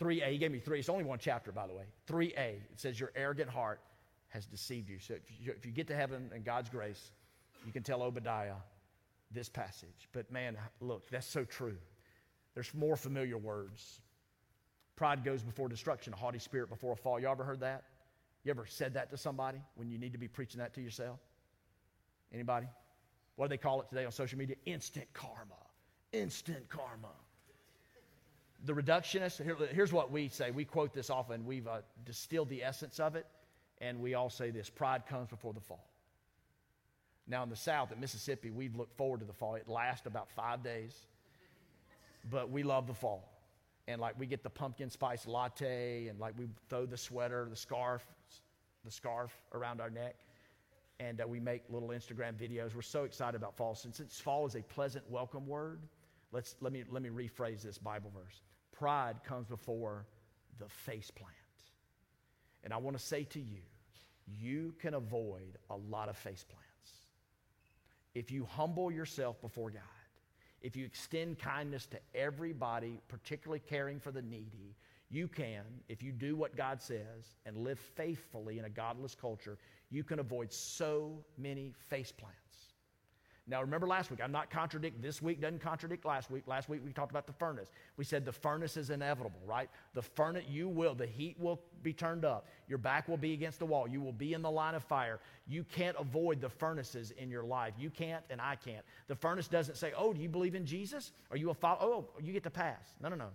3a, 0.00 0.30
he 0.30 0.38
gave 0.38 0.52
me 0.52 0.60
three. 0.60 0.78
It's 0.78 0.88
only 0.88 1.04
one 1.04 1.18
chapter, 1.18 1.50
by 1.50 1.66
the 1.66 1.74
way. 1.74 1.84
3a, 2.08 2.36
it 2.36 2.62
says, 2.76 3.00
Your 3.00 3.10
arrogant 3.16 3.50
heart 3.50 3.80
has 4.28 4.46
deceived 4.46 4.88
you. 4.88 5.00
So 5.00 5.14
if 5.14 5.22
you, 5.44 5.50
if 5.50 5.66
you 5.66 5.72
get 5.72 5.88
to 5.88 5.96
heaven 5.96 6.30
in 6.34 6.44
God's 6.44 6.70
grace, 6.70 7.10
you 7.66 7.72
can 7.72 7.82
tell 7.82 8.02
Obadiah 8.02 8.54
this 9.32 9.48
passage. 9.48 10.08
But 10.12 10.30
man, 10.30 10.56
look, 10.80 11.10
that's 11.10 11.26
so 11.26 11.44
true. 11.44 11.76
There's 12.54 12.72
more 12.74 12.96
familiar 12.96 13.38
words. 13.38 14.00
Pride 14.96 15.24
goes 15.24 15.42
before 15.42 15.68
destruction, 15.68 16.12
a 16.12 16.16
haughty 16.16 16.38
spirit 16.38 16.68
before 16.68 16.92
a 16.92 16.96
fall. 16.96 17.18
You 17.18 17.28
ever 17.28 17.44
heard 17.44 17.60
that? 17.60 17.84
You 18.44 18.50
ever 18.50 18.66
said 18.66 18.94
that 18.94 19.10
to 19.10 19.16
somebody 19.16 19.58
when 19.76 19.90
you 19.90 19.98
need 19.98 20.12
to 20.12 20.18
be 20.18 20.28
preaching 20.28 20.58
that 20.58 20.74
to 20.74 20.80
yourself? 20.80 21.20
Anybody? 22.32 22.66
What 23.36 23.46
do 23.46 23.50
they 23.50 23.58
call 23.58 23.80
it 23.80 23.88
today 23.88 24.04
on 24.04 24.12
social 24.12 24.38
media? 24.38 24.56
Instant 24.66 25.06
karma. 25.12 25.54
Instant 26.12 26.68
karma 26.68 27.08
the 28.64 28.72
reductionist, 28.72 29.42
here, 29.42 29.56
here's 29.72 29.92
what 29.92 30.10
we 30.10 30.28
say. 30.28 30.50
We 30.50 30.64
quote 30.64 30.92
this 30.92 31.10
often. 31.10 31.46
We've 31.46 31.66
uh, 31.66 31.80
distilled 32.04 32.48
the 32.48 32.62
essence 32.62 33.00
of 33.00 33.16
it, 33.16 33.26
and 33.80 34.00
we 34.00 34.14
all 34.14 34.30
say 34.30 34.50
this 34.50 34.68
pride 34.68 35.06
comes 35.06 35.28
before 35.28 35.52
the 35.52 35.60
fall. 35.60 35.86
Now, 37.26 37.42
in 37.42 37.48
the 37.48 37.56
South, 37.56 37.92
in 37.92 38.00
Mississippi, 38.00 38.50
we've 38.50 38.76
looked 38.76 38.96
forward 38.96 39.20
to 39.20 39.26
the 39.26 39.32
fall. 39.32 39.54
It 39.54 39.68
lasts 39.68 40.06
about 40.06 40.30
five 40.30 40.62
days, 40.62 40.94
but 42.28 42.50
we 42.50 42.62
love 42.62 42.86
the 42.86 42.94
fall. 42.94 43.26
and 43.90 44.00
like 44.00 44.16
we 44.18 44.26
get 44.26 44.42
the 44.42 44.50
pumpkin 44.50 44.88
spice 44.88 45.26
latte, 45.26 46.06
and 46.08 46.18
like 46.20 46.34
we 46.38 46.46
throw 46.68 46.86
the 46.86 46.96
sweater, 46.96 47.46
the 47.50 47.56
scarf, 47.56 48.06
the 48.84 48.90
scarf 48.90 49.32
around 49.52 49.80
our 49.80 49.90
neck, 49.90 50.14
and 51.00 51.20
uh, 51.20 51.26
we 51.26 51.40
make 51.40 51.62
little 51.68 51.88
Instagram 51.88 52.34
videos. 52.34 52.74
We're 52.74 52.82
so 52.82 53.04
excited 53.04 53.36
about 53.36 53.56
fall. 53.56 53.74
Since, 53.74 54.20
fall 54.20 54.46
is 54.46 54.54
a 54.54 54.62
pleasant 54.62 55.04
welcome 55.10 55.46
word, 55.46 55.80
let's 56.30 56.54
let 56.60 56.72
me 56.72 56.84
let 56.88 57.02
me 57.02 57.08
rephrase 57.08 57.62
this 57.62 57.78
Bible 57.78 58.12
verse. 58.14 58.42
Pride 58.72 59.16
comes 59.24 59.46
before 59.48 60.06
the 60.58 60.68
face 60.68 61.10
plant. 61.10 61.34
And 62.62 62.72
I 62.72 62.76
want 62.76 62.96
to 62.96 63.02
say 63.02 63.24
to 63.24 63.40
you, 63.40 63.62
you 64.38 64.74
can 64.78 64.94
avoid 64.94 65.58
a 65.70 65.76
lot 65.76 66.08
of 66.08 66.16
face 66.16 66.44
plants. 66.44 66.66
If 68.14 68.30
you 68.30 68.44
humble 68.44 68.92
yourself 68.92 69.40
before 69.40 69.70
God, 69.70 69.82
if 70.62 70.76
you 70.76 70.84
extend 70.84 71.38
kindness 71.38 71.86
to 71.86 71.98
everybody, 72.14 73.00
particularly 73.08 73.60
caring 73.60 73.98
for 73.98 74.10
the 74.10 74.22
needy, 74.22 74.76
you 75.10 75.26
can, 75.26 75.64
if 75.88 76.02
you 76.02 76.12
do 76.12 76.36
what 76.36 76.56
God 76.56 76.80
says 76.80 77.36
and 77.44 77.56
live 77.56 77.78
faithfully 77.78 78.58
in 78.58 78.64
a 78.66 78.70
godless 78.70 79.14
culture, 79.14 79.58
you 79.90 80.04
can 80.04 80.20
avoid 80.20 80.52
so 80.52 81.18
many 81.36 81.72
face 81.88 82.12
plants. 82.12 82.69
Now, 83.50 83.62
remember 83.62 83.88
last 83.88 84.12
week, 84.12 84.20
I'm 84.22 84.30
not 84.30 84.48
contradicting. 84.48 85.02
This 85.02 85.20
week 85.20 85.40
doesn't 85.40 85.60
contradict 85.60 86.04
last 86.04 86.30
week. 86.30 86.44
Last 86.46 86.68
week 86.68 86.82
we 86.84 86.92
talked 86.92 87.10
about 87.10 87.26
the 87.26 87.32
furnace. 87.32 87.68
We 87.96 88.04
said 88.04 88.24
the 88.24 88.32
furnace 88.32 88.76
is 88.76 88.90
inevitable, 88.90 89.40
right? 89.44 89.68
The 89.92 90.02
furnace, 90.02 90.44
you 90.48 90.68
will, 90.68 90.94
the 90.94 91.06
heat 91.06 91.36
will 91.36 91.60
be 91.82 91.92
turned 91.92 92.24
up. 92.24 92.46
Your 92.68 92.78
back 92.78 93.08
will 93.08 93.16
be 93.16 93.32
against 93.32 93.58
the 93.58 93.66
wall. 93.66 93.88
You 93.88 94.00
will 94.00 94.12
be 94.12 94.34
in 94.34 94.42
the 94.42 94.50
line 94.50 94.76
of 94.76 94.84
fire. 94.84 95.18
You 95.48 95.64
can't 95.64 95.96
avoid 95.98 96.40
the 96.40 96.48
furnaces 96.48 97.10
in 97.10 97.28
your 97.28 97.42
life. 97.42 97.74
You 97.76 97.90
can't, 97.90 98.22
and 98.30 98.40
I 98.40 98.54
can't. 98.54 98.84
The 99.08 99.16
furnace 99.16 99.48
doesn't 99.48 99.76
say, 99.76 99.92
oh, 99.98 100.12
do 100.12 100.22
you 100.22 100.28
believe 100.28 100.54
in 100.54 100.64
Jesus? 100.64 101.10
Are 101.32 101.36
you 101.36 101.50
a 101.50 101.54
follower? 101.54 101.80
Oh, 101.82 102.08
you 102.22 102.32
get 102.32 102.44
to 102.44 102.50
pass. 102.50 102.94
No, 103.02 103.08
no, 103.08 103.16
no. 103.16 103.30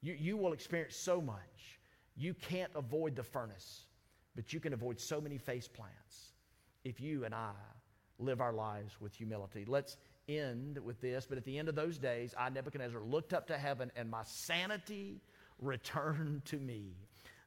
You, 0.00 0.12
you 0.16 0.36
will 0.36 0.52
experience 0.52 0.94
so 0.94 1.20
much. 1.20 1.80
You 2.16 2.34
can't 2.34 2.70
avoid 2.76 3.16
the 3.16 3.24
furnace, 3.24 3.86
but 4.36 4.52
you 4.52 4.60
can 4.60 4.74
avoid 4.74 5.00
so 5.00 5.20
many 5.20 5.38
face 5.38 5.66
plants 5.66 6.34
if 6.84 7.00
you 7.00 7.24
and 7.24 7.34
I 7.34 7.50
live 8.18 8.40
our 8.40 8.52
lives 8.52 8.92
with 9.00 9.14
humility. 9.14 9.64
Let's 9.66 9.96
end 10.28 10.78
with 10.78 11.00
this. 11.00 11.26
But 11.28 11.38
at 11.38 11.44
the 11.44 11.58
end 11.58 11.68
of 11.68 11.74
those 11.74 11.98
days, 11.98 12.34
I, 12.38 12.48
Nebuchadnezzar, 12.48 13.00
looked 13.00 13.32
up 13.32 13.48
to 13.48 13.58
heaven, 13.58 13.90
and 13.96 14.10
my 14.10 14.22
sanity 14.24 15.20
returned 15.60 16.44
to 16.46 16.56
me. 16.56 16.94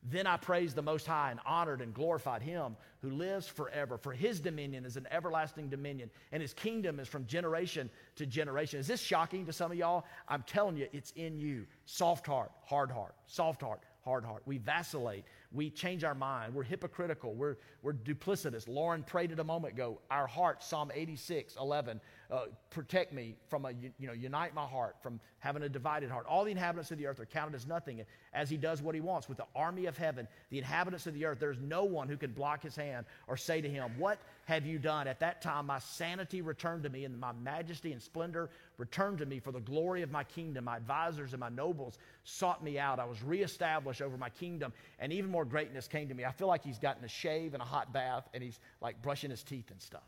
Then 0.04 0.28
I 0.28 0.38
praised 0.38 0.76
the 0.76 0.82
Most 0.82 1.08
High 1.08 1.32
and 1.32 1.40
honored 1.46 1.82
and 1.82 1.94
glorified 1.94 2.42
Him 2.42 2.78
who 3.02 3.10
lives 3.10 3.48
forever. 3.48 3.98
For 3.98 4.14
His 4.14 4.40
dominion 4.40 4.86
is 4.86 4.96
an 4.96 5.08
everlasting 5.12 5.70
dominion, 5.70 6.12
and 6.32 6.42
His 6.42 6.54
kingdom 6.54 7.00
is 7.00 7.08
from 7.08 7.26
generation 7.26 7.90
to 8.16 8.26
generation. 8.26 8.80
Is 8.80 8.88
this 8.88 9.02
shocking 9.02 9.46
to 9.48 9.54
some 9.54 9.72
of 9.72 9.78
y'all? 9.78 10.06
I'm 10.28 10.44
telling 10.44 10.78
you, 10.78 10.88
it's 10.94 11.12
in 11.12 11.40
you. 11.40 11.66
Soft 11.86 12.28
heart, 12.28 12.52
hard 12.64 12.92
heart, 12.92 13.16
soft 13.26 13.62
heart, 13.62 13.82
hard 14.08 14.24
heart. 14.24 14.42
We 14.46 14.58
vacillate. 14.58 15.26
We 15.52 15.70
change 15.70 16.06
our 16.06 16.16
mind. 16.16 16.54
We're 16.54 16.64
hypocritical. 16.64 17.36
We're, 17.36 17.58
we're 17.82 17.94
duplicitous. 17.94 18.66
Lauren 18.66 19.04
prayed 19.04 19.32
it 19.32 19.40
a 19.40 19.44
moment 19.44 19.74
ago. 19.74 20.00
Our 20.10 20.28
heart, 20.28 20.64
Psalm 20.64 20.92
86, 20.94 21.58
11, 21.60 22.00
uh, 22.30 22.46
protect 22.72 23.14
me 23.14 23.36
from 23.50 23.66
a, 23.66 23.72
you 23.72 24.08
know, 24.08 24.14
unite 24.14 24.54
my 24.54 24.66
heart 24.66 24.98
from 25.02 25.20
having 25.40 25.64
a 25.64 25.70
divided 25.70 26.10
heart. 26.10 26.26
All 26.28 26.44
the 26.44 26.52
inhabitants 26.52 26.92
of 26.92 26.98
the 26.98 27.08
earth 27.08 27.22
are 27.22 27.26
counted 27.26 27.56
as 27.56 27.66
nothing 27.66 28.04
as 28.34 28.50
he 28.50 28.58
does 28.58 28.82
what 28.82 28.96
he 28.96 29.02
wants. 29.02 29.30
With 29.30 29.38
the 29.38 29.46
army 29.56 29.86
of 29.86 29.98
heaven, 29.98 30.28
the 30.50 30.58
inhabitants 30.58 31.08
of 31.08 31.14
the 31.14 31.24
earth, 31.24 31.40
there's 31.40 31.60
no 31.60 31.86
one 31.86 32.10
who 32.10 32.18
can 32.18 32.34
block 32.34 32.64
his 32.64 32.76
hand 32.76 33.06
or 33.28 33.38
say 33.38 33.62
to 33.62 33.70
him, 33.70 33.92
What 33.98 34.20
have 34.46 34.66
you 34.66 34.78
done? 34.78 35.08
At 35.08 35.22
that 35.22 35.42
time, 35.42 35.68
my 35.68 35.80
sanity 35.80 36.42
returned 36.42 36.84
to 36.84 36.90
me, 36.90 37.06
and 37.06 37.18
my 37.18 37.32
majesty 37.32 37.94
and 37.94 38.02
splendor 38.02 38.50
returned 38.78 39.20
to 39.20 39.26
me 39.26 39.40
for 39.40 39.54
the 39.54 39.62
glory 39.62 40.02
of 40.02 40.12
my 40.12 40.26
kingdom. 40.26 40.66
My 40.66 40.76
advisors 40.76 41.32
and 41.32 41.40
my 41.40 41.50
nobles 41.50 41.98
sought 42.26 42.62
me 42.62 42.78
out. 42.78 43.00
I 43.00 43.06
was 43.06 43.24
reestablished 43.24 44.02
over 44.02 44.18
my 44.18 44.30
kingdom, 44.30 44.74
and 45.00 45.14
even 45.14 45.32
more 45.32 45.46
greatness 45.46 45.88
came 45.88 46.10
to 46.10 46.14
me. 46.14 46.26
I 46.26 46.32
feel 46.34 46.48
like 46.48 46.66
he's 46.66 46.80
gotten 46.80 47.06
a 47.06 47.10
shave 47.10 47.54
and 47.54 47.64
a 47.64 47.66
hot 47.66 47.94
bath, 47.94 48.28
and 48.34 48.44
he's 48.44 48.60
like 48.82 49.02
brushing 49.02 49.30
his 49.30 49.44
teeth 49.44 49.72
and 49.72 49.82
stuff. 49.82 50.04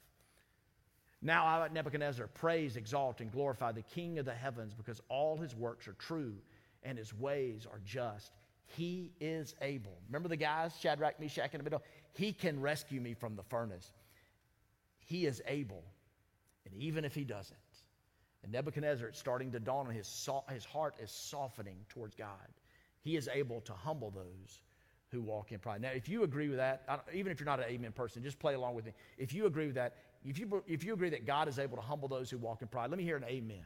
Now 1.22 1.46
I, 1.46 1.68
Nebuchadnezzar, 1.68 2.28
praise, 2.28 2.78
exalt, 2.78 3.20
and 3.20 3.32
glorify 3.32 3.72
the 3.72 3.82
King 3.82 4.20
of 4.20 4.26
the 4.26 4.34
heavens 4.34 4.74
because 4.74 5.02
all 5.10 5.38
his 5.38 5.56
works 5.56 5.88
are 5.88 5.94
true 5.94 6.34
and 6.84 6.98
his 6.98 7.14
ways 7.14 7.68
are 7.70 7.82
just. 7.86 8.32
He 8.78 9.12
is 9.20 9.56
able. 9.62 9.98
Remember 10.08 10.30
the 10.30 10.38
guys, 10.38 10.74
Shadrach, 10.80 11.20
Meshach, 11.20 11.50
and 11.54 11.62
Abednego? 11.62 11.84
He 12.14 12.32
can 12.32 12.62
rescue 12.62 13.02
me 13.02 13.14
from 13.16 13.36
the 13.36 13.44
furnace. 13.44 13.92
He 15.00 15.26
is 15.26 15.42
able. 15.48 15.84
And 16.66 16.74
even 16.76 17.04
if 17.04 17.16
he 17.16 17.24
doesn't, 17.24 17.58
and 18.44 18.52
Nebuchadnezzar, 18.52 19.08
it's 19.08 19.20
starting 19.20 19.52
to 19.52 19.60
dawn 19.60 19.88
on 19.88 19.94
his, 19.94 20.30
his 20.50 20.66
heart 20.66 20.96
is 21.02 21.12
softening 21.12 21.78
towards 21.90 22.16
God. 22.16 22.30
He 23.02 23.18
is 23.18 23.30
able 23.34 23.62
to 23.62 23.74
humble 23.74 24.12
those 24.12 24.62
who 25.12 25.22
walk 25.22 25.52
in 25.52 25.60
pride. 25.60 25.82
Now, 25.82 25.90
if 25.90 26.08
you 26.08 26.24
agree 26.24 26.48
with 26.48 26.58
that, 26.58 27.04
even 27.14 27.32
if 27.32 27.40
you're 27.40 27.46
not 27.46 27.60
an 27.60 27.66
amen 27.68 27.92
person, 27.92 28.24
just 28.24 28.40
play 28.40 28.54
along 28.54 28.76
with 28.76 28.86
me. 28.86 28.94
If 29.18 29.34
you 29.34 29.46
agree 29.46 29.66
with 29.66 29.76
that, 29.76 29.96
if 30.26 30.38
you, 30.38 30.64
if 30.68 30.84
you 30.84 30.94
agree 30.94 31.10
that 31.10 31.26
God 31.26 31.48
is 31.48 31.60
able 31.60 31.78
to 31.78 31.84
humble 31.84 32.08
those 32.08 32.30
who 32.30 32.38
walk 32.38 32.62
in 32.62 32.68
pride, 32.68 32.90
let 32.90 32.98
me 32.98 33.04
hear 33.04 33.18
an 33.18 33.24
amen. 33.24 33.34
amen. 33.34 33.66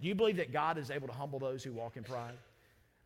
Do 0.00 0.08
you 0.08 0.14
believe 0.14 0.36
that 0.36 0.52
God 0.52 0.78
is 0.78 0.90
able 0.90 1.08
to 1.08 1.14
humble 1.14 1.38
those 1.38 1.62
who 1.62 1.72
walk 1.72 1.96
in 1.96 2.04
pride? 2.04 2.34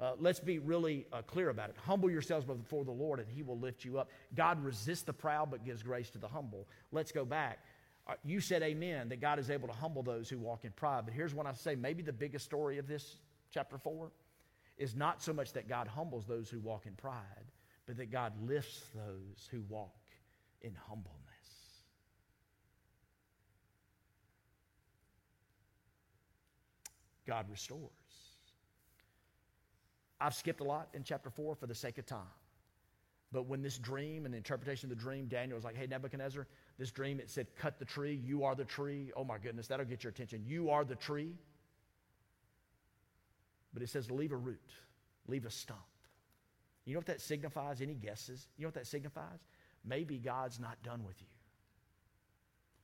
Uh, 0.01 0.13
let's 0.19 0.41
be 0.41 0.59
really 0.59 1.07
uh, 1.13 1.23
clear 1.23 1.51
about 1.51 1.71
it. 1.71 1.77
Humble 1.85 2.11
yourselves 2.11 2.45
before 2.45 2.85
the 2.85 2.91
Lord, 2.91 3.21
and 3.21 3.29
He 3.29 3.43
will 3.43 3.59
lift 3.59 3.85
you 3.85 3.99
up. 3.99 4.11
God 4.35 4.63
resists 4.65 5.03
the 5.03 5.13
proud, 5.13 5.51
but 5.51 5.65
gives 5.65 5.83
grace 5.83 6.11
to 6.11 6.19
the 6.19 6.29
humble. 6.29 6.67
Let's 6.91 7.13
go 7.13 7.25
back. 7.25 7.61
Uh, 8.07 8.15
you 8.25 8.41
said 8.41 8.63
amen 8.63 9.09
that 9.11 9.21
God 9.21 9.39
is 9.39 9.49
able 9.49 9.69
to 9.69 9.75
humble 9.75 10.03
those 10.03 10.29
who 10.29 10.39
walk 10.39 10.65
in 10.65 10.73
pride. 10.73 11.03
But 11.05 11.15
here's 11.15 11.35
what 11.35 11.47
I 11.47 11.53
say 11.53 11.77
maybe 11.77 12.03
the 12.03 12.13
biggest 12.13 12.45
story 12.45 12.79
of 12.79 12.89
this 12.89 13.17
chapter 13.53 13.79
4 13.79 14.11
is 14.77 14.97
not 14.97 15.23
so 15.23 15.33
much 15.33 15.53
that 15.53 15.69
God 15.69 15.87
humbles 15.87 16.27
those 16.27 16.51
who 16.51 16.59
walk 16.59 16.87
in 16.87 16.95
pride, 16.95 17.47
but 17.87 17.97
that 17.99 18.11
God 18.11 18.33
lifts 18.43 18.83
those 18.95 19.49
who 19.51 19.63
walk 19.69 19.95
in 20.63 20.75
humbleness. 20.89 21.22
God 27.27 27.47
restores. 27.51 27.91
I've 30.21 30.35
skipped 30.35 30.61
a 30.61 30.65
lot 30.65 30.89
in 30.95 31.03
chapter 31.03 31.31
4 31.31 31.55
for 31.57 31.67
the 31.67 31.75
sake 31.75 31.99
of 31.99 32.07
time. 32.07 32.21
But 33.33 33.47
when 33.49 33.63
this 33.63 33.79
dream 33.79 34.25
and 34.27 34.35
the 34.35 34.39
interpretation 34.39 34.91
of 34.91 34.97
the 34.97 35.03
dream, 35.03 35.27
Daniel 35.27 35.57
was 35.57 35.65
like, 35.65 35.75
hey, 35.75 35.87
Nebuchadnezzar, 35.87 36.47
this 36.79 36.91
dream, 36.91 37.19
it 37.19 37.31
said, 37.31 37.47
cut 37.57 37.79
the 37.79 37.85
tree. 37.85 38.21
You 38.23 38.45
are 38.45 38.55
the 38.55 38.65
tree. 38.65 39.11
Oh 39.17 39.25
my 39.25 39.39
goodness, 39.39 39.67
that'll 39.69 39.87
get 39.87 40.05
your 40.05 40.11
attention. 40.11 40.43
You 40.47 40.71
are 40.71 40.85
the 40.85 40.95
tree. 40.95 41.35
But 43.73 43.83
it 43.83 43.89
says, 43.89 44.11
leave 44.11 44.33
a 44.33 44.37
root, 44.37 44.71
leave 45.27 45.47
a 45.47 45.51
stump. 45.51 45.81
You 46.85 46.93
know 46.93 46.99
what 46.99 47.07
that 47.07 47.21
signifies? 47.21 47.81
Any 47.81 47.95
guesses? 47.95 48.49
You 48.59 48.65
know 48.65 48.69
what 48.69 48.75
that 48.75 48.87
signifies? 48.87 49.39
Maybe 49.85 50.19
God's 50.19 50.61
not 50.61 50.83
done 50.83 51.05
with 51.05 51.21
you. 51.21 51.29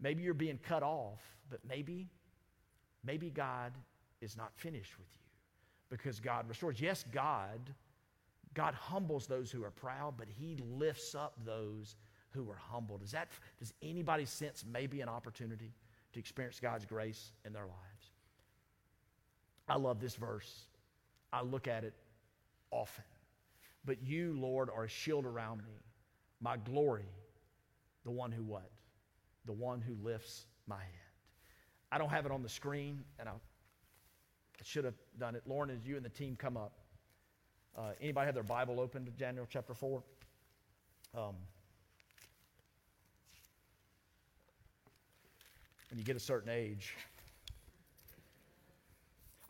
Maybe 0.01 0.23
you're 0.23 0.35
being 0.35 0.59
cut 0.59 0.83
off, 0.83 1.21
but 1.51 1.61
maybe, 1.69 2.09
maybe 3.05 3.31
God 3.31 3.73
is 4.21 4.37
not 4.37 4.53
finished 4.57 4.99
with 4.99 5.09
you 5.13 5.29
because 5.91 6.21
God 6.21 6.49
restores. 6.49 6.81
Yes, 6.81 7.05
God, 7.13 7.75
God 8.55 8.75
humbles 8.75 9.27
those 9.27 9.51
who 9.51 9.65
are 9.65 9.71
proud, 9.71 10.15
but 10.17 10.29
He 10.29 10.59
lifts 10.71 11.15
up 11.15 11.35
those 11.45 11.97
who 12.31 12.51
are 12.51 12.59
humble. 12.59 12.99
Does 12.99 13.13
that 13.13 13.29
does 13.59 13.73
anybody 13.83 14.25
sense 14.25 14.65
maybe 14.71 15.01
an 15.01 15.09
opportunity 15.09 15.73
to 16.13 16.19
experience 16.19 16.61
God's 16.61 16.85
grace 16.85 17.33
in 17.45 17.53
their 17.53 17.67
lives? 17.67 18.13
I 19.69 19.77
love 19.77 20.01
this 20.01 20.15
verse. 20.15 20.67
I 21.33 21.43
look 21.43 21.69
at 21.69 21.85
it 21.85 21.95
often. 22.71 23.05
But 23.85 24.03
you, 24.03 24.35
Lord, 24.39 24.71
are 24.75 24.85
a 24.85 24.89
shield 24.89 25.25
around 25.25 25.59
me, 25.59 25.83
my 26.41 26.57
glory, 26.57 27.09
the 28.05 28.11
one 28.11 28.33
who 28.33 28.43
what? 28.43 28.71
The 29.45 29.53
one 29.53 29.81
who 29.81 29.95
lifts 30.03 30.47
my 30.67 30.77
head. 30.77 31.09
I 31.91 31.99
don't 31.99 32.11
have 32.11 32.27
it 32.27 32.33
on 32.33 32.43
the 32.43 32.49
screen, 32.49 33.05
and 33.19 33.29
I, 33.29 33.33
I 34.61 34.65
should 34.65 34.85
have 34.85 34.95
done 35.19 35.35
it. 35.35 35.43
Lauren, 35.47 35.71
as 35.71 35.87
you 35.87 35.97
and 35.97 36.05
the 36.05 36.11
team 36.11 36.37
come 36.37 36.57
up, 36.57 36.73
uh, 37.77 37.91
anybody 38.01 38.27
have 38.27 38.35
their 38.35 38.43
Bible 38.43 38.81
open 38.81 39.05
to 39.05 39.11
Daniel 39.13 39.47
chapter 39.49 39.75
4? 39.75 40.03
Um, 41.15 41.35
when 45.91 45.99
you 45.99 46.05
get 46.05 46.17
a 46.17 46.21
certain 46.21 46.51
age, 46.51 46.95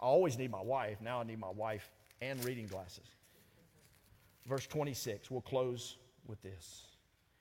I 0.00 0.04
always 0.04 0.38
need 0.38 0.50
my 0.50 0.62
wife. 0.62 1.00
Now 1.00 1.20
I 1.20 1.24
need 1.24 1.40
my 1.40 1.50
wife 1.50 1.90
and 2.20 2.44
reading 2.44 2.66
glasses. 2.66 3.06
Verse 4.46 4.66
26, 4.66 5.30
we'll 5.30 5.40
close 5.40 5.96
with 6.26 6.40
this. 6.42 6.86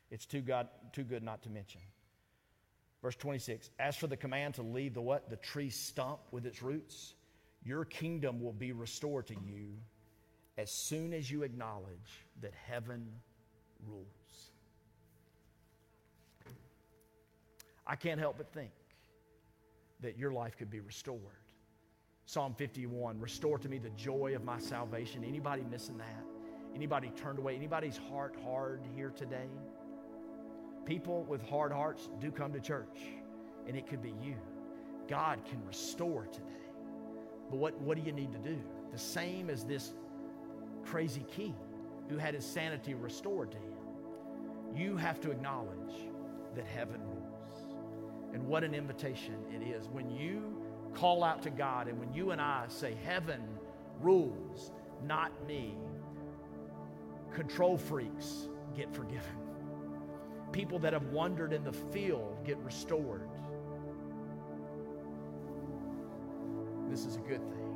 It's 0.09 0.25
too, 0.25 0.41
God, 0.41 0.67
too 0.93 1.03
good 1.03 1.23
not 1.23 1.43
to 1.43 1.49
mention. 1.49 1.81
Verse 3.01 3.15
26, 3.15 3.69
as 3.79 3.95
for 3.95 4.07
the 4.07 4.17
command 4.17 4.55
to 4.55 4.61
leave 4.61 4.93
the 4.93 5.01
what? 5.01 5.29
The 5.29 5.35
tree 5.35 5.69
stump 5.69 6.19
with 6.31 6.45
its 6.45 6.63
roots, 6.63 7.13
your 7.67 7.85
kingdom 7.85 8.41
will 8.41 8.53
be 8.53 8.71
restored 8.71 9.27
to 9.27 9.35
you 9.35 9.73
as 10.57 10.71
soon 10.71 11.13
as 11.13 11.29
you 11.29 11.43
acknowledge 11.43 12.25
that 12.41 12.53
heaven 12.53 13.07
rules. 13.85 14.51
I 17.85 17.95
can't 17.95 18.19
help 18.19 18.37
but 18.37 18.51
think 18.53 18.71
that 19.99 20.17
your 20.17 20.31
life 20.31 20.57
could 20.57 20.69
be 20.69 20.79
restored 20.79 21.47
Psalm 22.27 22.53
51, 22.53 23.21
restore 23.21 23.57
to 23.57 23.69
me 23.69 23.77
the 23.77 23.89
joy 23.91 24.35
of 24.35 24.43
my 24.43 24.59
salvation. 24.59 25.23
Anybody 25.23 25.63
missing 25.71 25.97
that? 25.97 26.25
Anybody 26.75 27.09
turned 27.15 27.39
away? 27.39 27.55
Anybody's 27.55 27.95
heart 27.95 28.35
hard 28.43 28.81
here 28.93 29.11
today? 29.11 29.47
People 30.83 31.23
with 31.23 31.41
hard 31.47 31.71
hearts 31.71 32.09
do 32.19 32.29
come 32.29 32.51
to 32.51 32.59
church, 32.59 32.99
and 33.65 33.77
it 33.77 33.87
could 33.87 34.01
be 34.01 34.13
you. 34.21 34.35
God 35.07 35.39
can 35.45 35.65
restore 35.65 36.25
today. 36.25 36.66
But 37.49 37.57
what, 37.57 37.79
what 37.81 37.97
do 37.97 38.03
you 38.03 38.11
need 38.11 38.31
to 38.33 38.39
do? 38.39 38.57
The 38.91 38.97
same 38.97 39.49
as 39.49 39.63
this 39.63 39.93
crazy 40.85 41.25
king 41.35 41.55
who 42.09 42.17
had 42.17 42.33
his 42.33 42.45
sanity 42.45 42.93
restored 42.93 43.51
to 43.51 43.57
him. 43.57 43.73
You 44.75 44.97
have 44.97 45.19
to 45.21 45.31
acknowledge 45.31 45.93
that 46.55 46.65
heaven 46.65 47.01
rules. 47.01 47.75
And 48.33 48.45
what 48.47 48.63
an 48.63 48.73
invitation 48.73 49.35
it 49.53 49.65
is 49.65 49.87
when 49.87 50.09
you 50.09 50.61
call 50.93 51.23
out 51.23 51.41
to 51.43 51.49
God 51.49 51.87
and 51.87 51.99
when 51.99 52.13
you 52.13 52.31
and 52.31 52.41
I 52.41 52.65
say, 52.67 52.95
Heaven 53.05 53.41
rules, 54.01 54.71
not 55.05 55.31
me, 55.47 55.75
control 57.33 57.77
freaks 57.77 58.49
get 58.75 58.93
forgiven. 58.93 59.37
People 60.51 60.79
that 60.79 60.93
have 60.93 61.05
wandered 61.07 61.53
in 61.53 61.63
the 61.63 61.73
field 61.73 62.37
get 62.45 62.57
restored. 62.59 63.29
This 66.89 67.05
is 67.05 67.15
a 67.15 67.19
good 67.19 67.41
thing. 67.49 67.75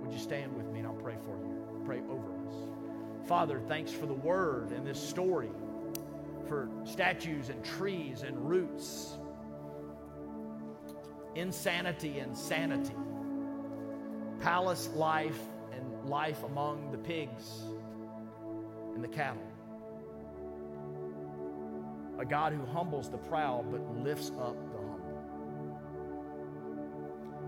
Would 0.00 0.12
you 0.12 0.18
stand 0.18 0.56
with 0.56 0.66
me 0.66 0.80
and 0.80 0.88
I'll 0.88 0.94
pray 0.94 1.16
for 1.24 1.36
you? 1.36 1.82
Pray 1.84 2.00
over 2.10 2.32
us. 2.48 2.54
Father, 3.26 3.60
thanks 3.68 3.90
for 3.90 4.06
the 4.06 4.14
word 4.14 4.70
and 4.70 4.86
this 4.86 5.00
story, 5.00 5.50
for 6.46 6.68
statues 6.84 7.48
and 7.48 7.64
trees 7.64 8.22
and 8.22 8.48
roots, 8.48 9.16
insanity 11.34 12.18
and 12.18 12.36
sanity, 12.36 12.94
palace 14.40 14.90
life 14.94 15.40
and 15.72 16.08
life 16.08 16.42
among 16.44 16.90
the 16.92 16.98
pigs 16.98 17.62
and 18.94 19.02
the 19.02 19.08
cattle. 19.08 19.42
A 22.18 22.24
God 22.24 22.52
who 22.52 22.64
humbles 22.66 23.10
the 23.10 23.18
proud 23.18 23.70
but 23.70 23.80
lifts 23.96 24.30
up. 24.38 24.56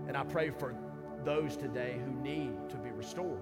And 0.07 0.15
I 0.15 0.23
pray 0.23 0.49
for 0.49 0.75
those 1.23 1.57
today 1.57 1.99
who 2.03 2.11
need 2.21 2.69
to 2.69 2.77
be 2.77 2.89
restored. 2.89 3.41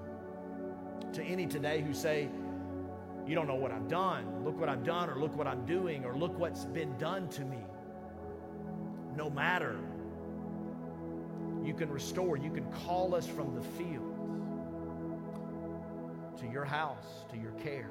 To 1.14 1.24
any 1.24 1.46
today 1.46 1.82
who 1.82 1.94
say, 1.94 2.30
You 3.28 3.36
don't 3.36 3.48
know 3.48 3.56
what 3.56 3.72
I've 3.72 3.88
done. 3.88 4.44
Look 4.44 4.60
what 4.60 4.70
I've 4.70 4.84
done, 4.84 5.10
or 5.10 5.20
look 5.20 5.36
what 5.36 5.48
I'm 5.48 5.66
doing, 5.66 6.06
or 6.06 6.16
look 6.16 6.38
what's 6.38 6.66
been 6.66 6.98
done 6.98 7.30
to 7.30 7.46
me. 7.46 7.60
No 9.16 9.30
matter. 9.30 9.80
You 11.64 11.74
can 11.74 11.90
restore, 11.90 12.38
you 12.38 12.52
can 12.52 12.66
call 12.86 13.16
us 13.16 13.26
from 13.26 13.56
the 13.56 13.62
field 13.62 14.16
to 16.40 16.48
your 16.48 16.66
house, 16.66 17.26
to 17.32 17.38
your 17.38 17.54
care. 17.54 17.90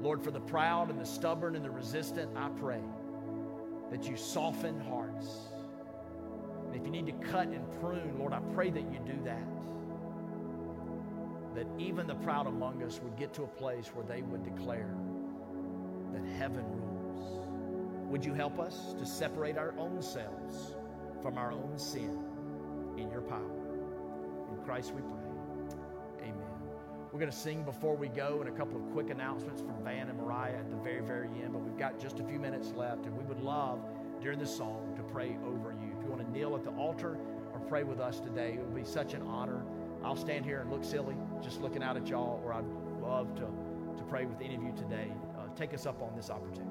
Lord, 0.00 0.22
for 0.22 0.30
the 0.30 0.40
proud 0.40 0.90
and 0.90 1.00
the 1.00 1.06
stubborn 1.06 1.56
and 1.56 1.64
the 1.64 1.70
resistant, 1.70 2.30
I 2.36 2.48
pray 2.50 2.80
that 3.90 4.08
you 4.08 4.16
soften 4.16 4.80
hearts. 4.80 5.48
And 6.66 6.76
if 6.76 6.84
you 6.84 6.90
need 6.90 7.06
to 7.06 7.12
cut 7.30 7.48
and 7.48 7.64
prune, 7.80 8.18
Lord, 8.18 8.32
I 8.32 8.40
pray 8.54 8.70
that 8.70 8.80
you 8.92 8.98
do 9.06 9.22
that. 9.24 9.46
That 11.54 11.66
even 11.78 12.06
the 12.06 12.14
proud 12.16 12.46
among 12.46 12.82
us 12.82 13.00
would 13.02 13.16
get 13.16 13.32
to 13.34 13.44
a 13.44 13.48
place 13.48 13.86
where 13.94 14.04
they 14.04 14.22
would 14.22 14.44
declare 14.44 14.94
that 16.12 16.24
heaven 16.38 16.64
rules. 16.64 18.10
Would 18.10 18.24
you 18.24 18.34
help 18.34 18.58
us 18.58 18.94
to 18.98 19.06
separate 19.06 19.56
our 19.56 19.74
own 19.78 20.02
selves 20.02 20.74
from 21.22 21.38
our 21.38 21.52
own 21.52 21.78
sin 21.78 22.18
in 22.96 23.10
your 23.10 23.22
power? 23.22 23.40
In 24.50 24.64
Christ 24.64 24.94
we 24.94 25.00
pray. 25.00 26.28
Amen. 26.28 26.56
We're 27.10 27.20
going 27.20 27.32
to 27.32 27.36
sing 27.36 27.62
before 27.62 27.96
we 27.96 28.08
go 28.08 28.40
and 28.40 28.48
a 28.48 28.52
couple 28.52 28.76
of 28.76 28.92
quick 28.92 29.10
announcements 29.10 29.62
from 29.62 29.82
Van 29.82 30.08
and 30.08 30.18
Mariah 30.18 30.58
at 30.58 30.70
the 30.70 30.76
very, 30.76 31.00
very 31.00 31.28
end, 31.42 31.52
but 31.52 31.62
we've 31.62 31.78
got 31.78 31.98
just 31.98 32.20
a 32.20 32.24
few 32.24 32.38
minutes 32.38 32.72
left, 32.76 33.06
and 33.06 33.16
we 33.16 33.24
would 33.24 33.40
love 33.40 33.80
during 34.20 34.38
the 34.38 34.46
song 34.46 34.94
to 34.96 35.02
pray 35.02 35.36
over 35.46 35.72
you 35.72 35.85
want 36.16 36.32
to 36.32 36.38
kneel 36.38 36.56
at 36.56 36.64
the 36.64 36.70
altar 36.70 37.18
or 37.52 37.60
pray 37.68 37.82
with 37.84 38.00
us 38.00 38.20
today, 38.20 38.54
it 38.54 38.60
would 38.60 38.74
be 38.74 38.84
such 38.84 39.12
an 39.12 39.22
honor. 39.22 39.62
I'll 40.02 40.16
stand 40.16 40.46
here 40.46 40.60
and 40.60 40.70
look 40.70 40.82
silly 40.82 41.14
just 41.42 41.60
looking 41.60 41.82
out 41.82 41.96
at 41.96 42.08
y'all, 42.08 42.40
or 42.42 42.54
I'd 42.54 42.64
love 43.02 43.34
to, 43.34 43.42
to 43.42 44.04
pray 44.08 44.24
with 44.24 44.40
any 44.40 44.54
of 44.54 44.62
you 44.62 44.72
today. 44.76 45.12
Uh, 45.36 45.54
take 45.54 45.74
us 45.74 45.84
up 45.84 46.00
on 46.00 46.16
this 46.16 46.30
opportunity. 46.30 46.65